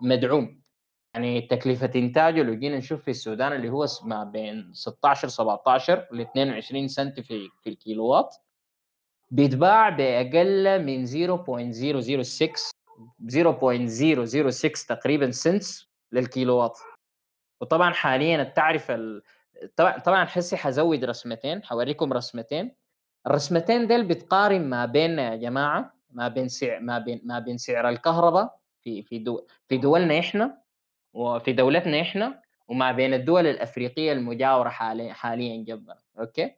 مدعوم. 0.00 0.62
يعني 1.14 1.40
تكلفة 1.40 1.90
إنتاجه 1.96 2.42
لو 2.42 2.54
جينا 2.54 2.76
نشوف 2.76 3.02
في 3.02 3.10
السودان 3.10 3.52
اللي 3.52 3.68
هو 3.68 3.86
ما 4.04 4.24
بين 4.24 4.70
16 4.74 5.28
17 5.28 6.08
ل 6.12 6.20
22 6.20 6.88
سنت 6.88 7.20
في 7.20 7.48
في 7.62 7.70
الكيلووات 7.70 8.36
بيتباع 9.30 9.88
بأقل 9.88 10.84
من 10.84 11.06
0.006 11.06 12.72
0.006 13.28 14.86
تقريبا 14.86 15.30
cents 15.30 15.88
للكيلو 16.12 16.56
وات 16.56 16.78
وطبعا 17.60 17.92
حاليا 17.92 18.42
التعرفه 18.42 18.94
ال... 18.94 19.22
طبعا 19.76 19.98
طبعا 19.98 20.24
حسي 20.24 20.56
حأزود 20.56 21.04
رسمتين 21.04 21.64
حوريكم 21.64 22.12
رسمتين. 22.12 22.74
الرسمتين 23.26 23.86
ديل 23.86 24.04
بتقارن 24.04 24.70
ما 24.70 24.86
بين 24.86 25.18
يا 25.18 25.36
جماعة 25.36 25.94
ما 26.10 26.28
بين 26.28 26.48
سعر 26.48 26.80
ما 26.80 26.98
بين 26.98 27.20
ما 27.24 27.38
بين 27.38 27.58
سعر 27.58 27.88
الكهرباء 27.88 28.58
في 28.82 29.02
في 29.02 29.18
دو 29.18 29.46
في 29.68 29.76
دولنا 29.78 30.18
إحنا 30.18 30.58
وفي 31.12 31.52
دولتنا 31.52 32.00
إحنا 32.00 32.42
وما 32.68 32.92
بين 32.92 33.14
الدول 33.14 33.46
الأفريقية 33.46 34.12
المجاورة 34.12 34.68
حاليا 34.68 35.12
حاليا 35.12 35.64
جنبنا 35.64 35.98
okay؟ 36.18 36.54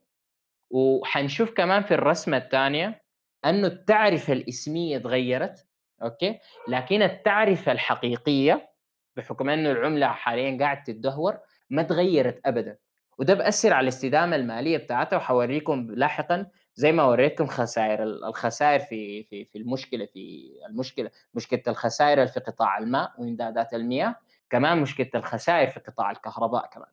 وحنشوف 0.70 1.50
كمان 1.50 1.82
في 1.82 1.94
الرسمة 1.94 2.36
الثانية 2.36 3.02
أنه 3.44 3.66
التعرفة 3.66 4.32
الإسمية 4.32 4.98
تغيرت 4.98 5.66
okay؟ 6.02 6.38
لكن 6.68 7.02
التعرفة 7.02 7.72
الحقيقية 7.72 8.70
بحكم 9.16 9.48
أنه 9.48 9.70
العملة 9.70 10.06
حاليا 10.06 10.58
قاعد 10.58 10.82
تتدهور 10.82 11.38
ما 11.70 11.82
تغيرت 11.82 12.40
ابدا. 12.46 12.76
وده 13.18 13.34
بأثر 13.34 13.72
على 13.72 13.82
الاستدامة 13.84 14.36
المالية 14.36 14.76
بتاعتها 14.78 15.16
وحوريكم 15.16 15.90
لاحقا 15.90 16.46
زي 16.74 16.92
ما 16.92 17.04
وريتكم 17.04 17.46
خسائر 17.46 18.02
الخسائر 18.02 18.80
في 18.80 19.22
في 19.24 19.44
في 19.44 19.58
المشكلة 19.58 20.06
في 20.06 20.50
المشكلة 20.68 21.10
مشكلة 21.34 21.62
الخسائر 21.68 22.26
في 22.26 22.40
قطاع 22.40 22.78
الماء 22.78 23.12
وإمدادات 23.18 23.74
المياه 23.74 24.16
كمان 24.50 24.78
مشكلة 24.78 25.10
الخسائر 25.14 25.70
في 25.70 25.80
قطاع 25.80 26.10
الكهرباء 26.10 26.66
كمان. 26.72 26.88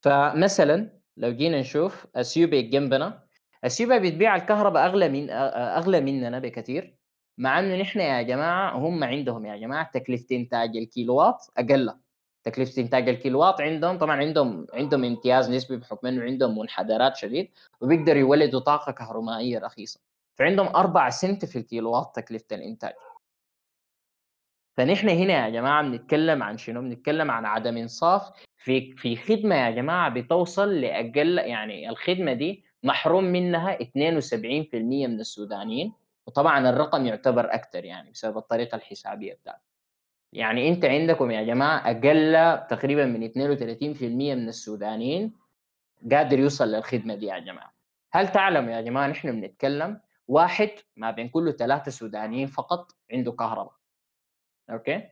فمثلا 0.00 0.90
لو 1.16 1.30
جينا 1.32 1.60
نشوف 1.60 2.06
اثيوبيا 2.16 2.60
جنبنا 2.60 3.22
اثيوبيا 3.64 3.98
بتبيع 3.98 4.36
الكهرباء 4.36 4.86
أغلى 4.86 5.08
من 5.08 5.30
أغلى 5.30 6.00
مننا 6.00 6.38
بكثير 6.38 6.94
مع 7.38 7.58
إنه 7.58 7.76
نحن 7.80 8.00
يا 8.00 8.22
جماعة 8.22 8.76
هم 8.76 9.04
عندهم 9.04 9.46
يا 9.46 9.56
جماعة 9.56 9.90
تكلفة 9.94 10.26
إنتاج 10.36 10.76
الكيلوات 10.76 11.46
أقل. 11.58 11.94
تكلفة 12.44 12.82
إنتاج 12.82 13.08
الكيلوات 13.08 13.60
عندهم 13.60 13.98
طبعا 13.98 14.16
عندهم 14.16 14.66
عندهم 14.74 15.04
امتياز 15.04 15.50
نسبي 15.50 15.76
بحكم 15.76 16.06
إنه 16.06 16.22
عندهم 16.22 16.58
منحدرات 16.58 17.16
شديد 17.16 17.50
وبيقدروا 17.80 18.18
يولدوا 18.20 18.60
طاقة 18.60 18.92
كهرومائية 18.92 19.58
رخيصة. 19.58 20.00
فعندهم 20.34 20.76
4 20.76 21.10
سنت 21.10 21.44
في 21.44 21.58
الكيلوات 21.58 22.12
تكلفة 22.14 22.56
الإنتاج. 22.56 22.92
فنحن 24.76 25.08
هنا 25.08 25.44
يا 25.44 25.50
جماعة 25.50 25.82
بنتكلم 25.82 26.42
عن 26.42 26.58
شنو؟ 26.58 26.80
بنتكلم 26.80 27.30
عن 27.30 27.46
عدم 27.46 27.76
إنصاف. 27.76 28.30
في 28.56 28.92
في 28.96 29.16
خدمة 29.16 29.54
يا 29.54 29.70
جماعة 29.70 30.10
بتوصل 30.10 30.80
لأقل 30.80 31.38
يعني 31.38 31.90
الخدمة 31.90 32.32
دي 32.32 32.64
محروم 32.82 33.24
منها 33.24 33.78
72% 33.82 35.06
من 35.06 35.20
السودانيين. 35.20 35.92
وطبعا 36.26 36.70
الرقم 36.70 37.06
يعتبر 37.06 37.54
أكثر 37.54 37.84
يعني 37.84 38.10
بسبب 38.10 38.38
الطريقة 38.38 38.76
الحسابية 38.76 39.34
بتاعته 39.34 39.67
يعني 40.32 40.68
انت 40.68 40.84
عندكم 40.84 41.30
يا 41.30 41.42
جماعة 41.42 41.90
أقل 41.90 42.66
تقريبا 42.66 43.04
من 43.06 43.28
32% 43.28 44.02
من 44.02 44.48
السودانيين 44.48 45.32
قادر 46.12 46.38
يوصل 46.38 46.64
للخدمة 46.68 47.14
دي 47.14 47.26
يا 47.26 47.38
جماعة. 47.38 47.74
هل 48.12 48.28
تعلموا 48.32 48.70
يا 48.72 48.80
جماعة 48.80 49.06
نحن 49.06 49.40
بنتكلم 49.40 50.00
واحد 50.28 50.70
ما 50.96 51.10
بين 51.10 51.28
كل 51.28 51.52
ثلاثة 51.52 51.90
سودانيين 51.90 52.46
فقط 52.46 52.92
عنده 53.12 53.32
كهرباء. 53.32 53.74
أوكي؟ 54.70 55.08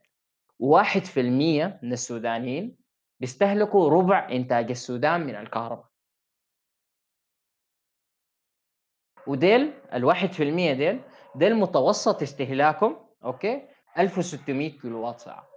واحد 0.59 1.01
في 1.05 1.21
المية 1.21 1.81
من 1.83 1.93
السودانيين 1.93 2.77
بيستهلكوا 3.21 3.91
ربع 3.91 4.29
إنتاج 4.33 4.71
السودان 4.71 5.21
من 5.21 5.35
الكهرباء. 5.35 5.87
وديل 9.27 9.73
الواحد 9.95 10.33
في 10.33 10.43
المية 10.43 10.73
ديل 10.73 11.01
ديل 11.35 11.55
متوسط 11.55 12.23
استهلاكهم 12.23 12.97
okay؟ 13.25 13.69
1600 13.99 14.79
كيلو 14.79 15.01
وات 15.07 15.21
ساعة 15.21 15.49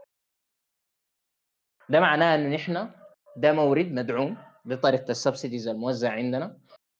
ده 1.89 1.99
معناه 1.99 2.35
انه 2.35 2.55
نحن 2.55 2.89
ده 3.37 3.53
مورد 3.53 3.91
مدعوم 3.91 4.37
بطريقة 4.65 5.11
ال 5.11 5.17
subsidies 5.17 5.67
الموزع 5.67 6.11
عندنا. 6.11 6.57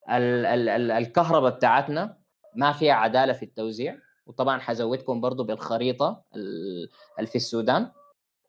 ال 0.10 0.46
ال 0.46 0.70
ال 0.70 0.92
الكهرباء 0.92 1.52
بتاعتنا 1.56 2.18
ما 2.56 2.72
فيها 2.72 2.94
عدالة 2.94 3.34
في 3.34 3.44
التوزيع 3.44 3.98
وطبعا 4.26 4.60
حزودكم 4.60 5.22
برضو 5.22 5.44
بالخريطة 5.44 6.24
اللي 6.36 7.28
في 7.28 7.36
السودان. 7.36 7.92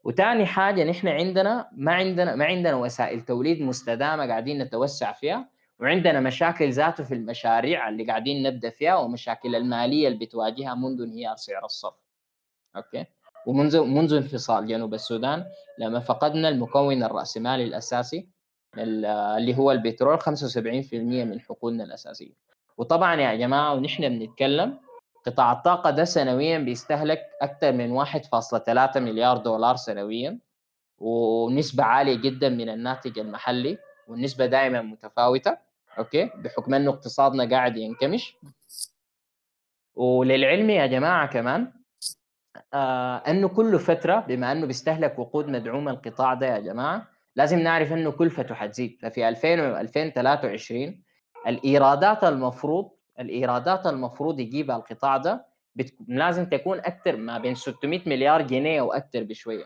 وثاني 0.04 0.46
حاجة 0.46 0.84
نحن 0.84 1.08
عندنا 1.08 1.70
ما 1.72 1.94
عندنا 1.94 2.34
ما 2.34 2.44
عندنا 2.44 2.74
وسائل 2.76 3.20
توليد 3.24 3.62
مستدامة 3.62 4.26
قاعدين 4.26 4.62
نتوسع 4.62 5.12
فيها 5.12 5.50
وعندنا 5.80 6.20
مشاكل 6.20 6.70
ذاته 6.72 7.04
في 7.04 7.14
المشاريع 7.14 7.88
اللي 7.88 8.04
قاعدين 8.04 8.42
نبدأ 8.42 8.70
فيها 8.70 8.96
ومشاكل 8.96 9.54
المالية 9.56 10.08
اللي 10.08 10.18
بتواجهها 10.26 10.74
منذ 10.74 11.02
انهيار 11.02 11.36
سعر 11.36 11.64
الصرف. 11.64 12.09
أوكي؟ 12.76 13.04
ومنذ 13.46 13.80
منذ 13.80 14.14
انفصال 14.14 14.66
جنوب 14.66 14.94
السودان 14.94 15.44
لما 15.78 16.00
فقدنا 16.00 16.48
المكون 16.48 17.02
الرأسمالي 17.02 17.64
الأساسي 17.64 18.28
اللي 18.78 19.56
هو 19.58 19.70
البترول 19.72 20.20
75% 20.20 20.26
من 20.94 21.40
حقولنا 21.40 21.84
الأساسية. 21.84 22.32
وطبعا 22.78 23.20
يا 23.20 23.34
جماعة 23.34 23.74
ونحن 23.74 24.08
بنتكلم 24.08 24.78
قطاع 25.26 25.52
الطاقة 25.52 25.90
ده 25.90 26.04
سنويا 26.04 26.58
بيستهلك 26.58 27.22
أكثر 27.42 27.72
من 27.72 28.04
1.3 28.04 28.96
مليار 28.96 29.36
دولار 29.36 29.76
سنويا 29.76 30.38
ونسبة 30.98 31.84
عالية 31.84 32.14
جدا 32.16 32.48
من 32.48 32.68
الناتج 32.68 33.18
المحلي 33.18 33.78
والنسبة 34.08 34.46
دائما 34.46 34.82
متفاوتة 34.82 35.58
أوكي؟ 35.98 36.24
بحكم 36.24 36.74
أنه 36.74 36.90
اقتصادنا 36.90 37.50
قاعد 37.50 37.76
ينكمش. 37.76 38.36
وللعلم 39.94 40.70
يا 40.70 40.86
جماعة 40.86 41.26
كمان 41.32 41.72
أنه 43.28 43.48
كل 43.48 43.78
فترة 43.78 44.20
بما 44.20 44.52
أنه 44.52 44.66
بيستهلك 44.66 45.18
وقود 45.18 45.48
مدعومه 45.48 45.90
القطاع 45.90 46.34
ده 46.34 46.46
يا 46.46 46.58
جماعة 46.58 47.08
لازم 47.36 47.58
نعرف 47.58 47.92
أنه 47.92 48.10
كلفته 48.10 48.54
حتزيد. 48.54 48.98
ففي 49.02 49.28
2000 49.28 49.48
و 49.48 49.76
2023 49.80 51.02
الإيرادات 51.46 52.24
المفروض 52.24 52.90
الإيرادات 53.20 53.86
المفروض 53.86 54.40
يجيبها 54.40 54.76
القطاع 54.76 55.16
ده 55.16 55.46
بت... 55.74 55.94
لازم 56.08 56.46
تكون 56.46 56.78
أكثر 56.78 57.16
ما 57.16 57.38
بين 57.38 57.54
600 57.54 58.00
مليار 58.08 58.42
جنيه 58.42 58.82
وأكثر 58.82 59.22
بشوية. 59.22 59.64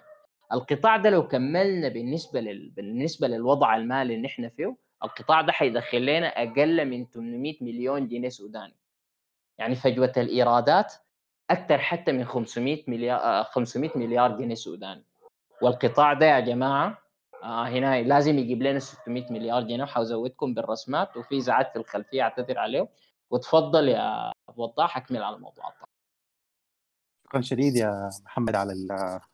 القطاع 0.52 0.96
ده 0.96 1.10
لو 1.10 1.28
كملنا 1.28 1.88
بالنسبة 1.88 2.40
لل... 2.40 2.70
بالنسبة 2.70 3.28
للوضع 3.28 3.76
المالي 3.76 4.14
اللي 4.14 4.26
إحنا 4.26 4.48
فيه 4.48 4.76
القطاع 5.04 5.40
ده 5.40 5.52
حيدخل 5.52 6.02
لنا 6.06 6.26
أقل 6.26 6.88
من 6.90 7.06
800 7.06 7.54
مليون 7.60 8.08
جنيه 8.08 8.28
سوداني. 8.28 8.76
يعني 9.58 9.74
فجوة 9.74 10.12
الإيرادات 10.16 10.94
أكثر 11.50 11.78
حتى 11.78 12.12
من 12.12 12.24
500 12.24 12.84
مليار 12.88 13.44
500 13.44 13.90
مليار 13.98 14.38
جنيه 14.38 14.54
سوداني. 14.54 15.04
والقطاع 15.62 16.12
ده 16.12 16.26
يا 16.26 16.40
جماعة 16.40 16.98
آه 17.42 17.68
هنا 17.68 18.02
لازم 18.02 18.38
يجيب 18.38 18.62
لنا 18.62 18.78
600 18.78 19.32
مليار 19.32 19.62
جنيه 19.62 19.82
وحزودكم 19.82 20.54
بالرسمات 20.54 21.16
وفي 21.16 21.38
ازعاج 21.38 21.66
في 21.66 21.76
الخلفية 21.76 22.22
أعتذر 22.22 22.58
عليه 22.58 22.88
وتفضل 23.30 23.88
يا 23.88 24.32
وضاح 24.56 24.96
أكمل 24.96 25.22
على 25.22 25.36
الموضوع 25.36 25.72
شكرا 27.26 27.40
شديد 27.40 27.76
يا 27.76 28.10
محمد 28.24 28.54
على 28.54 28.72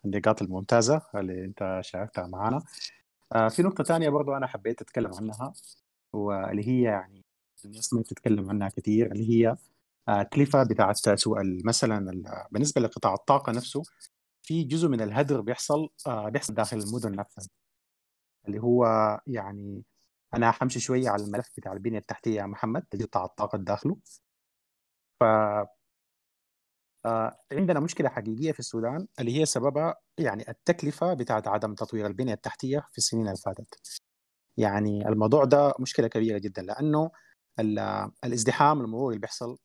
النقاط 0.04 0.42
الممتازة 0.42 1.02
اللي 1.14 1.44
أنت 1.44 1.78
شاركتها 1.82 2.26
معنا. 2.26 2.62
آه، 3.32 3.48
في 3.48 3.62
نقطة 3.62 3.84
ثانية 3.84 4.08
برضو 4.08 4.32
أنا 4.36 4.46
حبيت 4.46 4.80
أتكلم 4.82 5.14
عنها 5.14 5.52
واللي 6.12 6.68
هي 6.68 6.82
يعني 6.82 7.24
الناس 7.64 7.94
ما 7.94 8.00
بتتكلم 8.00 8.50
عنها 8.50 8.68
كثير 8.68 9.12
اللي 9.12 9.30
هي 9.30 9.56
التكلفة 10.08 10.62
بتاعت 10.62 10.96
سوق 10.96 11.38
مثلا 11.64 12.22
بالنسبة 12.50 12.80
لقطاع 12.80 13.14
الطاقة 13.14 13.52
نفسه 13.52 13.82
في 14.42 14.64
جزء 14.64 14.88
من 14.88 15.00
الهدر 15.00 15.40
بيحصل 15.40 15.88
آه، 16.06 16.28
بيحصل 16.28 16.54
داخل 16.54 16.78
المدن 16.78 17.16
نفسها. 17.16 17.48
اللي 18.48 18.58
هو 18.62 18.84
يعني 19.26 19.84
أنا 20.34 20.50
حمشي 20.50 20.80
شوية 20.80 21.08
على 21.10 21.24
الملف 21.24 21.48
بتاع 21.58 21.72
البنية 21.72 21.98
التحتية 21.98 22.36
يا 22.40 22.46
محمد 22.46 22.86
قطاع 23.02 23.24
الطاقة 23.24 23.58
داخله. 23.58 23.96
ف 25.20 25.24
آه، 27.06 27.36
عندنا 27.52 27.80
مشكلة 27.80 28.08
حقيقية 28.08 28.52
في 28.52 28.60
السودان 28.60 29.06
اللي 29.20 29.40
هي 29.40 29.46
سببها 29.46 29.94
يعني 30.18 30.50
التكلفة 30.50 31.14
بتاعت 31.14 31.48
عدم 31.48 31.74
تطوير 31.74 32.06
البنية 32.06 32.34
التحتية 32.34 32.78
في 32.92 32.98
السنين 32.98 33.26
اللي 33.26 33.36
فاتت. 33.46 34.00
يعني 34.56 35.08
الموضوع 35.08 35.44
ده 35.44 35.74
مشكلة 35.80 36.08
كبيرة 36.08 36.38
جدا 36.38 36.62
لأنه 36.62 37.10
الازدحام 38.24 38.80
المروري 38.80 39.14
اللي 39.14 39.20
بيحصل 39.20 39.58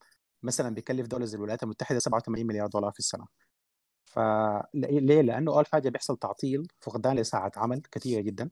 مثلا 0.45 0.75
بيكلف 0.75 1.07
دولة 1.07 1.25
زي 1.25 1.37
الولايات 1.37 1.63
المتحدة 1.63 1.99
87 1.99 2.47
مليار 2.47 2.67
دولار 2.67 2.91
في 2.91 2.99
السنة. 2.99 3.27
فليه؟ 4.05 5.21
لأنه 5.21 5.53
أول 5.53 5.65
حاجة 5.67 5.89
بيحصل 5.89 6.17
تعطيل 6.17 6.67
فقدان 6.81 7.15
لساعات 7.15 7.57
عمل 7.57 7.81
كثيرة 7.91 8.21
جدا. 8.21 8.49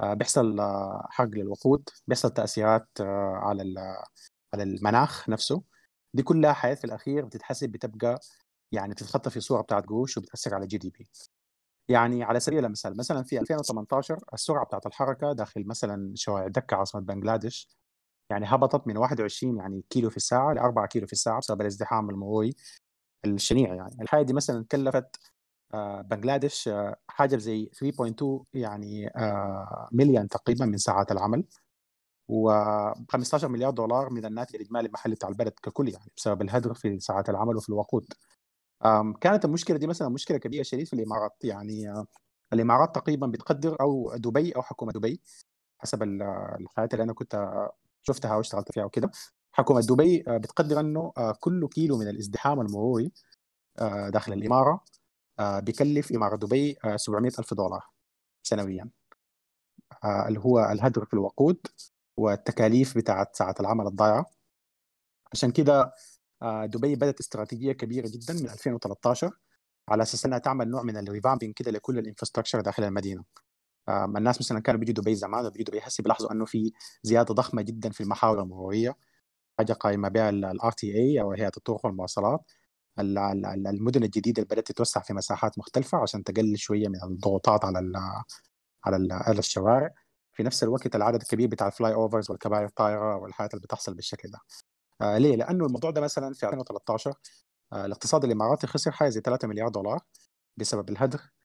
آه، 0.00 0.14
بيحصل 0.14 0.60
آه، 0.60 1.06
حرق 1.10 1.30
للوقود 1.30 1.88
بيحصل 2.06 2.30
تأثيرات 2.30 2.88
على 3.00 3.62
على 4.54 4.62
المناخ 4.62 5.28
نفسه. 5.28 5.62
دي 6.14 6.22
كلها 6.22 6.52
حياة 6.52 6.74
في 6.74 6.84
الأخير 6.84 7.24
بتتحسب 7.24 7.68
بتبقى 7.70 8.20
يعني 8.72 8.94
تتخطى 8.94 9.30
في 9.30 9.40
صوره 9.40 9.62
بتاعت 9.62 9.86
قروش 9.86 10.16
وبتأثر 10.18 10.54
على 10.54 10.66
جي 10.66 10.78
دي 10.78 10.90
بي. 10.90 11.08
يعني 11.88 12.22
على 12.24 12.40
سبيل 12.40 12.64
المثال 12.64 12.96
مثلا 12.96 13.22
في 13.22 13.40
2018 13.40 14.18
السرعة 14.34 14.64
بتاعت 14.64 14.86
الحركة 14.86 15.32
داخل 15.32 15.66
مثلا 15.66 16.12
شوارع 16.16 16.48
دكة 16.48 16.76
عاصمة 16.76 17.00
بنغلاديش 17.00 17.68
يعني 18.30 18.46
هبطت 18.46 18.86
من 18.86 18.96
21 18.96 19.56
يعني 19.56 19.84
كيلو 19.90 20.10
في 20.10 20.16
الساعة 20.16 20.52
ل 20.52 20.58
4 20.58 20.86
كيلو 20.86 21.06
في 21.06 21.12
الساعة 21.12 21.38
بسبب 21.38 21.60
الازدحام 21.60 22.10
المروري 22.10 22.54
الشنيع 23.24 23.74
يعني. 23.74 23.96
الحاجة 24.02 24.22
دي 24.22 24.32
مثلا 24.32 24.64
كلفت 24.72 25.16
آه، 25.74 26.00
بنغلاديش 26.02 26.68
آه، 26.68 26.96
حاجة 27.08 27.36
زي 27.36 27.70
3.2 27.74 28.44
يعني 28.54 29.10
مليون 29.92 30.28
تقريبا 30.28 30.66
من 30.66 30.78
ساعات 30.78 31.12
العمل 31.12 31.44
و 32.28 32.50
15 33.08 33.48
مليار 33.48 33.70
دولار 33.70 34.10
من 34.10 34.24
الناتج 34.24 34.56
الإجمالي 34.56 34.86
المحلي 34.88 35.14
بتاع 35.14 35.28
البلد 35.28 35.52
ككل 35.62 35.88
يعني 35.88 36.12
بسبب 36.16 36.42
الهدر 36.42 36.74
في 36.74 37.00
ساعات 37.00 37.28
العمل 37.30 37.56
وفي 37.56 37.68
الوقود. 37.68 38.14
كانت 39.20 39.44
المشكلة 39.44 39.76
دي 39.78 39.86
مثلا 39.86 40.08
مشكلة 40.08 40.38
كبيرة 40.38 40.62
شديد 40.62 40.86
في 40.86 40.92
الإمارات 40.92 41.32
يعني 41.44 42.04
الإمارات 42.52 42.94
تقريبا 42.94 43.26
بتقدر 43.26 43.76
أو 43.80 44.16
دبي 44.16 44.52
أو 44.52 44.62
حكومة 44.62 44.92
دبي 44.92 45.20
حسب 45.78 46.02
الحالات 46.02 46.94
اللي 46.94 47.04
أنا 47.04 47.12
كنت 47.12 47.68
شفتها 48.02 48.36
واشتغلت 48.36 48.72
فيها 48.72 48.84
وكده 48.84 49.10
حكومة 49.52 49.80
دبي 49.80 50.24
آه، 50.28 50.36
بتقدر 50.36 50.80
إنه 50.80 51.12
آه، 51.18 51.32
كل 51.40 51.68
كيلو 51.68 51.98
من 51.98 52.08
الازدحام 52.08 52.60
المروري 52.60 53.12
آه، 53.78 54.08
داخل 54.08 54.32
الإمارة 54.32 54.84
بيكلف 55.40 56.12
إمارة 56.12 56.36
دبي 56.36 56.78
700 56.96 57.32
ألف 57.38 57.54
دولار 57.54 57.86
سنويا. 58.42 58.90
اللي 60.04 60.40
هو 60.40 60.60
الهدر 60.72 61.04
في 61.04 61.14
الوقود 61.14 61.66
والتكاليف 62.16 62.98
بتاعت 62.98 63.36
ساعات 63.36 63.60
العمل 63.60 63.86
الضائعه 63.86 64.26
عشان 65.32 65.50
كده 65.52 65.92
دبي 66.42 66.96
بدأت 66.96 67.20
استراتيجية 67.20 67.72
كبيرة 67.72 68.08
جدا 68.08 68.34
من 68.34 68.50
2013 68.50 69.32
على 69.88 70.02
أساس 70.02 70.26
إنها 70.26 70.38
تعمل 70.38 70.70
نوع 70.70 70.82
من 70.82 70.96
ال 70.96 71.02
revamping 71.02 71.54
كده 71.54 71.70
لكل 71.70 71.98
ال 71.98 72.02
infrastructure 72.02 72.60
داخل 72.60 72.84
المدينة. 72.84 73.24
الناس 73.88 74.40
مثلا 74.40 74.60
كانوا 74.60 74.80
بيجوا 74.80 74.94
دبي 74.94 75.14
زمان 75.14 75.46
وبيجوا 75.46 75.64
دبي 75.64 75.80
هسه 75.82 76.02
بيلاحظوا 76.02 76.32
إنه 76.32 76.44
في 76.44 76.72
زيادة 77.02 77.34
ضخمة 77.34 77.62
جدا 77.62 77.90
في 77.90 78.00
المحاور 78.02 78.42
المرورية. 78.42 78.96
حاجة 79.58 79.72
قائمه 79.72 80.08
بها 80.08 80.30
ال 80.30 80.72
RTA 80.72 81.20
أو 81.20 81.32
هيئة 81.32 81.52
الطرق 81.56 81.86
والمواصلات. 81.86 82.40
المدن 83.00 84.02
الجديدة 84.04 84.42
اللي 84.42 84.54
بدأت 84.54 84.66
تتوسع 84.68 85.00
في 85.00 85.12
مساحات 85.14 85.58
مختلفة 85.58 85.98
عشان 85.98 86.24
تقلل 86.24 86.58
شوية 86.58 86.88
من 86.88 87.02
الضغوطات 87.04 87.64
على 87.64 87.78
ال 87.78 87.96
على 88.84 88.96
ال 88.96 89.12
على 89.12 89.38
الشوارع. 89.38 89.94
في 90.32 90.42
نفس 90.42 90.62
الوقت 90.62 90.96
العدد 90.96 91.22
الكبير 91.22 91.48
بتاع 91.48 91.66
ال 91.66 91.94
flyovers 91.94 92.30
والكباري 92.30 92.66
الطائرة 92.66 93.16
والحاجات 93.16 93.54
اللي 93.54 93.62
بتحصل 93.64 93.94
بالشكل 93.94 94.30
ده. 94.30 94.38
آه 95.00 95.18
ليه؟ 95.18 95.36
لأنه 95.36 95.66
الموضوع 95.66 95.90
ده 95.90 96.00
مثلا 96.00 96.34
في 96.34 96.46
2013 96.46 97.14
آه 97.72 97.84
الاقتصاد 97.86 98.24
الإماراتي 98.24 98.66
خسر 98.66 98.90
حاجة 98.92 99.08
زي 99.08 99.20
3 99.20 99.48
مليار 99.48 99.68
دولار 99.68 100.00
بسبب 100.56 100.88
الهدر. 100.90 101.20
آه 101.20 101.37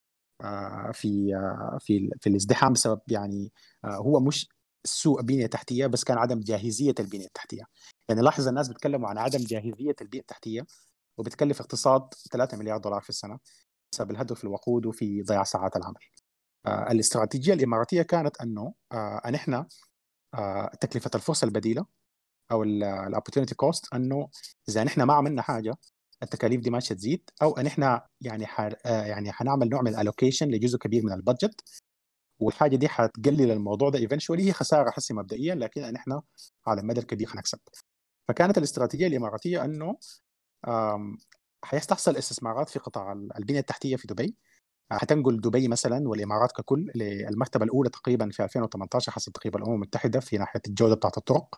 في 0.94 1.36
آه 1.36 1.78
في 1.82 2.10
في 2.22 2.30
الازدحام 2.30 2.74
بسبب 2.74 3.02
يعني 3.08 3.52
آه 3.86 3.88
هو 3.96 4.20
مش 4.20 4.48
سوء 4.86 5.22
بنية 5.22 5.46
تحتية 5.48 5.88
بس 5.88 6.04
كان 6.04 6.18
عدم 6.18 6.40
جاهزية 6.40 6.96
البنية 7.00 7.26
التحتية. 7.26 7.64
يعني 8.10 8.22
لاحظ 8.22 8.48
الناس 8.48 8.68
بيتكلموا 8.68 9.10
عن 9.10 9.18
عدم 9.18 9.40
جاهزية 9.40 9.96
البنية 10.02 10.22
التحتية 10.22 10.66
وبتكلف 11.18 11.60
اقتصاد 11.62 12.14
3 12.32 12.58
مليار 12.58 12.78
دولار 12.78 13.02
في 13.02 13.10
السنة 13.10 13.40
بسبب 13.94 14.12
الهدر 14.12 14.36
في 14.36 14.44
الوقود 14.44 14.86
وفي 14.86 15.22
ضياع 15.24 15.44
ساعات 15.44 15.76
العمل. 15.76 15.96
آه 16.68 16.92
الاستراتيجية 16.92 17.54
الإماراتية 17.54 18.02
كانت 18.02 18.42
أنه 18.42 18.74
آه 18.92 19.22
أن 19.26 19.36
إحنا 19.36 19.68
آه 20.34 20.72
تكلفة 20.82 21.12
الفرصة 21.16 21.46
البديلة 21.46 21.86
أو 22.52 22.64
ال 22.64 22.71
opportunity 22.71 23.56
cost 23.56 23.94
أنه 23.94 24.30
إذا 24.70 24.84
نحن 24.84 25.04
ما 25.04 25.14
عملنا 25.14 25.42
حاجة 25.42 25.76
التكاليف 26.24 26.62
دي 26.62 26.70
ماشية 26.70 26.96
تزيد 26.96 27.30
أو 27.42 27.58
إن 27.58 27.66
إحنا 27.66 28.08
يعني 28.22 28.46
ح... 28.46 28.62
آه، 28.62 28.76
يعني 28.86 29.32
حنعمل 29.32 29.70
نوع 29.70 29.82
من 29.82 29.88
ال 29.88 29.93
allocation 29.93 30.48
لجزء 30.48 30.78
كبير 30.78 31.06
من 31.06 31.12
ال 31.14 31.21
budget 31.21 31.62
والحاجة 32.40 32.76
دي 32.76 32.88
حتقلل 32.90 33.52
الموضوع 33.52 33.90
ده 33.90 34.00
eventually 34.00 34.48
هي 34.48 34.54
خسارة 34.54 34.92
حسي 34.92 35.14
مبدئيا 35.14 35.56
لكن 35.56 35.82
نحن 35.82 36.22
على 36.68 36.82
المدى 36.82 37.00
الكبير 37.00 37.28
حنكسب. 37.28 37.60
فكانت 38.28 38.58
الاستراتيجية 38.58 39.08
الإماراتية 39.08 39.66
إنه 39.66 39.98
حيستحصل 41.66 42.18
استثمارات 42.18 42.70
في 42.70 42.80
قطاع 42.80 43.12
البنية 43.12 43.60
التحتية 43.60 43.96
في 43.96 44.08
دبي. 44.08 44.36
حتنقل 44.92 45.42
دبي 45.42 45.68
مثلا 45.68 46.10
والإمارات 46.10 46.52
ككل 46.52 46.92
للمرتبة 46.96 47.66
الأولى 47.66 47.90
تقريبا 47.90 48.30
في 48.30 48.44
2018 48.44 49.12
حسب 49.12 49.32
تقريبا 49.32 49.60
الأمم 49.60 49.76
المتحدة 49.76 50.20
في 50.20 50.38
ناحية 50.38 50.62
الجودة 50.68 50.96
بتاعت 50.96 51.18
الطرق. 51.18 51.56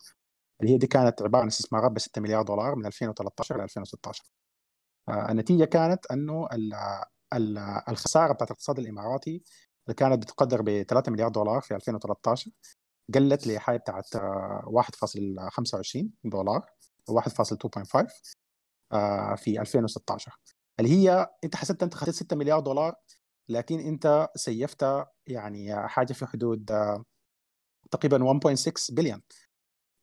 اللي 0.62 0.74
هي 0.74 0.78
دي 0.78 0.88
كانت 0.88 1.22
عبارة 1.22 1.42
عن 1.42 1.48
استثمارات 1.48 1.92
ب 1.92 2.00
6 2.00 2.22
مليار 2.22 2.42
دولار 2.44 2.76
من 2.76 2.86
2013 2.86 3.58
ل 3.58 3.62
2016 3.62 4.24
النتيجه 5.10 5.66
كانت 5.66 6.06
أنه 6.06 6.48
الخسارة 7.90 8.34
بتاعت 8.34 8.52
الاقتصاد 8.52 8.80
الإماراتي 8.80 9.44
اللي 9.88 9.96
كانت 9.96 10.24
بتقدر 10.24 10.62
ب 10.62 10.84
3 10.84 11.12
مليار 11.12 11.30
دولار 11.30 11.62
في 11.62 11.76
2013 11.76 12.52
قلت 13.16 13.48
لحاجة 13.48 13.78
بتاعت 13.78 14.18
1.25 14.18 16.06
دولار 16.24 16.66
1.2.5 17.12 18.08
آه، 18.92 19.36
في 19.36 19.62
2016 19.62 20.32
اللي 20.80 20.92
هي 20.92 21.30
أنت 21.44 21.56
حسبت 21.56 21.84
أنت 21.84 21.94
خسرت 21.94 22.16
6 22.16 22.36
مليار 22.36 22.60
دولار 22.60 22.96
لكن 23.50 23.80
أنت 23.80 24.30
saved 24.36 24.86
يعني 25.28 25.88
حاجة 25.88 26.14
في 26.14 26.26
حدود 26.26 26.72
آه، 26.72 27.04
تقريبا 27.92 28.24
1.6 28.24 28.94
بليون 28.94 29.22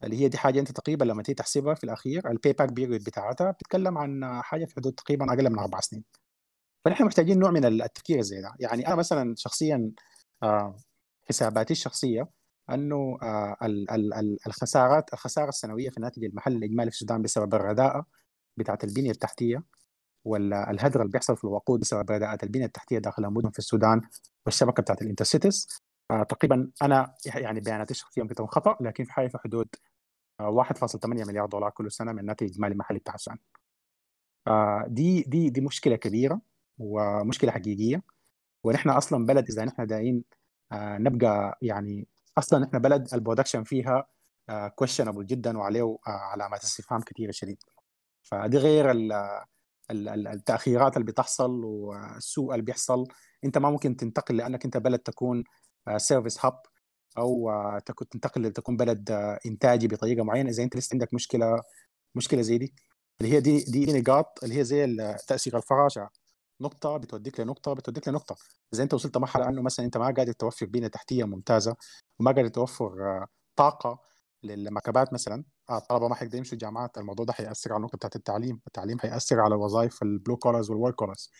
اللي 0.05 0.21
هي 0.21 0.29
دي 0.29 0.39
حاجة 0.39 0.61
أنت 0.61 0.73
تقريبا 0.73 1.05
لما 1.05 1.23
تيجي 1.23 1.35
تحسبها 1.35 1.75
في 1.75 1.85
الأخير 1.85 2.31
ال 2.31 2.53
payback 2.53 2.73
period 2.73 3.05
بتاعتها 3.05 3.51
بتتكلم 3.51 3.99
عن 3.99 4.43
حاجة 4.43 4.65
في 4.65 4.75
حدود 4.75 4.93
تقريبا 4.93 5.33
أقل 5.33 5.51
من 5.51 5.59
أربع 5.59 5.81
سنين. 5.81 6.05
فنحن 6.85 7.05
محتاجين 7.05 7.39
نوع 7.39 7.51
من 7.51 7.65
التفكير 7.65 8.21
زي 8.21 8.41
ده. 8.43 8.53
يعني 8.61 8.87
أنا 8.87 8.95
مثلا 8.95 9.35
شخصيا 9.37 9.93
آه، 10.43 10.77
حساباتي 11.29 11.73
الشخصية 11.73 12.29
إنه 12.71 13.19
آه، 13.23 13.57
الخسارات 14.47 15.13
الخسارة 15.15 15.49
السنوية 15.49 15.91
في 15.91 15.97
الناتج 15.97 16.25
المحلي 16.25 16.57
الإجمالي 16.57 16.91
في 16.91 16.95
السودان 16.97 17.23
بسبب 17.23 17.55
الرداءه 17.55 18.07
بتاعت 18.57 18.85
البنية 18.85 19.11
التحتية 19.11 19.63
والهدر 20.25 21.01
اللي 21.01 21.13
بيحصل 21.13 21.37
في 21.37 21.45
الوقود 21.45 21.81
بسبب 21.81 22.11
رداءة 22.11 22.39
البنية 22.43 22.67
التحتية 22.67 22.99
داخل 22.99 23.25
المدن 23.25 23.51
في 23.51 23.59
السودان 23.59 24.01
والشبكة 24.47 24.83
بتاعت 24.83 25.03
الانترسيتيز 25.03 25.69
آه، 26.11 26.23
تقريبا 26.23 26.71
أنا 26.83 27.15
يعني 27.37 27.61
بياناتي 27.61 27.91
الشخصية 27.91 28.23
ممكن 28.23 28.35
تكون 28.35 28.47
خطأ 28.49 28.77
لكن 28.81 29.05
في 29.05 29.13
حاجة 29.13 29.29
في 29.29 29.39
حدود 29.39 29.69
1.8 30.51 31.07
مليار 31.07 31.47
دولار 31.47 31.71
كل 31.71 31.93
سنة 31.93 32.13
من 32.13 32.19
الناتج 32.19 32.47
الاجمالي 32.47 32.73
المحلي 32.73 32.99
بتاع 32.99 33.15
السودان 33.15 33.39
دي 34.95 35.23
دي 35.23 35.51
دي 35.51 35.61
مشكلة 35.61 35.97
كبيرة 35.97 36.41
ومشكلة 36.79 37.51
حقيقية. 37.53 38.03
ونحن 38.65 38.91
أصلا 38.91 39.27
بلد 39.27 39.51
إذا 39.51 39.65
نحن 39.65 39.87
دايين 39.87 40.25
آه، 40.73 40.99
نبقى 40.99 41.59
يعني 41.63 42.09
أصلا 42.39 42.59
نحن 42.59 42.79
بلد 42.79 43.15
ال 43.15 43.19
production 43.19 43.65
فيها 43.65 44.07
questionable 44.75 45.21
آه، 45.21 45.27
جدا 45.27 45.59
وعليه 45.59 45.83
آه، 45.83 46.11
علامات 46.11 46.65
استفهام 46.65 47.01
كثيره 47.01 47.31
شديد. 47.31 47.59
فدي 48.23 48.59
غير 48.59 48.93
التأخيرات 49.91 50.97
اللي 50.97 51.13
بتحصل 51.13 51.65
والسوء 51.65 52.53
اللي 52.55 52.65
بيحصل. 52.65 53.05
أنت 53.45 53.59
ما 53.59 53.71
ممكن 53.71 53.97
تنتقل 53.97 54.37
لأنك 54.37 54.65
أنت 54.65 54.77
بلد 54.77 54.99
تكون 54.99 55.45
service 55.97 56.45
hub 56.45 56.63
أو 57.19 57.51
تنتقل 58.11 58.43
لتكون 58.43 58.77
بلد 58.77 59.11
إنتاجي 59.47 59.89
بطريقة 59.89 60.25
معينة. 60.25 60.51
إذا 60.51 60.63
أنت 60.63 60.77
لسه 60.77 60.95
عندك 60.95 61.15
مشكلة 61.15 61.63
مشكلة 62.15 62.43
زي 62.43 62.59
دي 62.59 62.75
اللي 63.21 63.33
هي 63.33 63.41
دي 63.41 63.65
دي 63.65 64.01
نقاط 64.01 64.39
اللي 64.45 64.59
هي 64.59 64.65
زي 64.65 64.97
تأثير 65.29 65.57
الفراشة. 65.57 66.09
نقطة 66.61 66.97
بتوديك 66.97 67.41
لنقطة 67.41 67.73
بتوديك 67.75 68.09
لنقطة. 68.09 68.37
إذا 68.75 68.83
أنت 68.83 68.95
وصلت 68.95 69.19
مرحلة 69.19 69.49
إنه 69.49 69.63
مثلا 69.63 69.87
أنت 69.87 69.97
ما 69.97 70.05
قادر 70.05 70.33
توفر 70.33 70.67
بنية 70.67 70.89
تحتية 70.89 71.25
ممتازة 71.25 71.77
وما 72.21 72.33
قادر 72.33 72.49
توفر 72.49 72.87
آه، 73.03 73.27
طاقة 73.57 74.01
للمكبات 74.43 75.13
مثلا 75.13 75.45
آه، 75.71 75.79
الطلبه 75.79 76.09
ما 76.09 76.15
حيقدروا 76.15 76.39
يمشوا 76.39 76.53
الجامعات 76.53 76.99
الموضوع 76.99 77.25
ده 77.27 77.33
حيأثر 77.33 77.73
على 77.73 77.77
النقطه 77.79 77.97
بتاعت 77.97 78.17
التعليم. 78.17 78.61
التعليم 78.67 78.99
حيأثر 78.99 79.41
على 79.41 79.55
وظائف 79.55 80.03
ال 80.03 80.09
blue 80.09 80.37
collars 80.37 80.71
وال 80.71 80.77
white 80.77 80.95
collars 80.95 81.31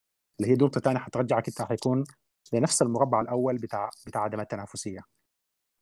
اللي 0.41 0.53
هي 0.53 0.57
نقطه 0.57 0.81
ثانية 0.81 0.99
حترجعك 0.99 1.49
إنت 1.49 1.63
حيكون 1.63 2.05
لنفس 2.53 2.83
المربع 2.83 3.21
الأول 3.21 3.59
بتاع 3.59 3.91
بتاع 4.07 4.23
عدم 4.23 4.41
التنافسيه 4.41 5.01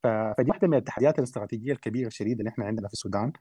فدي 0.04 0.50
واحدة 0.50 0.68
من 0.68 0.76
التحديات 0.76 1.18
الاستراتيجية 1.18 1.72
الكبيرة 1.72 2.06
الشديدة 2.06 2.38
اللي 2.38 2.50
إحنا 2.50 2.64
عندنا 2.64 2.88
في 2.88 2.94
السودان 2.94 3.32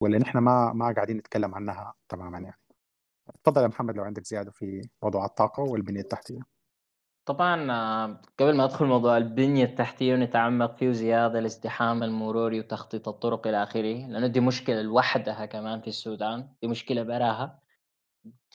واللي 0.00 0.18
نحن 0.18 0.38
ما 0.38 0.72
ما 0.72 0.92
قاعدين 0.94 1.16
نتكلم 1.16 1.54
عنها 1.54 1.94
تماما 2.08 2.38
يعني. 2.38 2.58
تفضل 3.44 3.62
يا 3.62 3.66
محمد 3.68 3.96
لو 3.96 4.04
عندك 4.04 4.24
زيادة 4.24 4.50
في 4.50 4.88
موضوع 5.02 5.24
الطاقة 5.24 5.62
والبنية 5.62 6.00
التحتية. 6.00 6.40
طبعا 7.24 7.72
آه، 7.72 8.22
قبل 8.38 8.56
ما 8.56 8.64
أدخل 8.64 8.86
موضوع 8.86 9.16
البنية 9.16 9.64
التحتية 9.64 10.14
ونتعمق 10.14 10.76
فيه 10.76 10.92
زياده 10.92 11.38
الازدحام 11.38 12.02
المروري 12.02 12.60
وتخطيط 12.60 13.08
الطرق 13.08 13.46
إلى 13.46 13.62
آخره 13.62 14.06
لأنه 14.06 14.26
دي 14.26 14.40
مشكلة 14.40 14.82
لوحدها 14.82 15.46
كمان 15.46 15.80
في 15.80 15.88
السودان 15.88 16.48
دي 16.62 16.68
مشكلة 16.68 17.02
براها 17.02 17.60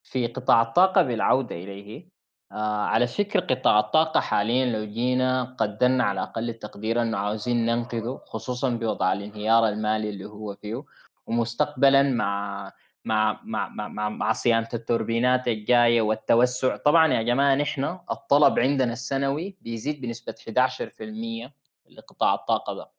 في 0.04 0.28
قطاع 0.28 0.62
الطاقة 0.62 1.02
بالعودة 1.04 1.56
إليه. 1.56 2.10
على 2.52 3.08
فكرة 3.08 3.40
قطاع 3.40 3.80
الطاقة 3.80 4.20
حاليا 4.20 4.66
لو 4.66 4.86
جينا 4.86 5.44
قدرنا 5.44 6.04
على 6.04 6.24
أقل 6.24 6.50
التقدير 6.50 7.02
أنه 7.02 7.18
عاوزين 7.18 7.66
ننقذه 7.66 8.22
خصوصا 8.26 8.70
بوضع 8.70 9.14
الانهيار 9.14 9.68
المالي 9.70 10.10
اللي 10.10 10.26
هو 10.26 10.56
فيه 10.56 10.84
ومستقبلا 11.28 12.04
مع 12.04 12.72
مع 13.06 13.40
مع 13.44 13.68
مع, 13.70 14.10
مع 14.10 14.34
صيانة 14.34 14.70
التوربينات 14.74 15.48
الجاية 15.48 16.02
والتوسع. 16.02 16.76
طبعا 16.78 17.14
يا 17.14 17.22
جماعة 17.22 17.56
نحن 17.56 18.00
الطلب 18.12 18.60
عندنا 18.60 18.94
السنوي 18.94 19.58
بيزيد 19.62 20.02
بنسبة 20.02 20.36
11% 20.40 21.52
لقطاع 21.90 22.34
الطاقة 22.34 22.74
ده. 22.74 22.90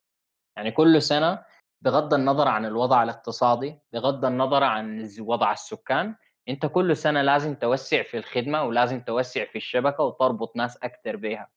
يعني 0.57 0.71
كل 0.71 1.03
سنة 1.03 1.43
بغض 1.83 2.15
النظر 2.15 2.49
عن 2.49 2.65
الوضع 2.67 3.03
الاقتصادي 3.03 3.79
بغض 3.93 4.25
النظر 4.25 4.65
عن 4.65 5.11
وضع 5.21 5.53
السكان 5.53 6.15
انت 6.49 6.67
كل 6.67 6.97
سنة 6.97 7.23
لازم 7.23 7.55
توسع 7.55 8.03
في 8.03 8.17
الخدمة 8.19 8.63
ولازم 8.63 9.01
توسع 9.01 9.45
في 9.45 9.57
الشبكة 9.57 10.05
وتربط 10.05 10.57
ناس 10.57 10.77
أكثر 10.83 11.17
بها 11.17 11.51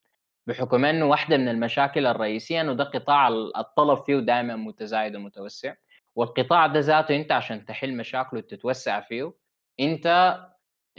بحكم 0.47 0.85
إنه 0.85 1.05
واحدة 1.05 1.37
من 1.37 1.47
المشاكل 1.47 2.05
الرئيسية 2.07 2.61
إنه 2.61 2.73
ده 2.73 2.83
قطاع 2.83 3.27
الطلب 3.57 3.97
فيه 4.03 4.19
دائما 4.19 4.55
متزايد 4.55 5.15
ومتوسع 5.15 5.73
والقطاع 6.15 6.67
ده 6.67 6.79
ذاته 6.79 7.15
أنت 7.15 7.31
عشان 7.31 7.65
تحل 7.65 7.97
مشاكله 7.97 8.39
وتتوسع 8.39 8.99
فيه 8.99 9.33
أنت 9.79 10.37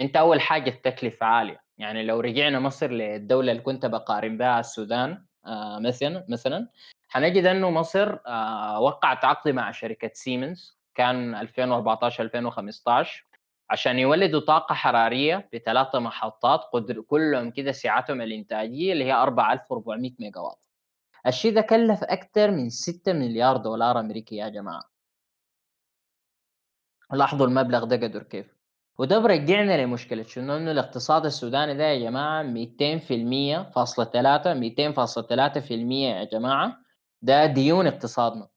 أنت 0.01 0.16
أول 0.16 0.41
حاجة 0.41 0.70
التكلفة 0.70 1.26
عالية. 1.26 1.61
يعني 1.78 2.03
لو 2.03 2.20
رجعنا 2.20 2.61
مصر 2.61 2.91
للدولة 2.91 3.53
اللي 3.53 3.62
كنت 3.62 3.86
بقارن 3.86 4.38
بها 4.38 4.61
السودان 4.61 5.24
آه 5.47 5.78
مثلا 5.78 6.26
مثلا 6.28 6.68
حنجد 7.09 7.47
إنه 7.47 7.70
مصر 7.70 8.18
آه 8.26 8.80
وقعت 8.80 9.24
عقد 9.24 9.51
مع 9.51 9.70
شركة 9.70 10.11
سيمنز 10.14 10.78
كان 10.95 11.34
2014 11.34 12.24
2015 12.24 13.24
عشان 13.71 13.99
يولدوا 13.99 14.41
طاقة 14.41 14.75
حرارية 14.75 15.49
بثلاثة 15.55 15.99
محطات 15.99 16.61
قدر 16.73 17.01
كلهم 17.01 17.51
كده 17.51 17.73
سعتهم 17.73 18.21
الإنتاجية 18.21 18.93
اللي 18.93 19.05
هي 19.05 19.12
4400 19.12 20.11
ميجا 20.18 20.41
واط 20.41 20.68
الشيء 21.27 21.55
ده 21.55 21.61
كلف 21.61 22.05
أكثر 22.05 22.51
من 22.51 22.71
6 22.71 23.12
مليار 23.12 23.57
دولار 23.57 24.01
أمريكي 24.01 24.37
يا 24.37 24.49
جماعة. 24.49 24.83
لاحظوا 27.12 27.47
المبلغ 27.47 27.85
ده 27.85 27.97
قدر 27.97 28.23
كيف؟ 28.23 28.47
وده 28.99 29.18
برجعنا 29.18 29.85
لمشكلة 29.85 30.23
شنو؟ 30.23 30.57
إنه 30.57 30.71
الاقتصاد 30.71 31.25
السوداني 31.27 31.75
ده 31.75 31.85
يا 31.85 31.99
جماعة 32.11 32.43
200% 32.43 33.73
فاصلة 33.75 34.05
3 34.05 34.55
200.3% 34.55 35.71
يا 35.93 36.25
جماعة 36.25 36.77
ده 37.23 37.47
ديون 37.47 37.87
اقتصادنا. 37.87 38.49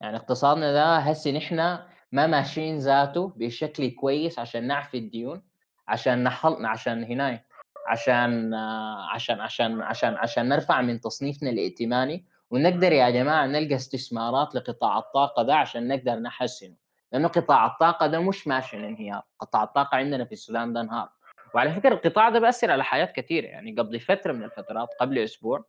يعني 0.00 0.16
اقتصادنا 0.16 0.72
ده 0.72 0.96
هسي 0.96 1.32
نحن 1.32 1.78
ما 2.12 2.26
ماشيين 2.26 2.78
ذاته 2.78 3.32
بشكل 3.36 3.90
كويس 3.90 4.38
عشان 4.38 4.66
نعفي 4.66 4.98
الديون 4.98 5.42
عشان 5.88 6.24
نحل 6.24 6.66
عشان 6.66 7.04
هنا 7.04 7.40
عشان 7.88 8.54
عشان 8.54 9.40
عشان 9.40 9.80
عشان 9.82 10.14
عشان 10.14 10.48
نرفع 10.48 10.80
من 10.80 11.00
تصنيفنا 11.00 11.50
الائتماني. 11.50 12.24
ونقدر 12.50 12.92
يا 12.92 13.10
جماعة 13.10 13.46
نلقى 13.46 13.74
استثمارات 13.74 14.54
لقطاع 14.54 14.98
الطاقة 14.98 15.42
ده 15.42 15.54
عشان 15.54 15.88
نقدر 15.88 16.14
نحسنه. 16.14 16.74
لأنه 17.12 17.28
قطاع 17.28 17.66
الطاقة 17.66 18.06
ده 18.06 18.20
مش 18.20 18.46
ماشي 18.48 18.76
للانهيار 18.76 19.22
قطاع 19.38 19.62
الطاقة 19.62 19.96
عندنا 19.96 20.24
في 20.24 20.32
السودان 20.32 20.72
ده 20.72 20.80
انهار. 20.80 21.08
وعلى 21.54 21.74
فكرة 21.74 21.94
القطاع 21.94 22.28
ده 22.28 22.38
بياثر 22.40 22.70
على 22.70 22.84
حياة 22.84 23.04
كثيرة. 23.04 23.46
يعني 23.46 23.74
قبل 23.78 24.00
فترة 24.00 24.32
من 24.32 24.42
الفترات 24.44 24.88
قبل 25.00 25.18
أسبوع 25.18 25.64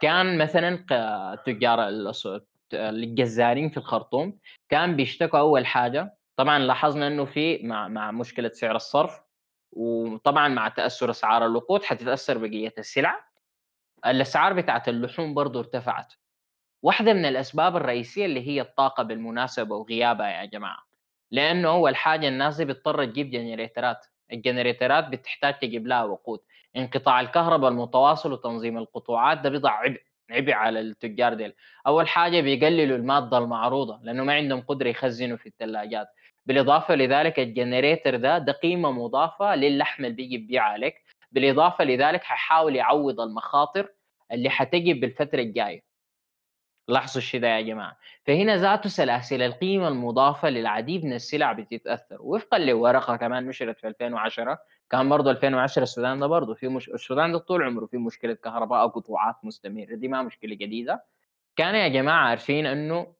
كان 0.00 0.38
مثلا 0.38 0.76
تجار 1.46 1.88
الجزارين 2.74 3.70
في 3.70 3.76
الخرطوم 3.76 4.38
كان 4.68 4.96
بيشتكوا 4.96 5.38
أول 5.38 5.66
حاجة 5.66 6.16
طبعا 6.36 6.58
لاحظنا 6.58 7.06
إنه 7.06 7.24
في 7.24 7.58
مع 7.62 7.88
مع 7.88 8.10
مشكلة 8.10 8.48
سعر 8.48 8.76
الصرف 8.76 9.20
وطبعا 9.72 10.48
مع 10.48 10.68
تأثر 10.68 11.10
أسعار 11.10 11.46
الوقود 11.46 11.82
حتتأثر 11.82 12.38
بقية 12.38 12.74
السلع. 12.78 13.24
الأسعار 14.06 14.52
بتاعت 14.52 14.88
اللحوم 14.88 15.34
برضه 15.34 15.60
ارتفعت. 15.60 16.12
واحدة 16.82 17.12
من 17.12 17.24
الأسباب 17.24 17.76
الرئيسية 17.76 18.26
اللي 18.26 18.48
هي 18.48 18.60
الطاقة 18.60 19.02
بالمناسبة 19.02 19.76
وغيابها 19.76 20.28
يا 20.28 20.44
جماعة 20.44 20.84
لأنه 21.30 21.68
أول 21.68 21.96
حاجة 21.96 22.28
الناس 22.28 22.56
دي 22.56 22.64
بتضطر 22.64 23.04
تجيب 23.04 23.30
جنريترات 23.30 24.06
الجنريترات 24.32 25.08
بتحتاج 25.08 25.58
تجيب 25.58 25.86
لها 25.86 26.04
وقود. 26.04 26.40
انقطاع 26.76 27.20
الكهرباء 27.20 27.70
المتواصل 27.70 28.32
وتنظيم 28.32 28.78
القطوعات 28.78 29.38
ده 29.38 29.50
بيضع 29.50 29.70
عبء 29.70 30.00
عبء 30.30 30.52
على 30.52 30.80
التجار 30.80 31.34
ديل. 31.34 31.52
أول 31.86 32.08
حاجة 32.08 32.40
بيقللوا 32.40 32.96
المادة 32.96 33.38
المعروضة 33.38 34.00
لأنه 34.02 34.24
ما 34.24 34.34
عندهم 34.34 34.60
قدرة 34.60 34.88
يخزنوا 34.88 35.36
في 35.36 35.46
الثلاجات 35.46 36.06
بالإضافة 36.46 36.94
لذلك 36.94 37.38
الجنريتر 37.38 38.16
ده 38.16 38.38
ده 38.38 38.52
قيمة 38.52 38.90
مضافة 38.92 39.54
للحم 39.54 40.04
اللي 40.04 40.16
بيجي 40.16 40.34
يبيع 40.34 40.62
عليك. 40.62 40.94
بالإضافة 41.32 41.84
لذلك 41.84 42.22
حيحاول 42.22 42.76
يعوض 42.76 43.20
المخاطر 43.20 43.88
اللي 44.32 44.50
حتجي 44.50 44.94
بالفترة 44.94 45.40
الجاية. 45.40 45.93
لاحظوا 46.88 47.16
الشيء 47.22 47.40
ده 47.40 47.48
يا 47.48 47.60
جماعة. 47.60 47.96
فهنا 48.26 48.56
ذاته 48.56 48.88
سلاسل 48.88 49.42
القيمة 49.42 49.88
المضافة 49.88 50.48
للعديد 50.50 51.04
من 51.04 51.12
السلع 51.12 51.52
بتتأثر. 51.52 52.22
وفقا 52.22 52.58
لورقة 52.58 53.16
كمان 53.16 53.46
نشرت 53.46 53.78
في 53.78 53.88
2010 53.88 54.58
كان 54.90 55.08
برضه 55.08 55.30
2010 55.30 55.82
السودان 55.82 56.20
ده 56.20 56.26
برضه 56.26 56.54
في 56.54 56.68
مش... 56.68 56.88
السودان 56.88 57.32
ده 57.32 57.38
طول 57.38 57.62
عمره 57.62 57.86
في 57.86 57.96
مشكلة 57.96 58.34
كهرباء 58.34 58.86
قطوعات 58.88 59.36
مستمرة. 59.42 59.94
دي 59.94 60.08
ما 60.08 60.22
مشكلة 60.22 60.54
جديدة. 60.54 61.04
كان 61.56 61.74
يا 61.74 61.88
جماعة 61.88 62.28
عارفين 62.28 62.66
إنه 62.66 63.14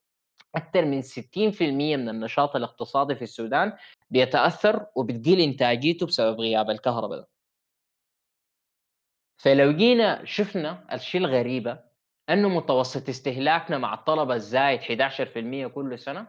أكثر 0.54 0.84
من 0.84 1.02
60% 1.02 1.16
من 1.62 2.08
النشاط 2.08 2.56
الاقتصادي 2.56 3.14
في 3.14 3.22
السودان 3.22 3.72
بيتأثر 4.10 4.86
وبتقل 4.94 5.40
إنتاجيته 5.40 6.06
بسبب 6.06 6.40
غياب 6.40 6.70
الكهرباء 6.70 7.18
ده. 7.18 7.28
فلو 9.36 9.72
جينا 9.72 10.24
شفنا 10.24 10.84
الشيء 10.94 11.20
الغريبه 11.20 11.78
إنه 12.30 12.48
متوسط 12.48 13.08
استهلاكنا 13.08 13.78
مع 13.78 13.94
الطلبة 13.94 14.34
الزايد 14.34 14.80
11% 14.80 15.66
كل 15.74 15.98
سنة؟ 15.98 16.26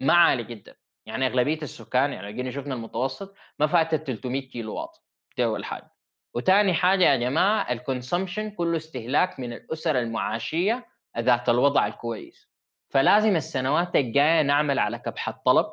ما 0.00 0.14
عالي 0.14 0.44
جدا. 0.44 0.76
يعني 1.06 1.26
أغلبية 1.26 1.62
السكان 1.62 2.12
يعني 2.12 2.32
جينا 2.32 2.50
شفنا 2.50 2.74
المتوسط 2.74 3.34
ما 3.58 3.66
فاتت 3.66 4.06
300 4.06 4.48
كيلو 4.50 4.74
واط 4.74 5.04
دي 5.36 5.44
أول 5.44 5.64
حاجة. 5.64 5.90
وثاني 6.34 6.74
حاجة 6.74 7.04
يا 7.04 7.16
جماعة 7.16 7.72
ال 7.72 7.78
consumption 7.78 8.50
كله 8.50 8.76
استهلاك 8.76 9.40
من 9.40 9.52
الأسر 9.52 9.98
المعاشية 9.98 10.86
ذات 11.18 11.48
الوضع 11.48 11.86
الكويس. 11.86 12.48
فلازم 12.90 13.36
السنوات 13.36 13.96
الجاية 13.96 14.42
نعمل 14.42 14.78
على 14.78 14.98
كبح 14.98 15.28
الطلب 15.28 15.66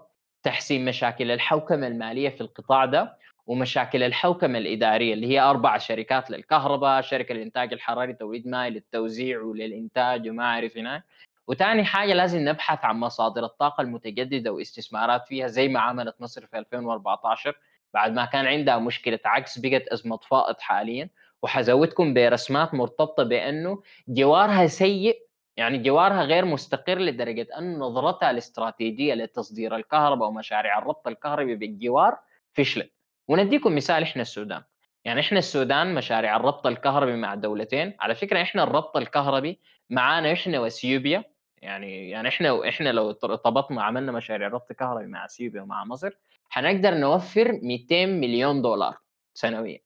تحسين 0.43 0.85
مشاكل 0.85 1.31
الحوكمة 1.31 1.87
المالية 1.87 2.29
في 2.29 2.41
القطاع 2.41 2.85
ده 2.85 3.17
ومشاكل 3.51 4.03
الحوكمة 4.03 4.57
الإدارية 4.57 5.13
اللي 5.13 5.27
هي 5.27 5.39
أربع 5.39 5.77
شركات 5.77 6.31
للكهرباء، 6.31 7.01
شركة 7.01 7.33
للإنتاج 7.33 7.73
الحراري 7.73 8.13
توليد 8.13 8.47
مائي 8.47 8.69
للتوزيع 8.69 9.41
وللإنتاج 9.41 10.29
وما 10.29 10.43
أعرف 10.43 10.77
هناك 10.77 11.03
وثاني 11.47 11.83
حاجة 11.83 12.13
لازم 12.13 12.39
نبحث 12.49 12.85
عن 12.85 12.99
مصادر 12.99 13.45
الطاقة 13.45 13.81
المتجددة 13.81 14.51
واستثمارات 14.51 15.27
فيها 15.27 15.47
زي 15.47 15.67
ما 15.67 15.79
عملت 15.79 16.15
مصر 16.19 16.45
في 16.45 16.57
2014 16.59 17.55
بعد 17.93 18.13
ما 18.13 18.25
كان 18.25 18.45
عندها 18.45 18.77
مشكلة 18.77 19.19
عكس 19.25 19.59
بقت 19.59 19.87
ازمه 19.87 20.17
فائض 20.17 20.55
حاليا. 20.59 21.09
وحزودكم 21.41 22.13
برسمات 22.13 22.73
مرتبطة 22.73 23.23
بأنه 23.23 23.81
جوارها 24.07 24.67
سيء 24.67 25.17
يعني 25.57 25.77
جوارها 25.77 26.23
غير 26.23 26.45
مستقر 26.45 26.99
لدرجة 26.99 27.47
أن 27.57 27.79
نظرتها 27.79 28.31
الاستراتيجية 28.31 29.13
لتصدير 29.13 29.75
الكهرباء 29.75 30.27
ومشاريع 30.29 30.77
الربط 30.77 31.07
الكهربي 31.07 31.55
بالجوار 31.55 32.17
فشلت. 32.53 33.00
ونديكم 33.27 33.75
مثال 33.75 34.03
إحنا 34.03 34.21
السودان. 34.21 34.63
يعني 35.05 35.19
إحنا 35.19 35.39
السودان 35.39 35.95
مشاريع 35.95 36.35
الربط 36.35 36.67
الكهربي 36.67 37.15
مع 37.15 37.35
دولتين. 37.35 37.93
على 37.99 38.15
فكرة 38.15 38.41
إحنا 38.41 38.63
الربط 38.63 38.97
الكهربي 38.97 39.59
معانا 39.89 40.33
إحنا 40.33 40.59
وإثيوبيا. 40.59 41.23
يعني 41.57 42.09
يعني 42.09 42.27
إحنا 42.27 42.69
إحنا 42.69 42.89
لو 42.89 43.09
ارتبطنا 43.23 43.83
عملنا 43.83 44.11
مشاريع 44.11 44.47
ربط 44.47 44.73
كهربي 44.73 45.05
مع 45.05 45.25
إثيوبيا 45.25 45.61
ومع 45.61 45.83
مصر 45.83 46.09
حنقدر 46.49 46.93
نوفر 46.93 47.59
200 47.63 48.05
مليون 48.05 48.61
دولار 48.61 48.97
سنويا. 49.33 49.79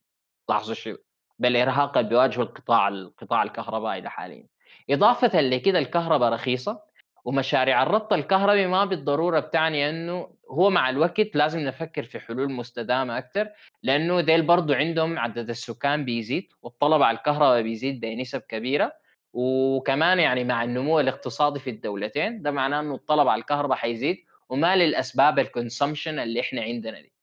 لاحظوا 0.49 0.71
الشيء 0.71 0.97
بالإرهاق 1.39 1.97
اللي 1.97 2.09
بيواجهه 2.09 2.41
القطاع 2.41 2.87
القطاع 2.87 3.43
الكهربائي 3.43 4.01
ده 4.01 4.09
حاليا. 4.09 4.47
إضافة 4.89 5.41
لكده 5.41 5.79
الكهرباء 5.79 6.33
رخيصة. 6.33 6.81
ومشاريع 7.25 7.83
الربط 7.83 8.13
الكهربي 8.13 8.67
ما 8.67 8.85
بالضرورة 8.85 9.39
بتعني 9.39 9.89
إنه 9.89 10.29
هو 10.49 10.69
مع 10.69 10.89
الوقت 10.89 11.35
لازم 11.35 11.59
نفكر 11.59 12.03
في 12.03 12.19
حلول 12.19 12.51
مستدامة 12.51 13.17
أكثر 13.17 13.49
لأنه 13.83 14.21
ديل 14.21 14.41
برضو 14.41 14.73
عندهم 14.73 15.19
عدد 15.19 15.49
السكان 15.49 16.05
بيزيد 16.05 16.47
والطلب 16.61 17.01
على 17.01 17.17
الكهرباء 17.17 17.61
بيزيد 17.61 17.99
بنسب 17.99 18.41
كبيرة 18.41 18.93
وكمان 19.33 20.19
يعني 20.19 20.43
مع 20.43 20.63
النمو 20.63 20.99
الاقتصادي 20.99 21.59
في 21.59 21.69
الدولتين 21.69 22.41
ده 22.41 22.51
معناه 22.51 22.79
إنه 22.79 22.95
الطلب 22.95 23.27
على 23.27 23.39
الكهرباء 23.41 23.77
حيزيد 23.77 24.17
وما 24.49 24.75
للأسباب 24.75 25.39
الكونسومشن 25.39 26.19
اللي 26.19 26.39
إحنا 26.41 26.61
عندنا 26.61 27.01
دي. 27.01 27.13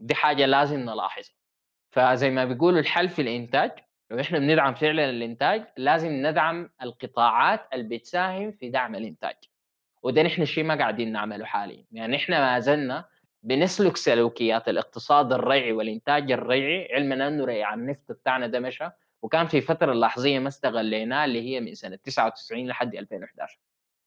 دي 0.00 0.14
حاجة 0.14 0.46
لازم 0.46 0.80
نلاحظها. 0.80 1.34
فزي 1.90 2.30
ما 2.30 2.44
بيقولوا 2.44 2.80
الحل 2.80 3.08
في 3.08 3.22
الإنتاج 3.22 3.70
لو 4.12 4.20
إحنا 4.20 4.38
بندعم 4.38 4.74
فعلا 4.74 5.10
الإنتاج 5.10 5.64
لازم 5.76 6.08
ندعم 6.26 6.70
القطاعات 6.82 7.60
اللي 7.72 7.96
بتساهم 7.96 8.52
في 8.52 8.70
دعم 8.70 8.94
الإنتاج. 8.94 9.34
وده 10.02 10.22
نحن 10.22 10.42
الشيء 10.42 10.64
ما 10.64 10.74
قاعدين 10.74 11.12
نعمله 11.12 11.44
حاليا. 11.44 11.84
يعني 11.92 12.16
إحنا 12.16 12.40
ما 12.40 12.58
زلنا 12.58 13.04
بنسلك 13.42 13.96
سلوكيات 13.96 14.68
الاقتصاد 14.68 15.32
الريعي 15.32 15.72
والإنتاج 15.72 16.32
الريعي 16.32 16.94
علما 16.94 17.28
إنه 17.28 17.44
ريع 17.44 17.74
النفط 17.74 18.12
بتاعنا 18.12 18.46
ده 18.46 18.60
مشى. 18.60 18.88
وكان 19.22 19.46
في 19.46 19.60
فترة 19.60 19.92
لحظية 19.92 20.38
ما 20.38 20.48
استغليناه 20.48 21.24
اللي 21.24 21.40
هي 21.50 21.60
من 21.60 21.74
سنة 21.74 21.96
99 21.96 22.66
لحد 22.68 22.94
2011 22.94 23.58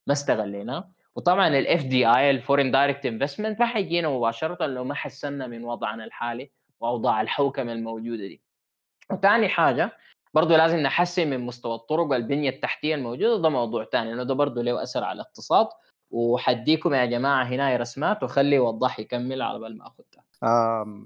ما 0.08 0.14
استغليناه. 0.14 0.92
وطبعا 1.16 1.48
ال 1.48 1.84
FDI 1.86 2.08
ال 2.08 2.32
foreign 2.32 2.72
direct 2.72 3.06
investment 3.06 3.60
ما 3.60 3.66
حيجينا 3.66 4.10
مباشرة 4.10 4.66
لو 4.66 4.84
ما 4.84 4.94
حسنا 4.96 5.48
من 5.48 5.64
وضعنا 5.64 6.04
الحالي 6.06 6.52
وأوضاع 6.80 7.22
الحوكمة 7.22 7.74
الموجودة 7.74 8.28
دي. 8.28 8.45
وثاني 9.12 9.50
حاجة 9.50 9.92
برضه 10.34 10.58
لازم 10.58 10.78
نحسن 10.78 11.30
من 11.30 11.40
مستوى 11.40 11.76
الطرق 11.76 12.06
والبنية 12.06 12.50
التحتية 12.50 12.96
الموجودة 12.96 13.42
ده 13.42 13.50
موضوع 13.50 13.86
ثاني 13.86 14.10
لأنه 14.10 14.24
ده 14.24 14.34
برضه 14.34 14.62
له 14.62 14.84
أثر 14.84 15.04
على 15.04 15.16
الاقتصاد. 15.16 15.68
وحديكم 16.12 16.94
يا 16.94 17.06
جماعة 17.06 17.44
هنا 17.44 17.78
رسمات 17.78 18.24
وخلي 18.24 18.60
وضح 18.60 19.00
يكمل 19.00 19.42
على 19.42 19.60
بال 19.60 19.78
ما 19.78 19.88
اخذها 19.88 20.26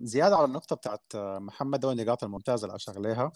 زيادة 0.02 0.36
على 0.36 0.46
النقطة 0.46 0.76
بتاعت 0.76 1.02
محمد 1.16 1.86
والنقاط 1.86 2.24
الممتازة 2.24 2.66
اللي 2.66 2.76
أشار 2.76 3.32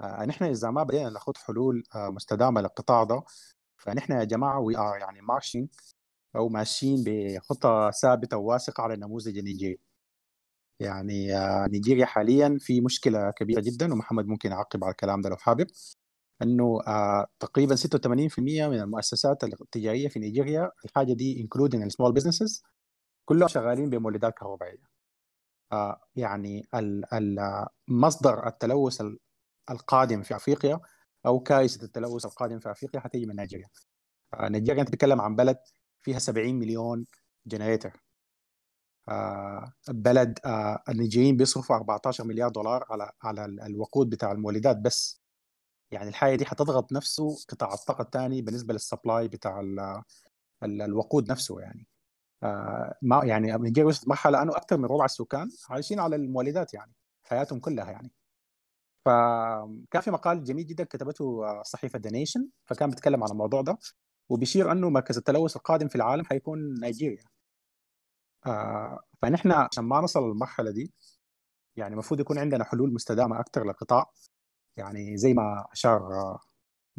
آه، 0.00 0.24
نحن 0.24 0.44
إذا 0.44 0.70
ما 0.70 0.82
بدينا 0.82 1.10
ناخذ 1.10 1.32
حلول 1.36 1.82
آه، 1.94 2.10
مستدامة 2.10 2.60
للقطاع 2.60 3.04
ده 3.04 3.22
فنحن 3.76 4.12
يا 4.12 4.24
جماعة 4.24 4.60
we 4.60 4.78
are 4.78 4.96
يعني 4.96 5.20
marching 5.20 5.68
أو 6.36 6.48
ماشيين 6.48 7.04
بخطة 7.06 7.90
ثابتة 7.90 8.36
وواثقة 8.36 8.82
على 8.82 8.94
النموذج 8.94 9.38
النيجيري 9.38 9.78
يعني 10.80 11.36
آه، 11.36 11.66
نيجيريا 11.72 12.06
حاليا 12.06 12.56
في 12.60 12.80
مشكلة 12.80 13.30
كبيرة 13.30 13.60
جدا 13.60 13.92
ومحمد 13.92 14.26
ممكن 14.26 14.50
يعقب 14.50 14.84
على 14.84 14.90
الكلام 14.92 15.20
ده 15.20 15.30
لو 15.30 15.36
حابب. 15.36 15.66
إنه 16.42 16.78
تقريبا 17.40 17.76
86% 17.76 18.68
من 18.68 18.80
المؤسسات 18.80 19.44
التجارية 19.44 20.08
في 20.08 20.18
نيجيريا 20.18 20.70
الحاجة 20.84 21.12
دي 21.12 21.40
including 21.40 21.82
ال 21.82 21.87
small 21.87 22.12
businesses 22.12 22.62
كلهم 23.24 23.48
شغالين 23.48 23.90
بمولدات 23.90 24.34
كهربائية. 24.34 24.92
يعني 26.16 26.68
مصدر 27.88 28.46
التلوث 28.46 29.02
القادم 29.70 30.22
في 30.22 30.36
أفريقيا 30.36 30.80
أو 31.26 31.40
كارثة 31.40 31.84
التلوث 31.84 32.26
القادم 32.26 32.58
في 32.60 32.70
أفريقيا 32.70 33.00
حتيجي 33.00 33.26
من 33.26 33.36
نيجيريا. 33.36 33.66
آه، 34.34 34.48
نيجيريا 34.48 34.80
أنت 34.80 34.88
بتتكلم 34.90 35.20
عن 35.20 35.36
بلد 35.36 35.58
فيها 36.02 36.18
70 36.18 36.54
مليون 36.58 37.06
generator. 37.46 37.88
آه، 37.88 38.01
بلد 39.88 40.38
آه، 40.44 40.82
النيجيريين 40.88 41.36
بيصرفوا 41.36 41.76
14 41.76 42.24
مليار 42.24 42.48
دولار 42.50 42.84
على 42.90 43.10
على 43.22 43.44
الوقود 43.44 44.10
بتاع 44.10 44.32
المولدات 44.32 44.76
بس. 44.76 45.22
يعني 45.90 46.08
الحاجة 46.08 46.36
دي 46.36 46.44
حتضغط 46.46 46.92
نفسه 46.92 47.36
قطاع 47.48 47.74
الطاقة 47.74 48.02
الثاني 48.02 48.42
بالنسبة 48.42 48.72
لل 48.74 48.88
supply 48.88 49.28
بتاع 49.28 49.60
الوقود 50.62 51.30
نفسه 51.30 51.60
يعني. 51.60 51.86
ما 53.02 53.24
يعني 53.24 53.52
نيجيريا 53.52 53.88
وصلت 53.88 54.08
مرحلة 54.08 54.42
أنه 54.42 54.52
أكثر 54.56 54.76
من 54.78 54.84
ربع 54.84 55.04
السكان 55.04 55.48
عايشين 55.70 56.00
على 56.00 56.16
المولدات 56.16 56.74
يعني 56.74 56.92
حياتهم 57.24 57.60
كلها 57.60 57.90
يعني. 57.90 58.12
فكان 59.04 60.02
في 60.02 60.10
مقال 60.10 60.44
جميل 60.44 60.66
جدا 60.66 60.84
كتبته 60.84 61.42
صحيفة 61.62 61.98
ذا 61.98 62.10
نيشن 62.10 62.48
فكان 62.66 62.90
بيتكلم 62.90 63.24
عن 63.24 63.30
الموضوع 63.30 63.62
ده 63.62 63.78
وبيشير 64.28 64.72
أنه 64.72 64.90
مركز 64.90 65.18
التلوث 65.18 65.56
القادم 65.56 65.88
في 65.88 65.96
العالم 65.96 66.24
حيكون 66.24 66.80
نيجيريا. 66.80 67.24
آه 68.46 69.00
فنحن 69.22 69.52
عشان 69.52 69.84
ما 69.84 70.00
نصل 70.00 70.20
للمرحلة 70.28 70.70
دي 70.70 70.92
يعني 71.76 71.94
المفروض 71.94 72.20
يكون 72.20 72.38
عندنا 72.38 72.64
حلول 72.64 72.94
مستدامة 72.94 73.40
أكثر 73.40 73.64
للقطاع 73.64 74.10
يعني 74.78 75.16
زي 75.18 75.34
ما 75.34 75.66
أشار 75.72 76.02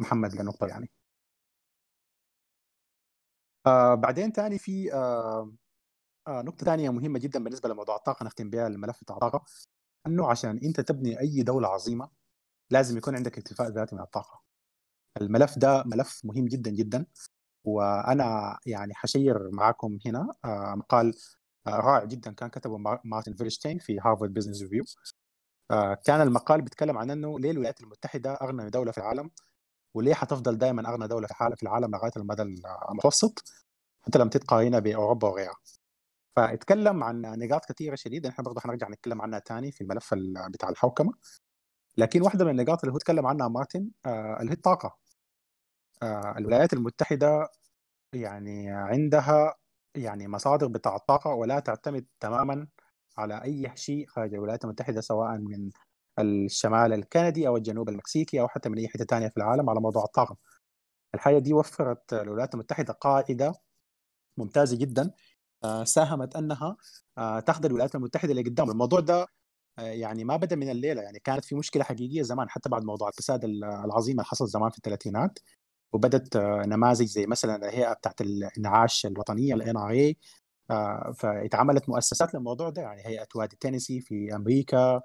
محمد 0.00 0.34
للنقطه 0.36 0.68
يعني. 0.68 0.90
آه 3.66 3.94
بعدين 3.94 4.32
ثاني 4.32 4.58
في 4.58 4.92
آه 4.94 5.52
آه 6.28 6.42
نقطة 6.42 6.64
ثانية 6.66 6.90
مهمة 6.90 7.18
جدا 7.18 7.44
بالنسبة 7.44 7.68
لموضوع 7.68 7.96
الطاقة 7.96 8.24
نختم 8.24 8.50
بها 8.50 8.66
الملف 8.66 9.00
بتاع 9.02 9.16
الطاقة. 9.16 9.44
إنه 10.06 10.30
عشان 10.30 10.60
أنت 10.64 10.80
تبني 10.80 11.20
أي 11.20 11.42
دولة 11.42 11.68
عظيمة 11.68 12.10
لازم 12.70 12.98
يكون 12.98 13.16
عندك 13.16 13.38
اكتفاء 13.38 13.70
ذاتي 13.70 13.96
من 13.96 14.02
الطاقة. 14.02 14.42
الملف 15.22 15.58
ده 15.58 15.84
ملف 15.86 16.20
مهم 16.24 16.46
جدا 16.48 16.70
جدا. 16.70 17.06
وأنا 17.64 18.58
يعني 18.66 18.94
حشير 18.94 19.50
معاكم 19.50 19.98
هنا 20.06 20.28
آه، 20.44 20.74
مقال 20.76 21.14
آه، 21.66 21.70
رائع 21.70 22.04
جدا 22.04 22.32
كان 22.32 22.48
كتبه 22.48 22.78
مارتن 23.04 23.34
فيرشتين 23.34 23.78
في 23.78 23.98
هارفارد 24.00 24.34
بزنس 24.34 24.62
ريفيو 24.62 24.84
كان 26.04 26.20
المقال 26.20 26.62
بيتكلم 26.62 26.98
عن 26.98 27.10
إنه 27.10 27.38
ليه 27.40 27.50
الولايات 27.50 27.80
المتحدة 27.80 28.32
أغنى 28.34 28.70
دولة 28.70 28.92
في 28.92 28.98
العالم 28.98 29.30
وليه 29.94 30.14
حتفضل 30.14 30.58
دائما 30.58 30.90
أغنى 30.90 31.08
دولة 31.08 31.26
في 31.26 31.62
العالم 31.62 31.90
لغاية 31.90 32.12
المدى 32.16 32.42
المتوسط 32.90 33.44
حتى 34.02 34.18
لما 34.18 34.30
تتقارنها 34.30 34.78
بأوروبا 34.78 35.28
وغيرها. 35.28 35.56
فاتكلم 36.36 37.04
عن 37.04 37.22
نقاط 37.22 37.72
كثيرة 37.72 37.94
شديدة 37.94 38.28
إحنا 38.28 38.44
برضه 38.44 38.60
حنرجع 38.60 38.88
نتكلم 38.88 39.22
عنها 39.22 39.38
ثاني 39.38 39.72
في 39.72 39.80
الملف 39.80 40.14
بتاع 40.50 40.68
الحوكمة. 40.68 41.12
لكن 41.96 42.22
واحدة 42.22 42.44
من 42.44 42.50
النقاط 42.50 42.80
اللي 42.84 42.94
هو 42.94 42.98
تكلم 42.98 43.26
عنها 43.26 43.48
مارتن 43.48 43.90
آه 44.06 44.38
اللي 44.40 44.50
هي 44.50 44.54
الطاقة. 44.54 44.88
آه 44.88 45.03
الولايات 46.02 46.72
المتحدة 46.72 47.48
يعني 48.14 48.70
عندها 48.70 49.54
يعني 49.96 50.28
مصادر 50.28 50.66
بتاع 50.66 50.96
الطاقه 50.96 51.34
ولا 51.34 51.60
تعتمد 51.60 52.06
تماما 52.20 52.68
على 53.18 53.42
أي 53.44 53.72
شيء 53.76 54.06
خارج 54.06 54.34
الولايات 54.34 54.64
المتحدة 54.64 55.00
سواء 55.00 55.38
من 55.38 55.70
الشمال 56.18 56.92
الكندي 56.92 57.48
أو 57.48 57.56
الجنوب 57.56 57.88
المكسيكي 57.88 58.40
أو 58.40 58.48
حتى 58.48 58.68
من 58.68 58.78
أي 58.78 58.88
حتة 58.88 59.04
ثانية 59.04 59.28
في 59.28 59.36
العالم 59.36 59.70
على 59.70 59.80
موضوع 59.80 60.04
الطاقة. 60.04 60.36
الحاجة 61.14 61.38
دي 61.38 61.52
وفرت 61.54 62.12
الولايات 62.14 62.54
المتحدة 62.54 62.92
قاعدة 62.92 63.54
ممتازة 64.38 64.76
جدا 64.78 65.10
آه، 65.64 65.84
ساهمت 65.84 66.36
أنها 66.36 66.76
آه، 67.18 67.40
تاخذ 67.40 67.64
الولايات 67.66 67.94
المتحدة 67.94 68.34
لقدام 68.34 68.70
الموضوع 68.70 69.00
ده 69.00 69.26
آه، 69.78 69.82
يعني 69.82 70.24
ما 70.24 70.36
بدأ 70.36 70.56
من 70.56 70.70
الليلة 70.70 71.02
يعني 71.02 71.18
كانت 71.18 71.44
في 71.44 71.54
مشكلة 71.54 71.84
حقيقية 71.84 72.22
زمان 72.22 72.50
حتى 72.50 72.68
بعد 72.68 72.84
موضوع 72.84 73.08
الفساد 73.08 73.44
العظيم 73.44 74.12
اللي 74.12 74.24
حصل 74.24 74.48
زمان 74.48 74.70
في 74.70 74.78
الثلاثينات 74.78 75.38
وبدت 75.94 76.36
نماذج 76.66 77.06
زي 77.06 77.26
مثلا 77.26 77.56
الهيئة 77.56 77.92
بتاعت 77.92 78.20
الانعاش 78.20 79.06
الوطنية 79.06 79.54
ال 79.54 79.76
NRA 79.76 80.16
فاتعملت 81.14 81.88
مؤسسات 81.88 82.34
للموضوع 82.34 82.70
ده 82.70 82.82
يعني 82.82 83.06
هيئة 83.06 83.28
وادي 83.34 83.56
تينيسي 83.60 84.00
في 84.00 84.34
أمريكا 84.34 85.00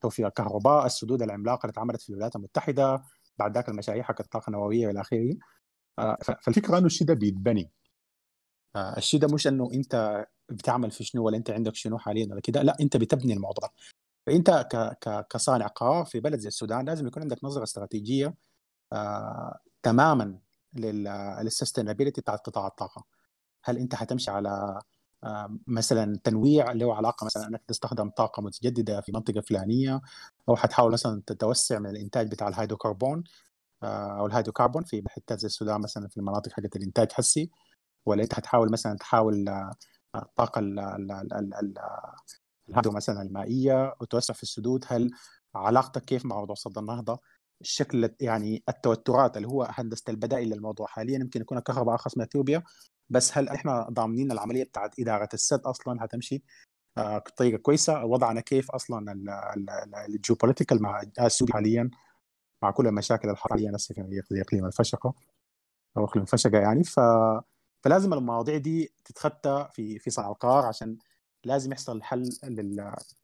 توفير 0.00 0.26
الكهرباء 0.26 0.86
السدود 0.86 1.22
العملاقة 1.22 1.62
اللي 1.62 1.72
اتعملت 1.72 2.02
في 2.02 2.10
الولايات 2.10 2.36
المتحدة 2.36 3.02
بعد 3.38 3.54
ذاك 3.54 3.68
المشاريع 3.68 4.02
حق 4.02 4.20
الطاقة 4.20 4.48
النووية 4.48 4.86
والى 4.86 5.00
آخره. 5.00 5.36
فالفكرة 6.22 6.78
إنه 6.78 6.86
الشيء 6.86 7.06
ده 7.06 7.14
بيتبني. 7.14 7.70
آه، 8.76 8.96
الشيء 8.96 9.20
ده 9.20 9.34
مش 9.34 9.46
إنه 9.46 9.70
أنت 9.74 10.26
بتعمل 10.48 10.90
في 10.90 11.04
شنو 11.04 11.24
ولا 11.24 11.36
أنت 11.36 11.50
عندك 11.50 11.74
شنو 11.74 11.98
حاليا 11.98 12.26
ولا 12.30 12.40
كده 12.40 12.62
لا 12.62 12.76
أنت 12.80 12.96
بتبني 12.96 13.32
الموضوع. 13.32 13.68
فأنت 14.26 14.68
كصانع 15.30 15.66
قرار 15.66 16.04
في 16.04 16.20
بلد 16.20 16.38
زي 16.38 16.48
السودان 16.48 16.84
لازم 16.84 17.06
يكون 17.06 17.22
عندك 17.22 17.44
نظرة 17.44 17.62
استراتيجية 17.62 18.26
آه 18.26 18.34
تماما 19.82 20.38
لل 20.74 20.92
sustainability 20.92 22.20
بتاعت 22.20 22.46
قطاع 22.46 22.66
الطاقة. 22.66 23.04
هل 23.64 23.78
أنت 23.78 23.94
حتمشي 23.94 24.30
على 24.30 24.80
آه 25.24 25.58
مثلا 25.66 26.18
تنويع 26.24 26.72
له 26.72 26.96
علاقه 26.96 27.24
مثلا 27.24 27.48
أنك 27.48 27.62
تستخدم 27.68 28.10
طاقة 28.10 28.42
متجددة 28.42 29.00
في 29.00 29.12
منطقة 29.12 29.40
فلانية 29.40 30.00
أو 30.48 30.56
حتحاول 30.56 30.92
مثلا 30.92 31.22
تتوسع 31.26 31.78
من 31.78 31.90
الإنتاج 31.90 32.30
بتاع 32.30 32.48
الهيدروكربون 32.48 33.24
آه 33.82 34.18
أو 34.18 34.26
الهيدروكربون 34.26 34.84
في 34.84 35.02
حتات 35.08 35.40
زي 35.40 35.46
السودان 35.46 35.80
مثلا 35.80 36.08
في 36.08 36.16
المناطق 36.16 36.52
حقت 36.52 36.76
الإنتاج 36.76 37.12
حسي 37.12 37.50
ولا 38.06 38.22
أنت 38.22 38.34
هتحاول 38.34 38.70
مثلا 38.72 38.96
تحاول 38.96 39.48
آه، 39.48 39.72
الطاقة 40.16 40.60
الهايدرو 42.68 42.94
مثلا 42.94 43.22
المائية 43.22 43.94
وتوسع 44.00 44.34
في 44.34 44.42
السدود؟ 44.42 44.84
هل 44.88 45.10
علاقتك 45.54 46.04
كيف 46.04 46.26
مع 46.26 46.36
موضوع 46.36 46.54
صد 46.54 46.78
النهضة؟ 46.78 47.20
الشكل 47.60 48.10
يعني 48.20 48.62
التوترات 48.68 49.36
اللي 49.36 49.48
هو 49.48 49.68
هندسة 49.70 50.04
البدائل 50.08 50.48
للموضوع 50.48 50.86
حاليا 50.86 51.18
يمكن 51.18 51.40
يكون 51.40 51.58
الكهرباء 51.58 51.92
أرخص 51.94 52.16
من 52.16 52.22
إثيوبيا. 52.22 52.62
بس 53.10 53.38
هل 53.38 53.48
إحنا 53.48 53.86
ضامنين 53.90 54.32
العملية 54.32 54.64
بتاعت 54.64 55.00
إدارة 55.00 55.28
السد 55.34 55.60
أصلا 55.60 56.04
هتمشي؟ 56.04 56.42
آه، 56.98 57.18
بطريقة 57.18 57.58
كويسة. 57.58 58.04
وضعنا 58.04 58.40
كيف 58.40 58.70
أصلا 58.70 59.14
الجيوبوليتيكال 60.08 60.82
مع 60.82 61.02
اثيوبيا 61.18 61.54
حاليا 61.54 61.90
مع 62.62 62.70
كل 62.70 62.86
المشاكل 62.86 63.30
الحاليه 63.30 63.70
في 64.22 64.40
اقليم 64.40 64.66
الفشقة 64.66 65.14
أو 65.96 66.04
إقليم 66.04 66.22
الفشقه 66.22 66.58
يعني. 66.58 66.84
ف 66.84 67.00
فلازم 67.84 68.12
المواضيع 68.12 68.56
دي 68.56 68.92
تتخطى 69.04 69.68
في 69.72 69.98
في 69.98 70.10
صنع 70.10 70.28
القرار 70.28 70.66
عشان 70.66 70.98
لازم 71.44 71.72
يحصل 71.72 72.02
حل 72.02 72.30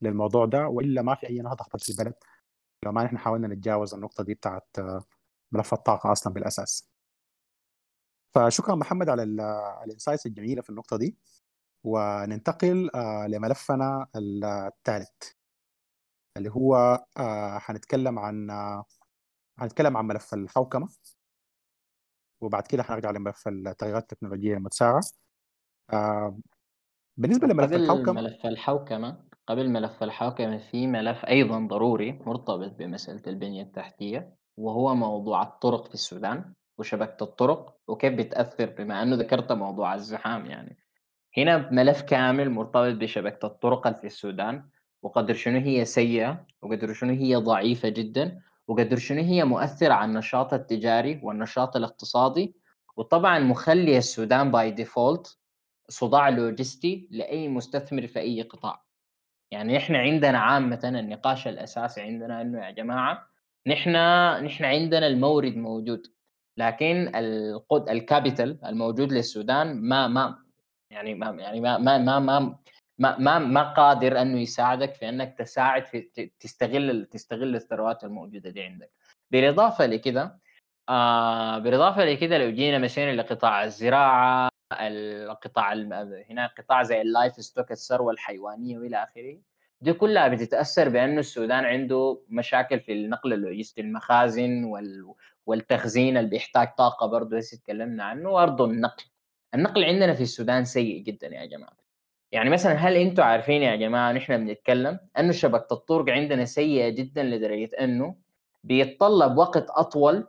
للموضوع 0.02 0.44
ده. 0.46 0.68
وإلا 0.68 1.02
ما 1.02 1.14
في 1.14 1.28
أي 1.28 1.38
نهضة 1.38 1.64
حصل 1.64 1.78
في 1.78 2.00
البلد. 2.00 2.14
لو 2.86 2.92
ما 2.92 3.04
نحن 3.04 3.18
حاولنا 3.18 3.48
نتجاوز 3.48 3.94
النقطة 3.94 4.24
دي 4.24 4.34
بتاعت 4.34 4.76
ملف 5.52 5.72
الطاقة 5.72 6.12
أصلا 6.12 6.32
بالأساس. 6.32 6.90
فشكرا 8.34 8.74
محمد 8.74 9.08
على 9.08 9.22
الإنسايتس 9.84 10.26
الجميلة 10.26 10.62
في 10.62 10.70
النقطة 10.70 10.96
دي. 10.96 11.16
وننتقل 11.84 12.90
آه، 12.94 13.26
لملفنا 13.26 14.06
الثالث 14.16 15.32
اللي 16.36 16.50
هو 16.50 17.04
حنتكلم 17.58 18.18
آه، 18.18 18.22
عن 18.22 18.50
حنتكلم 19.58 19.96
عن 19.96 20.06
ملف 20.06 20.34
الحوكمة. 20.34 20.88
وبعد 22.40 22.62
كده 22.66 22.82
حنرجع 22.82 23.10
لملف 23.10 23.48
التغيرات 23.48 24.02
التكنولوجية 24.02 24.54
المتسارعة. 24.54 25.02
آه 25.92 26.38
بالنسبة 27.16 27.46
لملف 27.46 27.72
الحوكمة 27.72 28.12
ملف 28.12 28.46
الحوكمة 28.46 29.25
قبل 29.46 29.70
ملف 29.70 30.02
الحوكمه 30.02 30.58
في 30.58 30.86
ملف 30.86 31.24
أيضا 31.24 31.66
ضروري 31.66 32.12
مرتبط 32.26 32.72
بمسألة 32.78 33.22
البنية 33.26 33.62
التحتية 33.62 34.34
وهو 34.56 34.94
موضوع 34.94 35.42
الطرق 35.42 35.88
في 35.88 35.94
السودان 35.94 36.52
وشبكة 36.78 37.24
الطرق 37.24 37.76
وكيف 37.88 38.12
بتأثر 38.12 38.66
بما 38.78 39.02
أنه 39.02 39.16
ذكرت 39.16 39.52
موضوع 39.52 39.94
الزحام 39.94 40.46
يعني. 40.46 40.76
هنا 41.36 41.70
ملف 41.70 42.02
كامل 42.02 42.50
مرتبط 42.50 42.94
بشبكة 42.94 43.46
الطرق 43.46 44.00
في 44.00 44.06
السودان 44.06 44.68
وقدر 45.02 45.34
شنو 45.34 45.58
هي 45.58 45.84
سيئة 45.84 46.46
وقدر 46.62 46.92
شنو 46.92 47.12
هي 47.12 47.36
ضعيفة 47.36 47.88
جدا 47.88 48.40
وقدر 48.68 48.96
شنو 48.96 49.22
هي 49.22 49.44
مؤثرة 49.44 49.94
على 49.94 50.08
النشاط 50.10 50.54
التجاري 50.54 51.20
والنشاط 51.22 51.76
الاقتصادي. 51.76 52.54
وطبعا 52.96 53.38
مخلي 53.38 53.98
السودان 53.98 54.50
by 54.50 54.70
default 54.70 55.38
صداع 55.88 56.28
لوجستي 56.28 57.08
لأي 57.10 57.48
مستثمر 57.48 58.06
في 58.06 58.18
أي 58.18 58.42
قطاع. 58.42 58.85
يعني 59.50 59.76
إحنا 59.76 59.98
عندنا 59.98 60.38
عامة 60.38 60.80
النقاش 60.84 61.48
الأساسي 61.48 62.00
عندنا 62.00 62.40
إنه 62.42 62.66
يا 62.66 62.70
جماعة 62.70 63.28
نحن 63.66 63.90
نحن 64.44 64.64
عندنا 64.64 65.06
المورد 65.06 65.56
موجود 65.56 66.06
لكن 66.58 67.12
القد 67.16 67.88
ال 67.88 67.98
capital 67.98 68.64
الموجود 68.64 69.12
للسودان 69.12 69.80
ما 69.88 70.08
ما 70.08 70.38
يعني 70.90 71.14
ما 71.14 71.26
يعني 71.30 71.60
ما 71.60 71.78
ما 71.78 71.98
ما 71.98 72.18
ما 72.18 72.56
ما, 72.98 73.18
ما, 73.18 73.38
ما 73.38 73.72
قادر 73.72 74.20
إنه 74.22 74.40
يساعدك 74.40 74.94
في 74.94 75.08
إنك 75.08 75.38
تساعد 75.38 75.86
في 75.86 76.00
تستغل 76.40 77.04
تستغل 77.04 77.56
الثروات 77.56 78.04
الموجودة 78.04 78.50
دي 78.50 78.62
عندك. 78.62 78.90
بالإضافة 79.30 79.86
لكده 79.86 80.38
آه 80.88 81.58
بالإضافة 81.58 82.04
لكده 82.04 82.38
لو 82.38 82.50
جينا 82.50 82.78
مشينا 82.78 83.20
لقطاع 83.20 83.64
الزراعة 83.64 84.48
القطاع 84.72 85.72
هنا 86.30 86.46
قطاع 86.58 86.82
زي 86.82 87.00
ال 87.02 87.32
livestock 87.34 87.72
الثروة 87.72 88.12
الحيوانية 88.12 88.78
وإلى 88.78 89.02
آخره. 89.02 89.38
دي 89.80 89.92
كلها 89.92 90.28
بتتأثر 90.28 90.88
بأنه 90.88 91.20
السودان 91.20 91.64
عنده 91.64 92.22
مشاكل 92.28 92.80
في 92.80 92.92
النقل 92.92 93.32
اللوجستي 93.32 93.80
المخازن 93.80 94.64
وال 94.64 95.14
والتخزين 95.46 96.16
اللي 96.16 96.30
بيحتاج 96.30 96.68
طاقة 96.78 97.06
برضه 97.06 97.36
هسه 97.36 97.56
تكلمنا 97.56 98.04
عنه 98.04 98.30
وبرضه 98.30 98.64
النقل. 98.64 99.04
النقل 99.54 99.84
عندنا 99.84 100.14
في 100.14 100.22
السودان 100.22 100.64
سيء 100.64 101.02
جدا 101.02 101.26
يا 101.26 101.44
جماعة. 101.46 101.76
يعني 102.32 102.50
مثلا 102.50 102.72
هل 102.72 102.96
أنتم 102.96 103.22
عارفين 103.22 103.62
يا 103.62 103.76
جماعة 103.76 104.12
نحن 104.12 104.46
بنتكلم 104.46 104.98
أنه 105.18 105.32
شبكة 105.32 105.74
الطرق 105.74 106.10
عندنا 106.12 106.44
سيئة 106.44 106.88
جدا 106.88 107.22
لدرجة 107.22 107.70
أنه 107.80 108.16
بيتطلب 108.64 109.36
وقت 109.38 109.70
أطول 109.70 110.26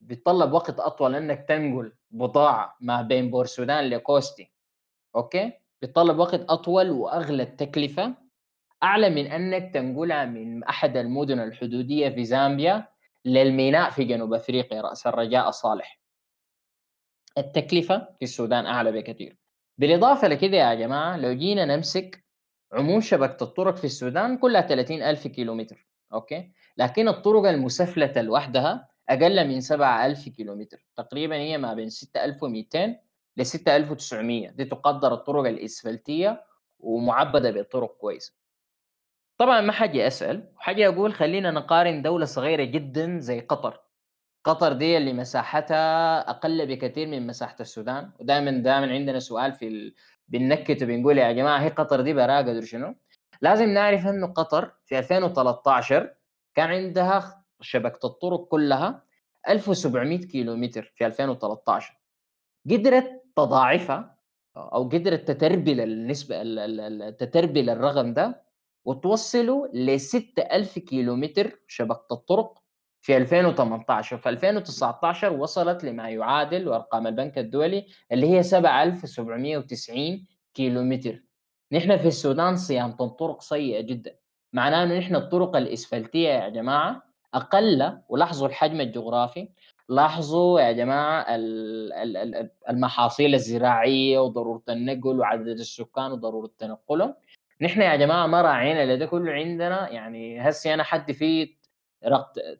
بيتطلب 0.00 0.52
وقت 0.52 0.80
أطول 0.80 1.14
إنك 1.14 1.44
تنقل 1.48 1.92
بضاعة 2.10 2.76
ما 2.80 3.02
بين 3.02 3.30
بور 3.30 3.44
السودان 3.44 3.84
لكوستي 3.84 4.50
okay؟ 5.16 5.52
بيتطلب 5.82 6.18
وقت 6.18 6.50
أطول 6.50 6.90
وأغلى 6.90 7.42
التكلفة 7.42 8.14
أعلى 8.82 9.10
من 9.10 9.26
إنك 9.26 9.74
تنقلها 9.74 10.24
من 10.24 10.64
أحد 10.64 10.96
المدن 10.96 11.40
الحدودية 11.40 12.08
في 12.08 12.24
زامبيا 12.24 12.88
للميناء 13.24 13.90
في 13.90 14.04
جنوب 14.04 14.34
أفريقيا 14.34 14.80
رأس 14.80 15.06
الرجاء 15.06 15.48
الصالح 15.48 16.00
التكلفة 17.38 18.08
في 18.18 18.22
السودان 18.22 18.66
أعلى 18.66 18.92
بكثير. 18.92 19.36
بالإضافة 19.78 20.28
لكده 20.28 20.56
يا 20.56 20.74
جماعة 20.74 21.16
لو 21.16 21.32
جينا 21.32 21.64
نمسك 21.64 22.24
عموم 22.72 23.00
شبكة 23.00 23.44
الطرق 23.44 23.76
في 23.76 23.84
السودان 23.84 24.38
كلها 24.38 24.60
30 24.60 25.02
ألف 25.02 25.26
كيلومتر 25.26 25.86
أوكي؟ 26.12 26.52
لكن 26.76 27.08
الطرق 27.08 27.48
المسفلته 27.48 28.20
لوحدها 28.20 28.88
أقل 29.10 29.48
من 29.48 29.60
7000 29.60 30.28
كيلومتر. 30.28 30.86
تقريبا 30.96 31.36
هي 31.36 31.58
ما 31.58 31.74
بين 31.74 31.88
6200 31.88 32.96
ل 33.36 33.46
6900 33.46 34.50
دي 34.50 34.64
تقدر 34.64 35.14
الطرق 35.14 35.44
الإسفلتية 35.48 36.44
ومعبدة 36.80 37.50
بطرق 37.50 37.96
كويسة. 37.96 38.32
طبعا 39.38 39.60
ما 39.60 39.72
حاجي 39.72 40.06
اسال 40.06 40.48
حاجي 40.56 40.88
أقول 40.88 41.14
خلينا 41.14 41.50
نقارن 41.50 42.02
دولة 42.02 42.24
صغيرة 42.24 42.64
جدا 42.64 43.18
زي 43.18 43.40
قطر. 43.40 43.80
قطر 44.44 44.72
دي 44.72 44.96
اللي 44.96 45.12
مساحتها 45.12 46.20
أقل 46.30 46.66
بكثير 46.66 47.06
من 47.06 47.26
مساحة 47.26 47.56
السودان. 47.60 48.10
ودائما 48.20 48.50
دائما 48.50 48.92
عندنا 48.92 49.18
سؤال 49.18 49.52
في 49.52 49.68
ال... 49.68 49.94
بننكت 50.28 50.82
وبنقول 50.82 51.18
يا 51.18 51.32
جماعة 51.32 51.58
هي 51.58 51.68
قطر 51.68 52.00
دي 52.00 52.12
براها 52.14 52.38
قدر 52.38 52.64
شنو؟ 52.64 52.94
لازم 53.42 53.68
نعرف 53.68 54.06
إنه 54.06 54.26
قطر 54.26 54.72
في 54.84 54.98
2013 54.98 56.14
كان 56.54 56.68
عندها 56.70 57.39
شبكة 57.60 58.06
الطرق 58.06 58.44
كلها 58.48 59.02
1700 59.48 60.18
كيلومتر 60.18 60.92
في 60.96 61.06
2013 61.06 62.00
قدرت 62.70 63.22
تضاعفها 63.36 64.16
أو 64.56 64.84
قدرت 64.84 65.28
تتربل 65.28 65.80
النسبة 65.80 66.42
تتربل 67.10 67.70
الرقم 67.70 68.14
ده 68.14 68.42
وتوصله 68.84 69.70
ل 69.74 70.00
6000 70.00 70.78
كيلومتر 70.78 71.60
شبكة 71.68 72.12
الطرق 72.12 72.58
في 73.00 73.16
2018 73.16 74.18
في 74.18 74.28
2019 74.28 75.32
وصلت 75.32 75.84
لما 75.84 76.08
يعادل 76.10 76.68
وأرقام 76.68 77.06
البنك 77.06 77.38
الدولي 77.38 77.86
اللي 78.12 78.30
هي 78.30 78.42
7790 78.42 80.26
كيلومتر. 80.54 81.22
نحن 81.72 81.96
في 81.98 82.08
السودان 82.08 82.56
صيانة 82.56 82.96
الطرق 83.00 83.40
سيئة 83.42 83.80
جدا. 83.80 84.16
معناه 84.52 84.84
إنه 84.84 84.98
نحن 84.98 85.16
الطرق 85.16 85.56
الإسفلتية 85.56 86.28
يا 86.28 86.48
جماعة 86.48 87.09
أقل 87.34 87.98
ولاحظوا 88.08 88.48
الحجم 88.48 88.80
الجغرافي 88.80 89.48
لاحظوا 89.88 90.60
يا 90.60 90.72
جماعة 90.72 91.26
المحاصيل 92.70 93.34
الزراعية 93.34 94.18
وضرورة 94.18 94.62
النقل 94.68 95.18
وعدد 95.20 95.48
السكان 95.48 96.12
وضرورة 96.12 96.50
تنقلهم. 96.58 97.14
نحن 97.60 97.80
يا 97.82 97.96
جماعة 97.96 98.26
ما 98.26 98.42
راعينا 98.42 98.94
لده 98.94 99.06
كله 99.06 99.32
عندنا 99.32 99.90
يعني 99.90 100.40
هسي 100.48 100.74
أنا 100.74 100.82
حد 100.82 101.12
في 101.12 101.54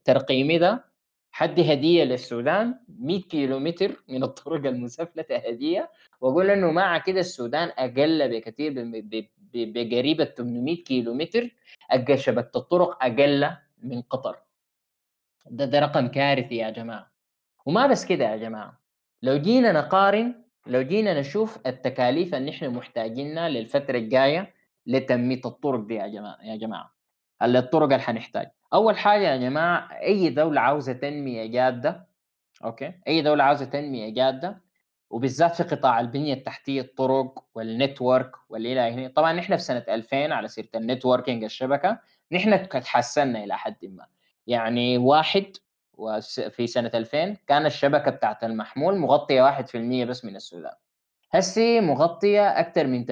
ترقيمي 0.04 0.58
ده 0.58 0.84
حدي 1.32 1.72
هدية 1.72 2.04
للسودان 2.04 2.74
100 2.88 3.20
كيلومتر 3.22 4.04
من 4.08 4.22
الطرق 4.22 4.66
المسفلته 4.66 5.36
هدية 5.36 5.90
وأقول 6.20 6.50
إنه 6.50 6.70
مع 6.70 6.98
كده 6.98 7.20
السودان 7.20 7.68
أقل 7.78 8.28
بكثير 8.28 8.72
بقريبه 9.54 10.24
800 10.24 10.84
كيلومتر 10.84 11.50
شبكة 12.14 12.58
الطرق 12.58 13.04
أقل 13.04 13.50
من 13.82 14.02
قطر. 14.02 14.36
ده, 15.47 15.64
ده 15.64 15.78
رقم 15.78 16.07
كارثي 16.09 16.57
يا 16.57 16.70
جماعة. 16.70 17.11
وما 17.66 17.86
بس 17.86 18.05
كده 18.07 18.24
يا 18.24 18.36
جماعة 18.36 18.80
لو 19.22 19.36
جينا 19.36 19.72
نقارن 19.72 20.34
لو 20.66 20.82
جينا 20.82 21.20
نشوف 21.20 21.59
التكاليف 21.66 22.34
اللي 22.34 22.51
إحنا 22.51 22.68
محتاجينها 22.68 23.49
للفترة 23.49 23.99
الجاية 23.99 24.55
لتنميه 24.86 25.41
الطرق 25.45 25.80
دي 25.80 25.95
يا 25.95 26.07
جماعة 26.07 26.38
يا 26.43 26.57
جماعة 26.57 26.95
الطرق 27.43 27.82
اللي 27.82 27.99
حنحتاج 27.99 28.51
أول 28.72 28.99
حاجة 28.99 29.22
يا 29.32 29.36
جماعة 29.36 29.88
أي 30.03 30.30
دولة 30.30 30.61
عاوزة 30.61 30.93
تنميه 30.93 31.47
جاده 31.47 32.07
okay؟ 32.64 32.92
أي 33.09 33.22
دولة 33.22 33.45
عاوزة 33.45 33.64
تنميه 33.64 34.14
جاده 34.14 34.62
وبالذات 35.11 35.55
في 35.55 35.76
قطاع 35.76 36.01
البنية 36.01 36.34
التحتية 36.34 36.80
الطرق 36.80 37.45
وال 37.54 37.71
network 37.71 38.30
والى 38.49 38.88
اخره 38.88 39.09
طبعا 39.09 39.32
نحن 39.32 39.57
في 39.57 39.62
سنة 39.62 39.84
2000 39.88 40.16
على 40.32 40.49
سيرة 40.49 40.68
ال 40.74 40.81
networking 40.81 41.44
الشبكة 41.45 41.99
نحن 42.32 42.68
تحسنا 42.68 43.45
إلى 43.45 43.59
حد 43.59 43.76
ما. 43.84 44.07
يعني 44.47 44.99
واحد 44.99 45.57
وفي 45.95 46.66
سنة 46.66 46.91
2000 46.95 47.36
كان 47.47 47.66
الشبكة 47.66 48.11
بتاعت 48.11 48.45
المحمول 48.45 48.97
مغطية 48.99 49.43
1% 49.43 49.76
بس 50.05 50.24
من 50.24 50.36
السودان. 50.36 50.74
هسي 51.32 51.80
مغطية 51.80 52.61
أكثر 52.61 52.86
من 52.86 53.05
80% 53.07 53.11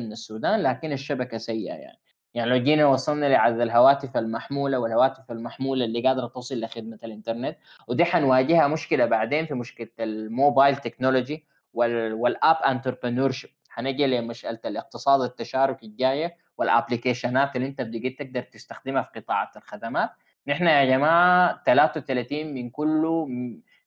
من 0.00 0.12
السودان 0.12 0.62
لكن 0.62 0.92
الشبكة 0.92 1.38
سيئة 1.38 1.74
يعني. 1.74 1.98
يعني 2.34 2.50
لو 2.50 2.56
جينا 2.56 2.86
وصلنا 2.86 3.26
لعدد 3.26 3.60
الهواتف 3.60 4.16
المحمولة 4.16 4.78
والهواتف 4.78 5.30
المحمولة 5.30 5.84
اللي 5.84 6.00
قادرة 6.02 6.26
توصل 6.26 6.60
لخدمة 6.60 6.98
الإنترنت 7.04 7.56
ودي 7.88 8.04
حنواجهها 8.04 8.68
مشكلة 8.68 9.06
بعدين 9.06 9.46
في 9.46 9.54
مشكلة 9.54 9.88
ال 10.00 10.11
mobile 10.11 10.76
technology 10.76 11.46
وال 11.74 12.07
app 12.07 12.56
entrepreneurship 12.56 13.50
حنجي 13.68 14.06
لمشكلة 14.06 14.58
الاقتصاد 14.64 15.20
التشاركي 15.20 15.86
الجاية 15.86 16.36
وال 16.58 16.72
applicationات 16.72 17.56
اللي 17.56 17.66
أنت 17.66 17.80
بقيت 17.80 18.18
تقدر 18.22 18.42
تستخدمها 18.42 19.02
في 19.02 19.20
قطاعات 19.20 19.56
الخدمات. 19.56 20.10
نحن 20.48 20.66
يا 20.66 20.84
جماعة 20.84 21.62
33 21.66 22.54
من 22.54 22.70
كل 22.70 23.26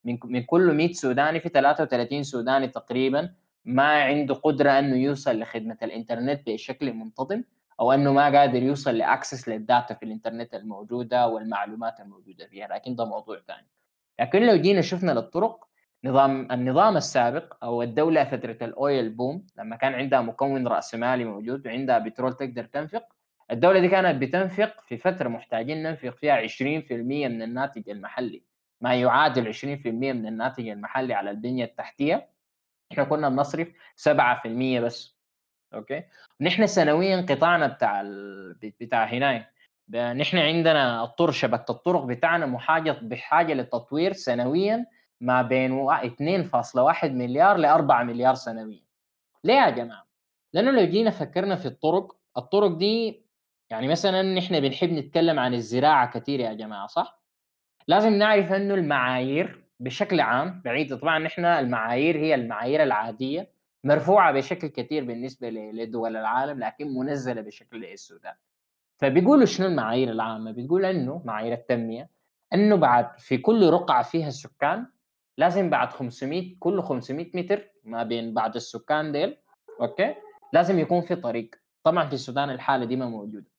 من 0.04 0.18
من 0.24 0.44
كل 0.44 0.74
100 0.74 0.94
سوداني 0.94 1.40
في 1.40 1.50
33 1.50 2.24
سوداني 2.24 2.68
تقريبا 2.68 3.34
ما 3.66 4.04
عنده 4.04 4.34
قدرة 4.34 4.72
إنه 4.80 4.96
يوصل 4.96 5.40
لخدمة 5.40 5.78
الإنترنت 5.84 6.50
بشكل 6.50 6.94
منتظم 6.94 7.44
أو 7.80 7.92
إنه 7.92 8.14
ما 8.14 8.40
قادر 8.40 8.64
يوصل 8.64 8.98
ل 8.98 9.05
access 9.05 9.50
لل 9.50 9.64
data 9.64 9.94
في 9.94 10.04
الإنترنت 10.06 10.54
الموجودة 10.54 11.28
والمعلومات 11.28 12.00
الموجودة 12.00 12.48
فيها 12.48 12.68
لكن 12.68 12.96
ده 12.96 13.06
موضوع 13.06 13.40
ثاني 13.48 13.68
لكن 14.20 14.42
لو 14.48 14.56
جينا 14.56 14.82
شفنا 14.82 15.12
للطرق 15.12 15.68
نظام 16.04 16.52
النظام 16.52 16.98
السابق 16.98 17.64
أو 17.64 17.82
الدولة 17.82 18.24
فتره 18.24 18.58
ال 18.62 18.74
oil 18.74 19.10
boom 19.10 19.46
لما 19.58 19.76
كان 19.76 19.94
عندها 19.94 20.22
مكون 20.22 20.68
رأسمالي 20.68 21.26
موجود 21.26 21.68
وعندها 21.68 22.00
بترول 22.00 22.34
تقدر 22.34 22.64
تنفق 22.64 23.04
الدولة 23.52 23.80
دي 23.80 23.88
كانت 23.88 24.22
بتنفق 24.22 24.82
في 24.82 24.98
فترة 24.98 25.28
محتاجين 25.30 25.84
ننفق 25.84 26.10
فيها 26.10 26.48
20% 26.48 26.52
من 26.92 27.42
الناتج 27.42 27.90
المحلي. 27.90 28.44
ما 28.82 28.96
يعادل 28.96 29.54
20% 29.54 29.66
من 29.86 30.28
الناتج 30.28 30.68
المحلي 30.68 31.14
على 31.14 31.32
البنية 31.32 31.66
التحتية. 31.66 32.30
إحنا 32.92 33.04
كنا 33.04 33.30
بنصرف 33.30 33.68
7% 33.96 34.80
بس. 34.80 35.16
أوكي؟ 35.74 36.04
نحن 36.42 36.68
سنويا 36.68 37.26
قطاعنا 37.30 37.68
بتاع 37.68 38.02
ال... 38.02 38.54
بتاع 38.82 39.04
هناي. 39.06 39.46
نحن 40.14 40.38
عندنا 40.38 41.04
الطرق 41.04 41.30
شبكه 41.32 41.72
الطرق 41.72 42.06
بتاعنا 42.06 42.46
محاجه 42.46 42.92
بحاجة 43.02 43.54
للتطوير 43.54 44.14
سنويا 44.14 44.86
ما 45.22 45.42
بين 45.42 45.88
2.1 45.90 47.06
مليار 47.06 47.58
ل 47.58 47.66
4 47.66 48.04
مليار 48.04 48.36
سنويا. 48.36 48.84
ليه 49.44 49.54
يا 49.54 49.70
جماعة؟ 49.70 50.08
لأنه 50.54 50.72
لو 50.72 50.86
جينا 50.86 51.12
فكرنا 51.12 51.56
في 51.56 51.66
الطرق 51.66 52.16
الطرق 52.38 52.72
دي 52.78 53.26
يعني 53.72 53.88
مثلا 53.88 54.22
نحن 54.22 54.60
بنحب 54.60 54.90
نتكلم 54.90 55.40
عن 55.40 55.54
الزراعة 55.54 56.12
كثير 56.12 56.40
يا 56.40 56.54
جماعة 56.54 56.88
صح؟ 56.88 57.22
لازم 57.88 58.14
نعرف 58.14 58.52
إنه 58.52 58.74
المعايير 58.74 59.64
بشكل 59.80 60.20
عام 60.20 60.62
بعيد 60.66 60.98
طبعا 60.98 61.20
نحن 61.20 61.46
المعايير 61.46 62.18
هي 62.18 62.36
المعايير 62.36 62.84
العادية 62.84 63.52
مرفوعة 63.84 64.32
بشكل 64.32 64.68
كثير 64.68 65.06
بالنسبة 65.06 65.50
لدول 65.50 66.18
العالم 66.18 66.60
لكن 66.60 66.94
منزلة 66.94 67.42
بشكل 67.42 67.82
للسودان. 67.82 68.34
فبيقولوا 68.98 69.46
شنو 69.46 69.68
المعايير 69.68 70.10
العامة؟ 70.12 70.52
بيقول 70.52 70.86
إنه 70.86 71.22
معايير 71.26 71.54
التنمية 71.54 72.10
إنه 72.54 72.76
بعد 72.76 73.20
في 73.20 73.38
كل 73.38 73.70
رقعة 73.70 74.04
فيها 74.04 74.30
سكان 74.30 74.88
لازم 75.38 75.70
بعد 75.70 75.90
500 75.90 76.56
كل 76.60 76.82
500 76.84 77.32
متر 77.34 77.70
ما 77.84 78.04
بين 78.04 78.34
بعد 78.34 78.56
السكان 78.56 79.12
ديل 79.12 79.38
okay؟ 79.82 80.16
لازم 80.54 80.80
يكون 80.80 81.02
في 81.02 81.16
طريق. 81.16 81.56
طبعا 81.84 82.08
في 82.08 82.14
السودان 82.14 82.50
الحالة 82.50 82.86
دي 82.86 82.96
ما 82.96 83.06
موجودة. 83.06 83.51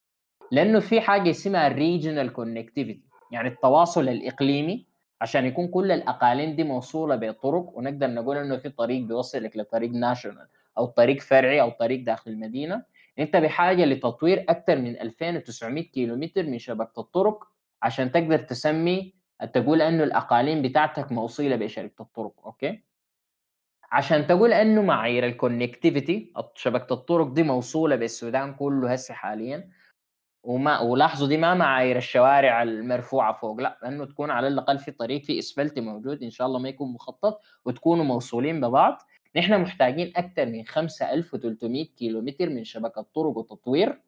لأنه 0.52 0.80
في 0.80 1.00
حاجة 1.00 1.30
اسمها 1.30 1.68
regional 1.68 2.32
connectivity 2.32 3.02
يعني 3.30 3.48
التواصل 3.48 4.08
الإقليمي 4.08 4.86
عشان 5.20 5.44
يكون 5.44 5.68
كل 5.68 5.92
الأقاليم 5.92 6.56
دي 6.56 6.64
موصولة 6.64 7.16
بطرق 7.16 7.72
ونقدر 7.78 8.06
نقول 8.10 8.36
إنه 8.36 8.56
في 8.56 8.68
طريق 8.68 9.02
بيوصلك 9.02 9.56
لطريق 9.56 9.90
national 9.90 10.46
أو 10.78 10.86
طريق 10.86 11.20
فرعي 11.20 11.60
أو 11.60 11.70
طريق 11.70 12.04
داخل 12.04 12.30
المدينة. 12.30 12.82
أنت 13.18 13.36
بحاجة 13.36 13.84
لتطوير 13.84 14.44
أكثر 14.48 14.78
من 14.78 15.00
2900 15.00 15.84
كيلومتر 15.84 16.42
من 16.42 16.58
شبكة 16.58 17.00
الطرق 17.00 17.44
عشان 17.82 18.12
تقدر 18.12 18.38
تسمي 18.38 19.14
تقول 19.52 19.82
إنه 19.82 20.04
الأقاليم 20.04 20.62
بتاعتك 20.62 21.12
موصولة 21.12 21.56
بشبكة 21.56 22.02
الطرق 22.02 22.32
okay؟ 22.46 22.82
عشان 23.92 24.26
تقول 24.26 24.52
إنه 24.52 24.82
معايير 24.82 25.26
ال 25.26 25.34
connectivity 25.34 26.32
شبكة 26.54 26.92
الطرق 26.92 27.28
دي 27.28 27.42
موصولة 27.42 27.96
بالسودان 27.96 28.54
كله 28.54 28.92
هسه 28.92 29.14
حاليا 29.14 29.68
وما 30.42 30.80
ولاحظوا 30.80 31.28
دي 31.28 31.36
ما 31.36 31.54
معايير 31.54 31.96
الشوارع 31.96 32.62
المرفوعة 32.62 33.32
فوق 33.32 33.60
لا 33.60 33.78
لأنه 33.82 34.04
تكون 34.04 34.30
على 34.30 34.48
الأقل 34.48 34.78
في 34.78 34.90
طريق 34.90 35.22
في 35.22 35.38
إسفلت 35.38 35.78
موجود 35.78 36.22
إن 36.22 36.30
شاء 36.30 36.46
الله 36.46 36.58
ما 36.58 36.68
يكون 36.68 36.92
مخطط 36.92 37.40
وتكونوا 37.64 38.04
موصولين 38.04 38.60
ببعض. 38.60 39.02
نحن 39.36 39.60
محتاجين 39.60 40.12
أكثر 40.16 40.46
من 40.46 40.64
5300 40.66 41.84
كيلومتر 41.84 42.48
من 42.48 42.64
شبكه 42.64 43.06
طرق 43.14 43.36
وتطوير 43.38 44.02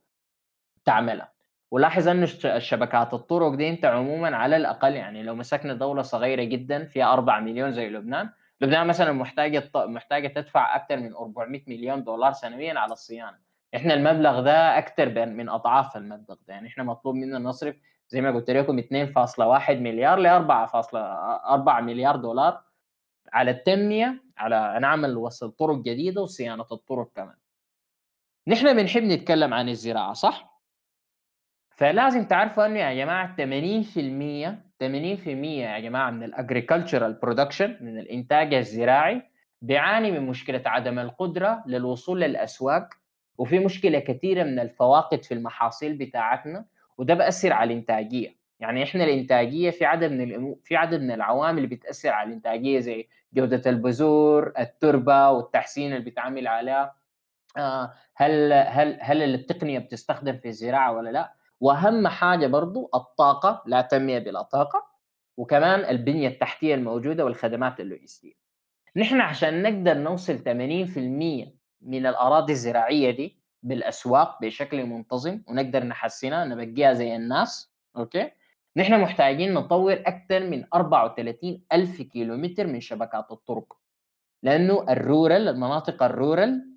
تعملها. 0.84 1.32
ولاحظ 1.70 2.08
انه 2.08 2.28
الشبكات 2.44 3.14
الطرق 3.14 3.54
دي 3.54 3.68
أنت 3.68 3.84
عموما 3.84 4.36
على 4.36 4.56
الأقل 4.56 4.94
يعني 4.94 5.22
لو 5.22 5.34
مسكنا 5.34 5.74
دولة 5.74 6.02
صغيرة 6.02 6.44
جدا 6.44 6.84
فيها 6.84 7.12
4 7.12 7.40
مليون 7.40 7.72
زي 7.72 7.88
لبنان 7.88 8.30
لبنان 8.60 8.86
مثلا 8.86 9.12
محتاجة 9.12 9.70
محتاجة 9.74 10.28
تدفع 10.28 10.76
أكثر 10.76 10.96
من 10.96 11.14
400 11.14 11.62
مليون 11.66 12.04
دولار 12.04 12.32
سنويا 12.32 12.78
على 12.78 12.92
الصيانة. 12.92 13.43
إحنا 13.76 13.94
المبلغ 13.94 14.40
ده 14.40 14.78
أكثر 14.78 15.26
من 15.26 15.48
أضعاف 15.48 15.96
المبلغ 15.96 16.36
ده. 16.48 16.54
يعني 16.54 16.68
إحنا 16.68 16.84
مطلوب 16.84 17.14
منا 17.14 17.38
نصرف 17.38 17.76
زي 18.08 18.20
ما 18.20 18.30
قلت 18.30 18.50
لكم 18.50 18.80
2.1 18.80 19.70
مليار 19.70 20.18
ل 20.18 20.26
4.4 20.26 21.80
مليار 21.82 22.16
دولار 22.16 22.62
على 23.32 23.50
التنمية 23.50 24.22
على 24.38 24.78
نعمل 24.80 25.16
وصل 25.16 25.50
طرق 25.50 25.76
جديده 25.76 26.22
وصيانة 26.22 26.66
الطرق 26.72 27.10
كمان. 27.16 27.36
نحن 28.48 28.76
بنحب 28.76 29.02
نتكلم 29.02 29.54
عن 29.54 29.68
الزراعة 29.68 30.12
صح؟ 30.12 30.60
فلازم 31.76 32.24
تعرفوا 32.24 32.66
إنه 32.66 32.78
يا 32.78 32.94
جماعة 32.94 33.36
80% 33.36 33.38
80% 34.84 35.28
يا 35.44 35.78
جماعة 35.78 36.10
من 36.10 36.22
ال 36.22 36.29
agricultural 36.29 37.12
production 37.12 37.76
من 37.80 37.98
الإنتاج 37.98 38.54
الزراعي 38.54 39.22
بيعاني 39.62 40.10
من 40.10 40.26
مشكلة 40.26 40.62
عدم 40.66 40.98
القدرة 40.98 41.62
للوصول 41.66 42.20
للأسواق 42.20 42.88
وفي 43.38 43.58
مشكلة 43.58 43.98
كثيره 43.98 44.42
من 44.42 44.58
الفواقد 44.58 45.22
في 45.22 45.34
المحاصيل 45.34 45.94
بتاعتنا 45.94 46.64
وده 46.98 47.14
بأثر 47.14 47.52
على 47.52 47.72
الإنتاجية. 47.72 48.36
يعني 48.60 48.82
إحنا 48.82 49.04
الإنتاجية 49.04 49.70
في 49.70 49.84
عدد 49.84 50.10
من 50.10 50.20
الأمو... 50.20 50.60
في 50.64 50.76
عدد 50.76 51.00
من 51.00 51.10
العوامل 51.10 51.66
بتأثر 51.66 52.08
على 52.08 52.28
الإنتاجية 52.28 52.80
زي 52.80 53.08
جودة 53.32 53.70
البذور 53.70 54.52
التربة 54.58 55.30
والتحسين 55.30 55.92
اللي 55.92 56.04
بيتعامل 56.04 56.46
عليها. 56.46 56.94
آه 57.56 57.92
هل 58.16 58.52
هل 58.52 58.98
هل 59.00 59.22
التقنية 59.22 59.78
بتستخدم 59.78 60.36
في 60.36 60.48
الزراعة 60.48 60.92
ولا 60.92 61.10
لا؟ 61.10 61.32
وأهم 61.60 62.08
حاجة 62.08 62.46
برضو 62.46 62.90
الطاقة 62.94 63.62
لا 63.66 63.80
تنمية 63.80 64.18
بلا 64.18 64.42
طاقة. 64.42 64.86
وكمان 65.36 65.80
البنية 65.80 66.28
التحتية 66.28 66.74
الموجودة 66.74 67.24
والخدمات 67.24 67.80
اللوجستية. 67.80 68.32
نحن 68.96 69.20
عشان 69.20 69.62
نقدر 69.62 69.94
نوصل 69.98 70.38
80% 70.38 71.63
من 71.84 72.06
الأراضي 72.06 72.52
الزراعية 72.52 73.10
دي 73.10 73.36
بالأسواق 73.62 74.38
بشكل 74.42 74.86
منتظم 74.86 75.42
ونقدر 75.48 75.84
نحسنها 75.84 76.44
نبقيها 76.44 76.92
زي 76.92 77.16
الناس 77.16 77.72
okay؟ 77.96 78.30
نحن 78.76 79.00
محتاجين 79.00 79.54
نطور 79.54 79.92
أكثر 79.92 80.40
من 80.50 80.64
34 80.74 81.62
ألف 81.72 82.02
كيلومتر 82.02 82.66
من 82.66 82.80
شبكات 82.80 83.30
الطرق 83.30 83.76
لأنه 84.42 84.86
ال 84.88 84.98
rural 84.98 85.48
المناطق 85.48 86.02
ال 86.02 86.13
rural 86.13 86.70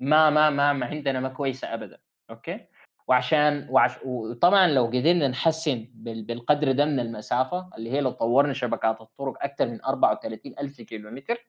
ما 0.00 0.30
ما 0.30 0.50
ما, 0.50 0.72
ما 0.72 0.86
عندنا 0.86 1.20
ما 1.20 1.28
كويسة 1.28 1.74
ابدا 1.74 1.98
okay؟ 2.30 2.60
وعشان 3.08 3.66
وعش 3.70 3.92
وطبعا 4.04 4.66
لو 4.66 4.86
قدرنا 4.86 5.28
نحسن 5.28 5.88
بالقدر 5.94 6.72
ده 6.72 6.84
من 6.84 7.00
المسافة 7.00 7.70
اللي 7.76 7.90
هي 7.92 8.00
لو 8.00 8.10
طورنا 8.10 8.52
شبكات 8.52 9.00
الطرق 9.00 9.44
أكثر 9.44 9.66
من 9.66 9.84
34 9.84 10.54
ألف 10.58 10.80
كيلومتر 10.80 11.46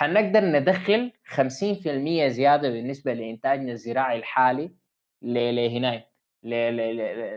حنقدر 0.00 0.44
ندخل 0.44 1.12
50% 1.24 2.26
زيادة 2.26 2.70
بالنسبة 2.70 3.12
لإنتاجنا 3.12 3.72
الزراعي 3.72 4.18
الحالي 4.18 4.70
لهنا 5.22 6.04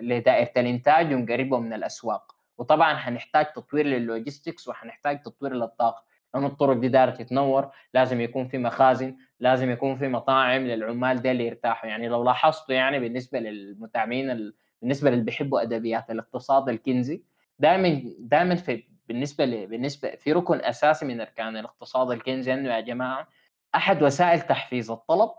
لدائرة 0.02 0.52
الإنتاج 0.58 1.14
ونقربه 1.14 1.60
من 1.60 1.74
الأسواق. 1.74 2.36
وطبعا 2.58 2.96
حنحتاج 2.96 3.46
تطوير 3.46 3.86
للوجيستكس 3.86 4.68
وحنحتاج 4.68 5.22
تطوير 5.22 5.54
للطاقة. 5.54 6.04
لأنه 6.34 6.48
الطرق 6.48 6.78
دي 6.78 6.88
دايرة 6.88 7.12
تتنور 7.12 7.72
لازم 7.94 8.22
يكون 8.22 8.48
في 8.48 8.58
مخازن 8.58 9.16
لازم 9.40 9.72
يكون 9.72 9.96
في 9.96 10.08
مطاعم 10.08 10.62
للعمال 10.62 11.22
دي 11.22 11.32
اللي 11.32 11.46
يرتاحوا. 11.48 11.90
يعني 11.90 12.08
لو 12.08 12.24
لاحظتوا 12.24 12.76
يعني 12.76 13.00
بالنسبة 13.00 13.40
للمتابعين 13.40 14.54
بالنسبة 14.82 15.10
اللي 15.10 15.24
بيحبوا 15.24 15.62
أدبيات 15.62 16.10
الاقتصاد 16.12 16.70
الكنزي 16.70 17.24
دائما 17.60 18.02
دائما 18.20 18.56
في 18.56 18.93
بالنسبة 19.08 19.46
ل... 19.46 19.68
بالنسبة 19.68 20.16
في 20.16 20.32
ركن 20.34 20.62
أساسي 20.62 21.06
من 21.06 21.22
أركان 21.22 21.58
الاقتصاد 21.58 22.12
الكينزي 22.12 22.54
انه 22.54 22.74
يا 22.76 22.80
جماعة 22.80 23.28
أحد 23.76 24.04
وسائل 24.04 24.42
تحفيز 24.42 24.92
الطلب 24.92 25.30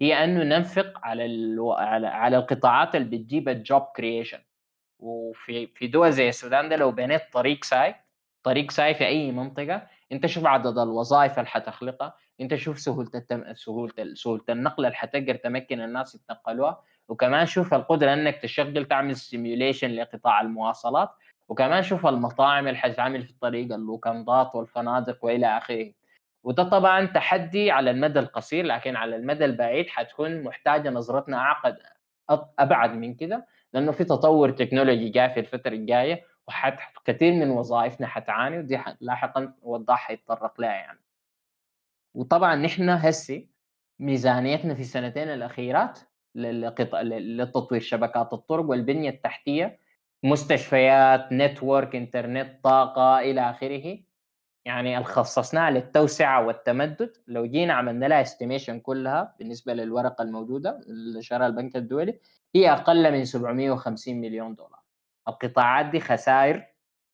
هي 0.00 0.24
انه 0.24 0.42
ننفق 0.44 0.92
على 1.02 1.24
ال... 1.24 1.58
على 1.78 2.06
على 2.06 2.36
القطاعات 2.36 2.94
اللي 2.96 3.18
بتجيب 3.18 3.48
ال 3.48 3.57
job 3.57 3.82
creation 3.96 4.38
وفي 4.98 5.66
في 5.66 5.86
دول 5.86 6.12
زي 6.12 6.28
السودان 6.28 6.68
ده 6.68 6.76
لو 6.76 6.90
بنيت 6.92 7.22
طريق 7.32 7.64
ساي 7.64 7.94
طريق 8.42 8.70
ساي 8.70 8.94
في 8.94 9.06
أي 9.06 9.32
منطقة 9.32 9.86
أنت 10.12 10.26
شوف 10.26 10.46
عدد 10.46 10.78
الوظائف 10.78 11.38
اللي 11.38 11.46
حتخلقها 11.50 12.14
أنت 12.40 12.54
شوف 12.54 12.78
سهولة 12.78 13.10
التم... 13.14 13.54
سهولة 13.54 14.14
سهولة 14.14 14.42
النقل 14.48 14.86
اللي 14.86 14.96
حتقدر 14.96 15.34
تمكن 15.34 15.80
الناس 15.80 16.14
يتنقلوها 16.14 16.82
وكمان 17.08 17.46
شوف 17.46 17.74
القدرة 17.74 18.12
أنك 18.12 18.36
تشغل 18.36 18.84
تعمل 18.84 19.16
stimulation 19.16 19.90
لقطاع 19.90 20.40
المواصلات 20.40 21.10
وكمان 21.50 21.82
شوف 21.82 22.06
المطاعم 22.06 22.68
اللي 22.68 22.78
حتتعمل 22.78 23.22
في 23.22 23.30
الطريق 23.30 23.74
اللوكندات 23.74 24.54
والفنادق 24.54 25.24
وإلى 25.24 25.46
آخره. 25.58 25.92
وده 26.44 26.62
طبعا 26.62 27.06
تحدي 27.06 27.70
على 27.70 27.90
المدى 27.90 28.18
القصير 28.18 28.64
لكن 28.64 28.96
على 28.96 29.16
المدى 29.16 29.44
البعيد 29.44 29.88
حتكون 29.88 30.42
محتاجة 30.42 30.90
نظرتنا 30.90 31.36
اعقد 31.36 31.78
أبعد 32.58 32.90
من 32.94 33.14
كده 33.14 33.46
لأنه 33.72 33.92
في 33.92 34.04
تطور 34.04 34.50
تكنولوجي 34.50 35.08
جاي 35.08 35.30
في 35.30 35.40
الفترة 35.40 35.72
الجاية 35.72 36.24
وحت 36.48 36.78
كثير 37.04 37.32
من 37.32 37.50
وظائفنا 37.50 38.06
حتعاني 38.06 38.58
ودي 38.58 38.80
لاحقا 39.00 39.54
وضاح 39.62 39.98
حيتطرق 40.06 40.60
لها 40.60 40.70
يعني. 40.70 41.00
وطبعا 42.14 42.56
نحن 42.56 42.90
هسي 42.90 43.48
ميزانيتنا 43.98 44.74
في 44.74 44.80
السنتين 44.80 45.28
الأخيرات 45.28 45.98
للتطوير 46.34 47.80
شبكات 47.80 48.32
الطرق 48.32 48.64
والبنية 48.64 49.10
التحتية 49.10 49.79
مستشفيات 50.22 51.32
network 51.32 51.96
إنترنت 51.96 52.64
طاقة 52.64 53.18
إلى 53.20 53.50
آخره. 53.50 53.98
يعني 54.64 55.04
خصصناها 55.04 55.70
للتوسعة 55.70 56.46
والتمدد. 56.46 57.16
لو 57.26 57.46
جينا 57.46 57.74
عملنا 57.74 58.06
لها 58.06 58.22
estimation 58.22 58.80
كلها 58.80 59.34
بالنسبة 59.38 59.74
للورقة 59.74 60.22
الموجودة 60.22 60.80
اللي 60.88 61.22
نشرها 61.22 61.46
البنك 61.46 61.76
الدولي 61.76 62.18
هي 62.54 62.72
أقل 62.72 63.12
من 63.12 63.24
750 63.24 64.20
مليون 64.20 64.54
دولار. 64.54 64.80
القطاعات 65.28 65.86
دي 65.86 66.00
خسائر 66.00 66.66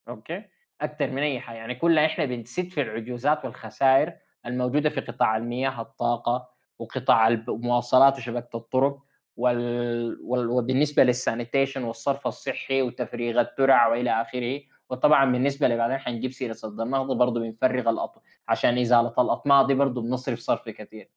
okay؟ 0.08 0.44
أكثر 0.80 1.10
من 1.10 1.22
أي 1.22 1.40
حاجة. 1.40 1.56
يعني 1.56 1.74
كلها 1.74 2.06
إحنا 2.06 2.24
بنسد 2.24 2.68
في 2.68 2.82
العجوزات 2.82 3.44
والخسائر 3.44 4.12
الموجودة 4.46 4.90
في 4.90 5.00
قطاع 5.00 5.36
المياه 5.36 5.80
الطاقة 5.80 6.48
وقطاع 6.78 7.28
المواصلات 7.28 8.16
وشبكة 8.18 8.56
الطرق. 8.56 9.02
وال... 9.36 10.18
وبالنسبة 10.50 11.04
لل 11.04 11.18
sanitation 11.18 11.84
والصرف 11.84 12.26
الصحي 12.26 12.82
وتفريغ 12.82 13.40
الترع 13.40 13.86
وإلى 13.88 14.10
آخره. 14.22 14.60
وطبعا 14.90 15.32
بالنسبة 15.32 15.68
لبعدين 15.68 15.98
حنجيب 15.98 16.32
سيرة 16.32 16.52
صد 16.52 16.80
النهضه 16.80 17.14
برضه 17.14 17.40
بنفرغ 17.40 17.90
الأط... 17.90 18.22
عشان 18.48 18.78
إزالة 18.78 19.14
الأطماع 19.18 19.62
دي 19.62 19.74
برضه 19.74 20.02
بنصرف 20.02 20.38
صرف 20.38 20.68
كثير 20.68 21.10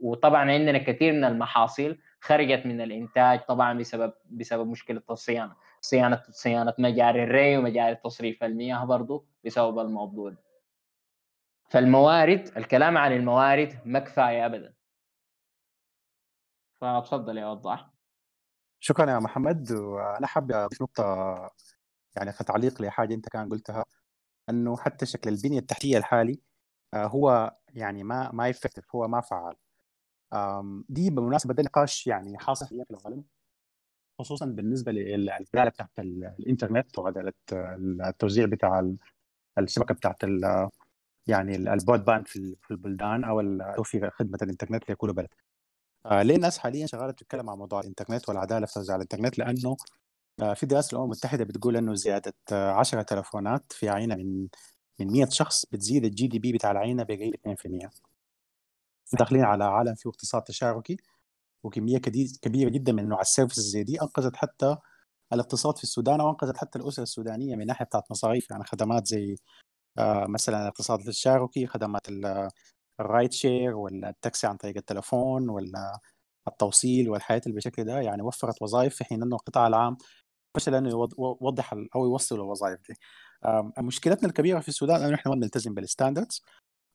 وطبعا 0.00 0.50
عندنا 0.50 0.78
كثير 0.78 1.12
من 1.12 1.24
المحاصيل 1.24 1.98
خرجت 2.20 2.66
من 2.66 2.80
الإنتاج 2.80 3.40
طبعا 3.40 3.78
بسبب 3.78 4.12
بسبب 4.30 4.66
مشكلة 4.66 5.02
الصيانة. 5.10 5.52
صيانة 5.80 6.22
صيانة 6.30 6.74
مجاري 6.78 7.22
الري 7.22 7.56
ومجاري 7.56 7.94
تصريف 7.94 8.44
المياه 8.44 8.84
برضه 8.84 9.24
بسبب 9.44 9.78
الموضوع 9.78 10.30
ده. 10.30 10.38
فالموارد 11.68 12.50
الكلام 12.56 12.98
عن 12.98 13.12
الموارد 13.12 13.78
ما 13.84 13.98
كفاية 13.98 14.46
ابدا. 14.46 14.72
فتفضل 16.80 17.38
يا 17.38 17.46
وضاح 17.46 17.90
شكرا 18.80 19.10
يا 19.10 19.18
محمد 19.18 19.72
وأنا 19.72 20.26
حابب 20.26 20.52
أضيف 20.52 20.82
نقطة 20.82 21.04
يعني 22.16 22.32
كتعليق 22.32 22.82
لحاجة 22.82 23.14
أنت 23.14 23.28
كان 23.28 23.48
قلتها 23.48 23.84
أنه 24.48 24.76
حتى 24.76 25.06
شكل 25.06 25.30
البنية 25.30 25.58
التحتية 25.58 25.98
الحالي 25.98 26.40
آه، 26.94 27.06
هو 27.06 27.54
يعني 27.74 28.04
ما 28.04 28.30
ما 28.32 28.50
effective 28.50 28.96
هو 28.96 29.08
ما 29.08 29.20
فعال 29.20 29.56
دي 30.88 31.10
بالمناسبه 31.10 31.54
ده 31.54 31.62
نقاش 31.62 32.06
يعني 32.06 32.38
حاصل 32.38 32.66
في 32.66 32.84
العالم 32.90 33.24
خصوصا 34.18 34.46
بالنسبة 34.46 34.92
للعدالة 34.92 35.70
بتاعت 35.70 35.90
الإنترنت 35.98 36.98
وعدالة 36.98 37.32
التوزيع 38.08 38.46
بتاع 38.46 38.92
الشبكة 39.58 39.94
بتاعت 39.94 40.22
يعني 41.26 41.56
ال 41.56 42.04
broadband 42.04 42.28
في 42.28 42.56
البلدان 42.70 43.24
أو 43.24 43.42
توفير 43.76 44.10
خدمة 44.10 44.38
الإنترنت 44.42 44.90
لكل 44.90 45.12
بلد. 45.12 45.28
آه، 46.06 46.22
ليه 46.22 46.36
الناس 46.36 46.58
حاليا 46.58 46.86
شغالة 46.86 47.12
تتكلم 47.12 47.50
عن 47.50 47.58
موضوع 47.58 47.80
الإنترنت 47.80 48.28
والعدالة 48.28 48.66
في 48.66 48.72
توزيع 48.74 48.96
الإنترنت؟ 48.96 49.38
لأنه 49.38 49.76
آه، 50.42 50.54
في 50.54 50.66
دراسه 50.66 50.88
الأمم 50.92 51.04
المتحدة 51.04 51.44
بتقول 51.44 51.76
إنه 51.76 51.94
زيادة 51.94 52.34
10 52.52 53.02
تلفونات 53.02 53.72
في 53.72 53.88
عينة 53.88 54.14
من 54.16 54.48
من 55.00 55.12
100 55.12 55.28
شخص 55.30 55.66
بتزيد 55.66 56.04
ال 56.04 56.26
GDP 56.26 56.52
بتاع 56.52 56.70
العينة 56.70 57.02
بقريب 57.02 57.34
2% 57.34 57.90
داخلين 59.18 59.44
على 59.44 59.64
عالم 59.64 59.94
فيه 59.94 60.10
اقتصاد 60.10 60.42
تشاركي 60.42 60.96
وكمية 61.64 61.98
كبيرة 62.42 62.70
جدا 62.70 62.92
من 62.92 63.08
نوع 63.08 63.20
ال 63.20 63.26
services 63.26 63.70
زي 63.70 63.84
دي. 63.84 64.02
أنقذت 64.02 64.36
حتى 64.36 64.76
الاقتصاد 65.32 65.76
في 65.78 65.84
السودان 65.84 66.20
وأنقذت 66.20 66.56
حتى 66.56 66.78
الأسرة 66.78 67.02
السودانية 67.02 67.56
من 67.56 67.66
ناحية 67.66 67.84
بتاعت 67.84 68.10
مصاريف. 68.10 68.50
يعني 68.50 68.64
خدمات 68.64 69.06
زي 69.06 69.36
آه، 69.98 70.26
مثلا 70.28 70.62
الاقتصاد 70.62 71.00
التشاركي 71.00 71.66
خدمات 71.66 72.08
ال 73.00 73.06
ride 73.06 73.32
share 73.32 73.76
ولا 73.76 74.08
التاكسي 74.10 74.46
عن 74.46 74.56
طريق 74.56 74.76
التلفون 74.76 75.48
ولا 75.48 75.98
التوصيل 76.48 77.10
والحياة 77.10 77.40
اللي 77.46 77.54
بالشكل 77.54 77.84
ده 77.84 78.00
يعني 78.00 78.22
وفرت 78.22 78.62
وظائف 78.62 78.94
في 78.96 79.04
حين 79.04 79.22
إنه 79.22 79.36
القطاع 79.36 79.66
العام 79.66 79.96
فشل 80.56 80.74
انه 80.74 80.90
يوضح 81.18 81.72
أو 81.72 82.04
يوصل 82.04 82.34
الوظائف 82.34 82.80
دي. 82.88 82.94
مشكلتنا 83.78 84.28
الكبيرة 84.28 84.60
في 84.60 84.68
السودان 84.68 85.02
إنه 85.02 85.14
إحنا 85.14 85.32
ما 85.32 85.36
بنلتزم 85.40 85.74
بال 85.74 85.86
standards 85.86 86.42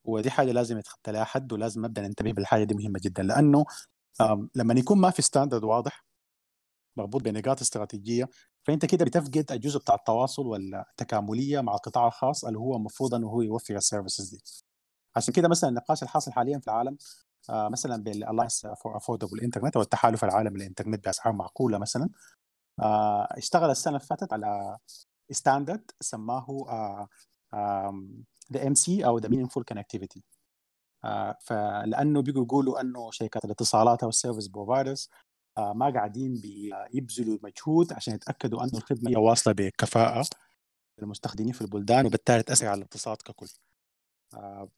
ودي 0.04 0.30
حاجة 0.30 0.52
لازم 0.52 0.78
يتخطى 0.78 1.12
لها 1.12 1.24
حد 1.24 1.52
ولازم 1.52 1.84
نبدأ 1.86 2.02
ننتبه 2.02 2.32
بالحاجة 2.32 2.64
دي 2.64 2.74
مهمة 2.74 3.00
جدا 3.02 3.22
لأنه 3.22 3.64
لما 4.54 4.74
يكون 4.74 4.98
ما 4.98 5.10
في 5.10 5.22
standard 5.22 5.64
واضح 5.64 6.04
مربوط 6.96 7.22
بنقاط 7.22 7.60
استراتيجية 7.60 8.28
فأنت 8.66 8.86
كده 8.86 9.04
بتفقد 9.04 9.52
الجزء 9.52 9.78
بتاع 9.78 9.94
التواصل 9.94 10.46
والتكاملية 10.46 11.60
مع 11.60 11.74
القطاع 11.74 12.06
الخاص 12.06 12.44
اللي 12.44 12.58
هو 12.58 12.76
المفروض 12.76 13.14
إنه 13.14 13.28
هو 13.28 13.42
يوفر 13.42 13.76
ال 13.76 13.82
services 13.82 14.30
دي. 14.30 14.42
عشان 15.16 15.34
كده 15.34 15.48
مثلا 15.48 15.70
النقاش 15.70 16.02
الحاصل 16.02 16.32
حاليا 16.32 16.58
في 16.58 16.68
العالم 16.68 16.96
آه 17.50 17.68
مثلا 17.68 18.02
بال 18.02 18.15
Alliance 18.15 18.66
for 18.66 18.96
Affordable 18.96 19.40
Internet 19.40 19.76
أو 19.76 19.82
التحالف 19.82 20.24
العالمي 20.24 20.58
للإنترنت 20.58 21.04
بأسعار 21.04 21.34
معقولة 21.34 21.78
مثلا 21.78 22.10
آه 22.80 23.28
اشتغل 23.30 23.70
السنة 23.70 23.96
اللي 23.96 24.06
فاتت 24.06 24.32
على 24.32 24.78
standard 25.30 25.90
سماه 26.00 26.46
the 28.52 28.66
MC 28.66 29.06
أو 29.06 29.18
the 29.18 29.28
meaningful 29.28 29.64
connectivity 29.64 30.24
فلأنه 31.40 32.22
بيجوا 32.22 32.44
يقولوا 32.44 32.80
أنه 32.80 33.10
شركات 33.10 33.44
الاتصالات 33.44 34.02
أو 34.02 34.08
ال 34.08 34.13
service 34.13 34.48
providers 34.48 35.10
آه، 35.58 35.72
ما 35.72 35.90
قاعدين 35.90 36.40
بيبذلوا 36.40 37.38
مجهود 37.42 37.92
عشان 37.92 38.14
يتأكدوا 38.14 38.64
أنه 38.64 38.78
الخدمة 38.78 39.10
هي 39.10 39.16
واصلة 39.16 39.54
بكفاءة 39.54 40.26
للمستخدمين 41.00 41.52
في 41.52 41.60
البلدان 41.60 42.06
وبالتالي 42.06 42.42
تأثر 42.42 42.66
على 42.66 42.78
الاقتصاد 42.78 43.16
ككل. 43.16 43.46
آه، 43.46 43.63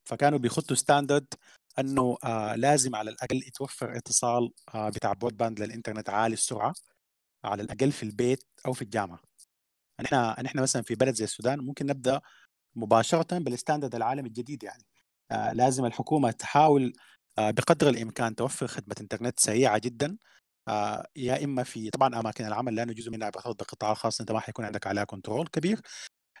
فكانوا 0.05 0.39
بيخطوا 0.39 0.75
standard 0.75 1.33
أنه 1.79 2.17
آه، 2.23 2.55
لازم 2.55 2.95
على 2.95 3.09
الأقل 3.11 3.37
يتوفر 3.37 3.97
اتصال 3.97 4.51
بتاع 4.75 5.13
broadband 5.13 5.59
للإنترنت 5.59 6.09
عالي 6.09 6.33
السرعه 6.33 6.73
على 7.45 7.63
الأقل 7.63 7.91
في 7.91 8.03
البيت 8.03 8.43
أو 8.65 8.73
في 8.73 8.81
الجامعة. 8.81 9.19
نحن 10.01 10.15
نحن 10.43 10.59
مثلا 10.59 10.81
في 10.81 10.95
بلد 10.95 11.15
زي 11.15 11.23
السودان 11.23 11.59
ممكن 11.59 11.85
نبدأ 11.85 12.21
مباشرة 12.75 13.37
بال 13.39 13.50
standard 13.50 13.95
العالمي 13.95 14.27
الجديد 14.29 14.63
يعني. 14.63 14.83
آه 15.31 15.53
لازم 15.53 15.85
الحكومة 15.85 16.31
تحاول 16.31 16.93
آه 17.39 17.51
بقدر 17.51 17.89
الإمكان 17.89 18.35
توفر 18.35 18.67
خدمة 18.67 18.95
إنترنت 19.01 19.39
سريعة 19.39 19.77
جدا. 19.77 20.17
آه 20.67 21.07
يا 21.15 21.43
إما 21.43 21.63
في 21.63 21.89
طبعا 21.89 22.19
أماكن 22.19 22.45
العمل 22.45 22.75
لأنه 22.75 22.93
جزء 22.93 23.11
منها 23.11 23.29
بيرتبط 23.29 23.59
بالقطاع 23.59 23.91
الخاص 23.91 24.19
إنت 24.19 24.31
ما 24.31 24.39
حيكون 24.39 24.65
عندك 24.65 24.87
عليها 24.87 25.03
control 25.03 25.47
كبير. 25.47 25.81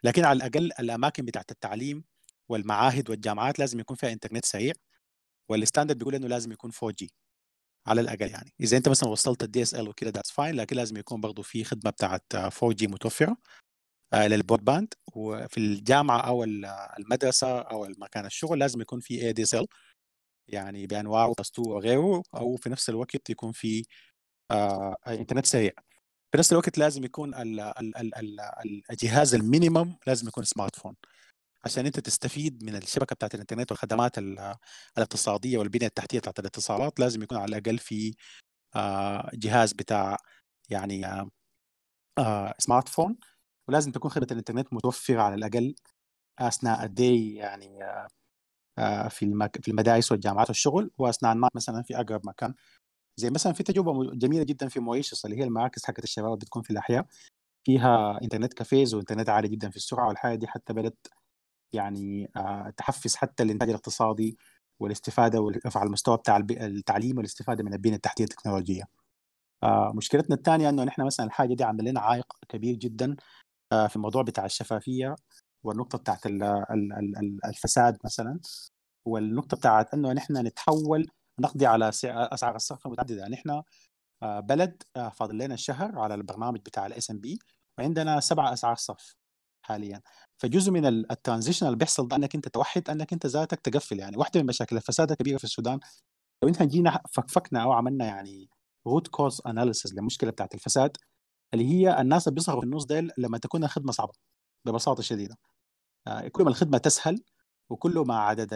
لكن 0.03 0.25
على 0.25 0.37
الأقل 0.37 0.71
الأماكن 0.79 1.25
بتاعت 1.25 1.51
التعليم 1.51 2.03
والمعاهد 2.49 3.09
والجامعات 3.09 3.59
لازم 3.59 3.79
يكون 3.79 3.95
فيها 3.97 4.11
انترنت 4.13 4.45
سريع 4.45 4.73
وال 5.49 5.59
standard 5.59 5.97
بيقول 5.97 6.15
إنه 6.15 6.27
لازم 6.27 6.51
يكون 6.51 6.71
4G 6.71 7.07
على 7.87 8.01
الأقل 8.01 8.29
يعني. 8.29 8.53
إذا 8.61 8.77
أنت 8.77 8.89
مثلا 8.89 9.09
وصلت 9.09 9.43
ال 9.43 9.61
DSL 9.61 9.89
وكده 9.89 10.09
that's 10.09 10.31
fine 10.31 10.55
لكن 10.55 10.75
لازم 10.75 10.97
يكون 10.97 11.21
برضه 11.21 11.43
في 11.43 11.63
خدمة 11.63 11.91
بتاعت 11.91 12.23
4G 12.35 12.83
متوفرة 12.83 13.37
آه، 14.13 14.27
لل 14.27 14.65
broadband 14.65 14.93
وفي 15.15 15.57
الجامعة 15.57 16.21
أو 16.21 16.43
المدرسة 16.99 17.59
أو 17.61 17.87
مكان 17.97 18.25
الشغل 18.25 18.59
لازم 18.59 18.81
يكون 18.81 18.99
في 18.99 19.21
ADSL 19.21 19.67
يعني 20.49 20.87
بانواعه 20.87 21.33
2 21.41 21.69
وغيره 21.69 22.23
أو 22.35 22.55
في 22.55 22.69
نفس 22.69 22.89
الوقت 22.89 23.29
يكون 23.29 23.51
في 23.51 23.85
آه 24.51 24.95
انترنت 25.07 25.45
سريع. 25.45 25.71
في 26.31 26.37
نفس 26.37 26.51
الوقت 26.51 26.77
لازم 26.77 27.03
يكون 27.05 27.35
ال 27.35 27.59
ال 27.59 27.97
ال 27.97 28.15
ال 28.15 28.83
الجهاز 28.91 29.35
ال 29.35 29.43
minimum 29.43 29.97
لازم 30.07 30.27
يكون 30.27 30.43
smartphone 30.43 30.95
عشان 31.67 31.85
أنت 31.85 31.99
تستفيد 31.99 32.63
من 32.63 32.75
الشبكة 32.75 33.15
بتاعت 33.15 33.35
الإنترنت 33.35 33.71
والخدمات 33.71 34.17
الاقتصادية 34.97 35.57
والبنية 35.57 35.87
التحتية 35.87 36.19
بتاعت 36.19 36.39
الاتصالات 36.39 36.99
لازم 36.99 37.23
يكون 37.23 37.37
على 37.37 37.57
الأقل 37.57 37.77
في 37.77 38.15
آه 38.75 39.31
جهاز 39.33 39.73
بتاع 39.73 40.17
يعني 40.69 41.05
آه 42.17 42.53
smartphone 42.57 43.17
ولازم 43.69 43.91
تكون 43.91 44.11
خدمة 44.11 44.27
الإنترنت 44.31 44.73
متوفرة 44.73 45.21
على 45.21 45.35
الأقل 45.35 45.75
أثناء 46.39 46.85
ال 46.85 46.97
day 46.97 47.35
يعني 47.35 47.79
آه، 48.79 49.07
في. 49.07 49.49
في 49.61 49.67
المدارس 49.71 50.11
والجامعات 50.11 50.47
والشغل 50.47 50.91
وأثناء 50.97 51.33
النهار 51.33 51.51
مثلا 51.55 51.81
في 51.83 51.95
أقرب 51.95 52.27
مكان 52.27 52.53
زي 53.17 53.29
مثلا 53.29 53.53
في 53.53 53.63
تجربة 53.63 54.15
جميلة 54.15 54.43
جدا 54.43 54.67
في 54.67 54.79
مويشس 54.79 55.25
اللي 55.25 55.37
هي 55.37 55.43
المراكز 55.43 55.85
حقت 55.85 56.03
الشباب 56.03 56.39
بتكون 56.39 56.61
في 56.61 56.69
الأحياء 56.71 57.07
فيها 57.65 58.19
إنترنت 58.23 58.53
كافيز 58.53 58.93
وإنترنت 58.93 59.29
عالي 59.29 59.47
جدا 59.47 59.69
في 59.69 59.77
السرعة 59.77 60.07
والحاجة 60.07 60.35
دي 60.35 60.47
حتى 60.47 60.73
بدأت 60.73 61.07
يعني 61.73 62.31
آه، 62.37 62.73
تحفز 62.77 63.15
حتى 63.15 63.43
الإنتاج 63.43 63.69
الاقتصادي 63.69 64.37
والاستفادة 64.81 65.41
ورفع 65.41 65.83
المستوى 65.83 66.17
بتاع 66.17 66.37
التعليم 66.51 67.17
والاستفادة 67.17 67.63
من 67.63 67.73
البنية 67.73 67.95
التحتية 67.95 68.23
التكنولوجية. 68.23 68.83
آه، 69.63 69.93
مشكلتنا 69.95 70.35
الثانية 70.35 70.69
إنه 70.69 70.83
نحن 70.83 71.01
مثلا 71.05 71.25
الحاجة 71.25 71.53
دي 71.53 71.63
عاملة 71.63 71.91
لنا 71.91 71.99
عائق 71.99 72.33
كبير 72.49 72.75
جدا 72.75 73.15
آه، 73.71 73.87
في 73.87 73.95
الموضوع 73.95 74.21
بتاع 74.23 74.45
الشفافية 74.45 75.15
والنقطة 75.63 75.97
بتاعت 75.97 76.25
الفساد 77.45 77.97
مثلا. 78.05 78.39
والنقطة 79.05 79.57
بتاعت 79.57 79.93
إنه 79.93 80.13
نحن 80.13 80.37
نتحول 80.47 81.07
نقضي 81.41 81.65
على 81.65 81.89
أسعار 82.05 82.55
الصرف 82.55 82.85
المتعددة. 82.85 83.27
نحن 83.27 83.61
بلد 84.23 84.83
فاضل 85.13 85.37
لنا 85.37 85.53
الشهر 85.53 85.99
على 85.99 86.15
البرنامج 86.15 86.59
بتاع 86.59 86.85
ال 86.85 87.11
SMP 87.11 87.39
وعندنا 87.79 88.19
سبع 88.19 88.53
أسعار 88.53 88.75
صرف. 88.75 89.16
حاليا. 89.67 90.01
فجزء 90.37 90.71
من 90.71 90.85
ال 90.85 90.92
transition 90.92 91.65
اللي 91.65 91.77
بيحصل 91.77 92.07
ده 92.07 92.15
إنك 92.15 92.35
أنت 92.35 92.47
توحد 92.47 92.89
إنك 92.89 93.13
أنت 93.13 93.25
ذاتك 93.25 93.59
تقفل 93.59 93.99
يعني. 93.99 94.17
واحدة 94.17 94.41
من 94.41 94.47
مشاكل 94.47 94.75
الفساد 94.77 95.11
الكبيرة 95.11 95.37
في 95.37 95.43
السودان 95.43 95.79
لو 96.43 96.49
انت 96.49 96.63
جينا 96.63 97.01
فكفكنا 97.13 97.63
أو 97.63 97.71
عملنا 97.71 98.05
يعني 98.05 98.49
root 98.87 99.07
cause 99.07 99.41
analysis 99.47 99.93
للمشكلة 99.93 100.31
بتاعت 100.31 100.53
الفساد 100.55 100.97
اللي 101.53 101.65
هي 101.65 102.01
الناس 102.01 102.27
اللي 102.27 102.35
بيظهروا 102.35 102.61
في 102.61 102.65
النص 102.67 102.85
ديل 102.85 103.11
لما 103.17 103.37
تكون 103.37 103.63
الخدمة 103.63 103.91
صعبة 103.91 104.13
ببساطة 104.65 105.03
شديدة. 105.03 105.37
آه، 106.07 106.27
كل 106.27 106.43
ما 106.43 106.49
الخدمة 106.49 106.77
تسهل 106.77 107.23
وكل 107.69 107.99
ما 108.07 108.19
عدد 108.19 108.49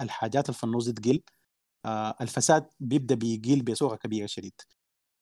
الحاجات 0.00 0.46
اللي 0.48 0.58
في 0.58 0.64
النص 0.64 0.88
تقل 0.90 1.22
آه، 1.86 2.16
الفساد 2.20 2.66
بيبدأ 2.80 3.14
بيقل 3.14 3.62
بصورة 3.62 3.96
كبيرة 3.96 4.26
شديد. 4.26 4.54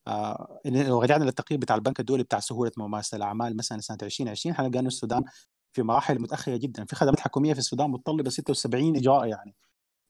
آه، 0.09 0.61
لو 0.64 1.02
رجعنا 1.02 1.24
للتقرير 1.24 1.61
بتاع 1.61 1.76
البنك 1.76 2.00
الدولي 2.00 2.22
بتاع 2.22 2.40
سهولة 2.40 2.72
ممارسة 2.76 3.16
الأعمال 3.16 3.56
مثلا 3.56 3.80
سنة 3.80 3.98
2020 4.02 4.54
حنلقى 4.56 4.78
انه 4.78 4.88
السودان 4.88 5.24
في 5.72 5.82
مراحل 5.82 6.18
متأخرة 6.18 6.56
جدا. 6.56 6.84
في 6.84 6.96
خدمات 6.96 7.20
حكومية 7.20 7.52
في 7.52 7.59
السودان 7.59 7.90
متطلبه 7.90 8.30
76 8.30 8.96
اجراء 8.96 9.26
يعني. 9.26 9.54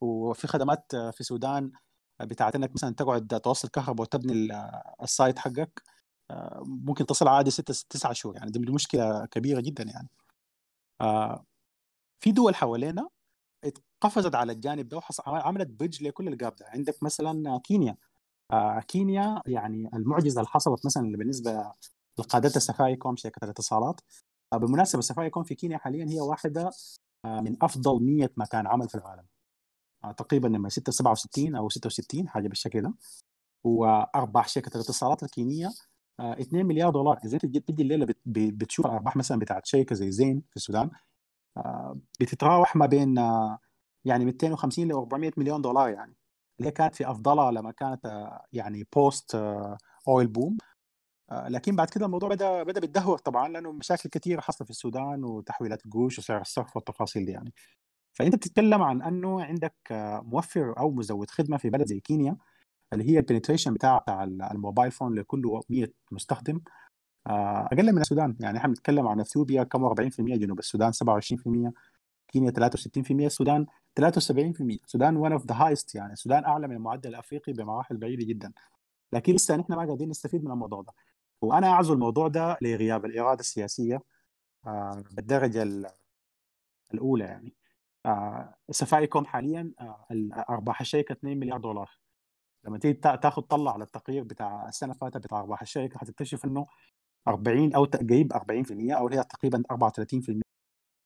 وفي 0.00 0.46
خدمات 0.46 0.84
في 0.90 1.20
السودان 1.20 1.72
بتاعت 2.20 2.54
إنك 2.56 2.72
مثلا 2.74 2.94
تقعد 2.94 3.40
توصل 3.40 3.68
كهرباء 3.68 4.02
وتبني 4.02 4.48
السايت 5.02 5.38
حقك 5.38 5.82
ممكن 6.62 7.06
تصل 7.06 7.28
عادي 7.28 7.50
ستة 7.50 7.74
تسعة 7.90 8.12
شهور 8.12 8.36
يعني. 8.36 8.50
دي 8.50 8.58
مشكلة 8.72 9.26
كبيرة 9.26 9.60
جدا 9.60 9.84
يعني. 9.84 10.08
آه 11.00 11.44
في 12.20 12.32
دول 12.32 12.54
حوالينا 12.54 13.08
قفزت 14.00 14.34
على 14.34 14.52
الجانب 14.52 14.88
ده 14.88 15.00
وعملت 15.26 15.68
bridge 15.68 16.02
لكل 16.02 16.28
ال 16.28 16.35
gap 16.35 16.56
ده 16.56 16.66
عندك 16.68 17.02
مثلا 17.02 17.60
كينيا. 17.64 17.92
آه، 17.92 17.96
كينيا 18.88 19.42
يعني 19.46 19.90
المعجزة 19.94 20.40
اللي 20.40 20.48
حصلت 20.50 20.86
مثلا 20.86 21.12
بالنسبة 21.16 21.72
لقادتها 22.18 22.60
سفاريكوم 22.60 23.16
شركة 23.16 23.44
الاتصالات. 23.44 24.00
آه، 24.52 24.56
بالمناسبه 24.56 25.02
سفاريكوم 25.02 25.42
في 25.42 25.54
كينيا 25.54 25.78
حاليا 25.78 26.06
هي 26.08 26.20
واحدة 26.20 26.70
آه، 27.24 27.40
من 27.40 27.56
أفضل 27.62 28.02
100 28.04 28.30
مكان 28.36 28.66
عمل 28.66 28.88
في 28.88 28.94
العالم. 28.94 29.24
تقريبا 30.16 30.48
نمره 30.48 30.68
67 30.68 31.56
أو 31.56 31.68
66 31.68 32.28
حاجة 32.28 32.48
بالشكل 32.48 32.82
ده. 32.82 32.94
وأرباح 33.64 34.48
شركة 34.48 34.74
الاتصالات 34.74 35.22
الكينية 35.22 35.70
2 36.20 36.66
مليار 36.66 36.90
دولار. 36.90 37.18
إذا 37.24 37.38
أنت 37.44 37.46
تجي 37.46 37.82
الليلة 37.82 38.14
بتشوف 38.26 38.86
الأرباح 38.86 39.16
مثلا 39.16 39.38
بتاعت 39.38 39.66
شركة 39.66 39.94
زي 39.94 40.10
زين 40.10 40.42
في 40.50 40.56
السودان 40.56 40.90
بتتراوح 42.20 42.76
ما 42.76 42.86
بين 42.86 43.16
يعني 44.04 44.24
250 44.24 44.88
ل 44.88 44.92
400 44.92 45.32
مليون 45.36 45.62
دولار 45.62 45.88
يعني. 45.88 46.17
اللي 46.60 46.70
كانت 46.70 46.94
في 46.94 47.10
أفضلها 47.10 47.50
لما 47.50 47.72
كانت 47.72 48.06
آه، 48.06 48.44
يعني 48.52 48.86
post 48.94 49.34
oil 50.08 50.26
boom 50.26 50.58
لكن 51.32 51.76
بعد 51.76 51.90
كده 51.90 52.06
الموضوع 52.06 52.28
بدأ 52.28 52.62
بدأ 52.62 52.80
بيتدهور 52.80 53.18
طبعا 53.18 53.48
لأنه 53.48 53.72
مشاكل 53.72 54.08
كثيره 54.08 54.40
حصلت 54.40 54.62
في 54.62 54.70
السودان 54.70 55.24
وتحويلات 55.24 55.86
القروش 55.86 56.18
وسعر 56.18 56.40
الصرف 56.40 56.76
والتفاصيل 56.76 57.24
دي 57.26 57.32
يعني. 57.32 57.52
فأنت 58.18 58.34
بتتكلم 58.34 58.82
عن 58.82 59.02
أنه 59.02 59.42
عندك 59.42 59.74
آه، 59.90 60.20
موفر 60.20 60.78
أو 60.78 60.90
مزود 60.90 61.30
خدمة 61.30 61.56
في 61.56 61.70
بلد 61.70 61.86
زي 61.86 62.00
كينيا 62.00 62.36
اللي 62.92 63.10
هي 63.10 63.18
ال 63.18 63.23
penetration 63.23 63.74
بتاع 63.74 64.04
ال 64.52 64.58
mobile 64.58 64.90
phone 64.90 65.14
لكل 65.14 65.60
100 65.70 65.88
مستخدم. 66.12 66.60
آه، 67.26 67.66
أقل 67.72 67.92
من 67.92 68.00
السودان 68.00 68.36
يعني. 68.40 68.58
إحنا 68.58 68.68
بنتكلم 68.68 69.08
عن 69.08 69.20
إثيوبيا 69.20 69.62
كم؟ 69.62 69.84
40% 69.84 70.36
جنوب 70.36 70.58
السودان 70.58 70.92
27% 70.92 71.72
كينيا 72.28 72.50
63% 72.50 73.26
السودان 73.26 73.66
73% 74.00 74.60
السودان 74.84 75.16
one 75.16 75.32
of 75.32 75.46
the 75.46 75.54
highest 75.54 75.94
يعني. 75.94 76.12
السودان 76.12 76.44
أعلى 76.44 76.68
من 76.68 76.76
المعدل 76.76 77.10
الأفريقي 77.10 77.52
بمراحل 77.52 77.96
بعيدة 77.96 78.24
جدا. 78.24 78.52
لكن 79.12 79.34
لسه 79.34 79.56
نحن 79.56 79.72
ما 79.72 79.84
قاعدين 79.86 80.08
نستفيد 80.08 80.44
من 80.44 80.50
الموضوع 80.50 80.82
ده. 80.82 80.92
وأنا 81.42 81.66
اعزو 81.68 81.94
الموضوع 81.94 82.28
ده 82.28 82.58
لغياب 82.62 83.04
الإرادة 83.04 83.40
السياسية 83.40 84.02
آه 84.66 85.04
بالدرجة 85.10 85.68
الأولى 86.94 87.24
يعني. 87.24 87.54
آه 88.06 88.54
سفاريكوم 88.70 89.24
حاليا 89.26 89.72
آه 89.80 90.06
أرباح 90.50 90.80
الشركة 90.80 91.12
2 91.12 91.38
مليار 91.40 91.58
دولار. 91.58 91.90
لما 92.64 92.78
تيجي 92.78 92.94
تاخذ 92.94 93.42
طلع 93.42 93.72
على 93.72 93.84
التقرير 93.84 94.22
بتاع 94.22 94.68
السنة 94.68 94.92
اللي 94.92 95.00
فاتت 95.00 95.16
بتاع 95.26 95.40
أرباح 95.40 95.62
الشركة 95.62 95.98
حتكتشف 95.98 96.44
إنه 96.44 96.66
40 97.28 97.74
أو 97.74 97.84
قريب 97.84 98.32
40% 98.32 98.36
أو 98.96 99.08
هي 99.08 99.24
تقريبا 99.24 99.62
34% 99.72 100.47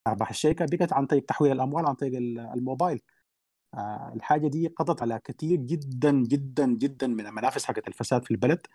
أرباح 0.07 0.31
الشركة 0.31 0.67
بقت 0.73 0.93
عن 0.93 1.07
طريق 1.07 1.25
تحويل 1.25 1.53
الأموال 1.53 1.87
عن 1.87 1.95
طريق 1.95 2.13
الموبايل. 2.55 3.01
آه، 3.75 4.13
الحاجة 4.17 4.49
دي 4.49 4.69
قضت 4.69 5.03
على 5.03 5.21
كثير 5.25 5.59
جدا 5.59 6.13
جدا 6.13 6.67
جدا 6.67 7.07
من 7.07 7.27
المنافذ 7.27 7.65
حقت 7.65 7.89
الفساد 7.89 8.25
في 8.25 8.31
البلد. 8.31 8.67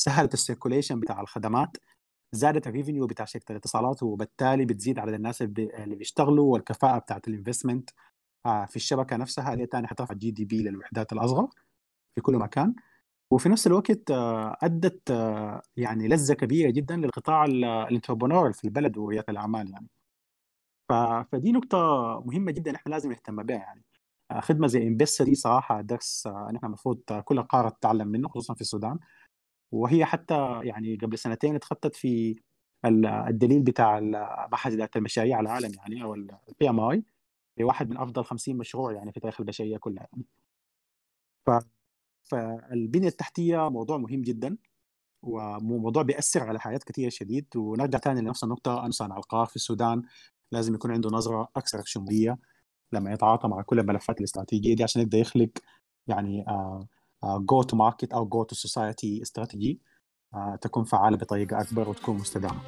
سهلت 0.00 0.34
ال 0.34 0.39
circulation 0.39 1.00
بتاع 1.00 1.20
الخدمات 1.20 1.76
زادت 2.32 2.66
ال 2.66 2.71
revenue 2.71 3.06
بتاع 3.06 3.24
شركة 3.24 3.52
الاتصالات 3.52 4.02
وبالتالي 4.02 4.64
بتزيد 4.64 4.98
عدد 4.98 5.12
الناس 5.12 5.42
اللي 5.42 5.96
بيشتغلوا 5.96 6.52
والكفاءة 6.52 6.98
بتاعت 6.98 7.28
ال 7.28 7.34
investment 7.34 7.90
آه، 8.46 8.64
في 8.66 8.76
الشبكة 8.76 9.16
نفسها 9.16 9.54
اللي 9.54 9.66
ثاني 9.66 9.86
حترفع 9.86 10.12
ال 10.14 10.30
GDP 10.30 10.62
للوحدات 10.62 11.12
الأصغر 11.12 11.48
في 12.14 12.20
كل 12.22 12.36
مكان. 12.36 12.74
وفي 13.32 13.48
نفس 13.48 13.66
الوقت 13.66 14.10
آه، 14.10 14.56
أدت 14.62 15.10
يعني 15.76 16.08
لدفعة 16.08 16.34
كبيرة 16.34 16.70
جدا 16.70 16.96
للقطاع 16.96 17.44
ال 17.44 17.52
entrepreneur 17.52 18.52
في 18.52 18.64
البلد 18.64 18.98
ورياده 18.98 19.26
الأعمال 19.30 19.70
يعني. 19.70 19.88
فدي 20.88 21.52
نقطة 21.52 21.78
مهمة 22.26 22.52
جدا 22.52 22.76
إحنا 22.76 22.90
لازم 22.90 23.10
نهتم 23.10 23.42
بها 23.42 23.56
يعني. 23.56 23.84
آه، 24.30 24.40
خدمة 24.40 24.66
زي 24.66 24.88
M-Pesa 24.88 25.24
دي 25.24 25.34
صراحة 25.34 25.80
درس 25.80 26.26
آه، 26.26 26.50
نحن 26.54 26.66
المفروض 26.66 27.00
كل 27.24 27.38
القارة 27.38 27.68
تتعلم 27.68 28.08
منه 28.08 28.28
خصوصا 28.28 28.54
في 28.54 28.60
السودان. 28.60 28.98
وهي 29.72 30.04
حتى 30.04 30.60
يعني 30.64 30.96
قبل 30.96 31.18
سنتين 31.18 31.54
اتخطت 31.54 31.96
في 31.96 32.36
الدليل 32.86 33.62
بتاع 33.62 34.00
معهد 34.52 34.72
إدارة 34.72 34.90
المشاريع 34.96 35.36
على 35.38 35.46
العالم 35.48 35.72
يعني 35.78 36.02
أو 36.02 36.14
ال 36.14 36.70
PMI 36.70 37.04
لواحد 37.58 37.90
من 37.90 37.98
أفضل 37.98 38.24
50 38.24 38.56
مشروع 38.58 38.92
يعني 38.92 39.12
في 39.12 39.20
تاريخ 39.20 39.40
البشرية 39.40 39.76
كلها 39.78 40.08
يعني. 40.12 40.24
ف 41.46 41.50
فالبنية 42.30 43.08
التحتية 43.08 43.68
موضوع 43.70 43.98
مهم 43.98 44.22
جدا 44.22 44.56
وموضوع 45.22 46.02
بيأثر 46.02 46.42
على 46.44 46.60
حياة 46.60 46.78
كثيرة 46.78 47.08
شديد. 47.10 47.46
ونرجع 47.56 47.98
ثاني 47.98 48.20
لنفس 48.20 48.44
النقطة 48.44 48.86
أن 48.86 48.90
صانع 48.90 49.16
القرار 49.16 49.46
في 49.46 49.56
السودان. 49.56 50.02
لازم 50.52 50.74
يكون 50.74 50.90
عنده 50.90 51.10
نظرة 51.10 51.48
أكثر 51.56 51.82
شمولية 51.84 52.38
لما 52.92 53.12
يتعاطى 53.12 53.48
مع 53.48 53.62
كل 53.62 53.78
الملفات 53.80 54.18
الاستراتيجية 54.18 54.76
دي 54.76 54.82
عشان 54.82 55.02
يقدر 55.02 55.18
يخلق 55.18 55.50
يعني 56.06 56.44
go 57.24 57.62
to 57.62 57.76
market 57.76 58.12
أو 58.12 58.28
go 58.28 58.42
to 58.42 58.54
society 58.54 59.22
strategy 59.22 59.80
تكون 60.60 60.84
فعالة 60.84 61.16
بطريقة 61.16 61.60
أكبر 61.60 61.88
وتكون 61.88 62.16
مستدامة. 62.16 62.60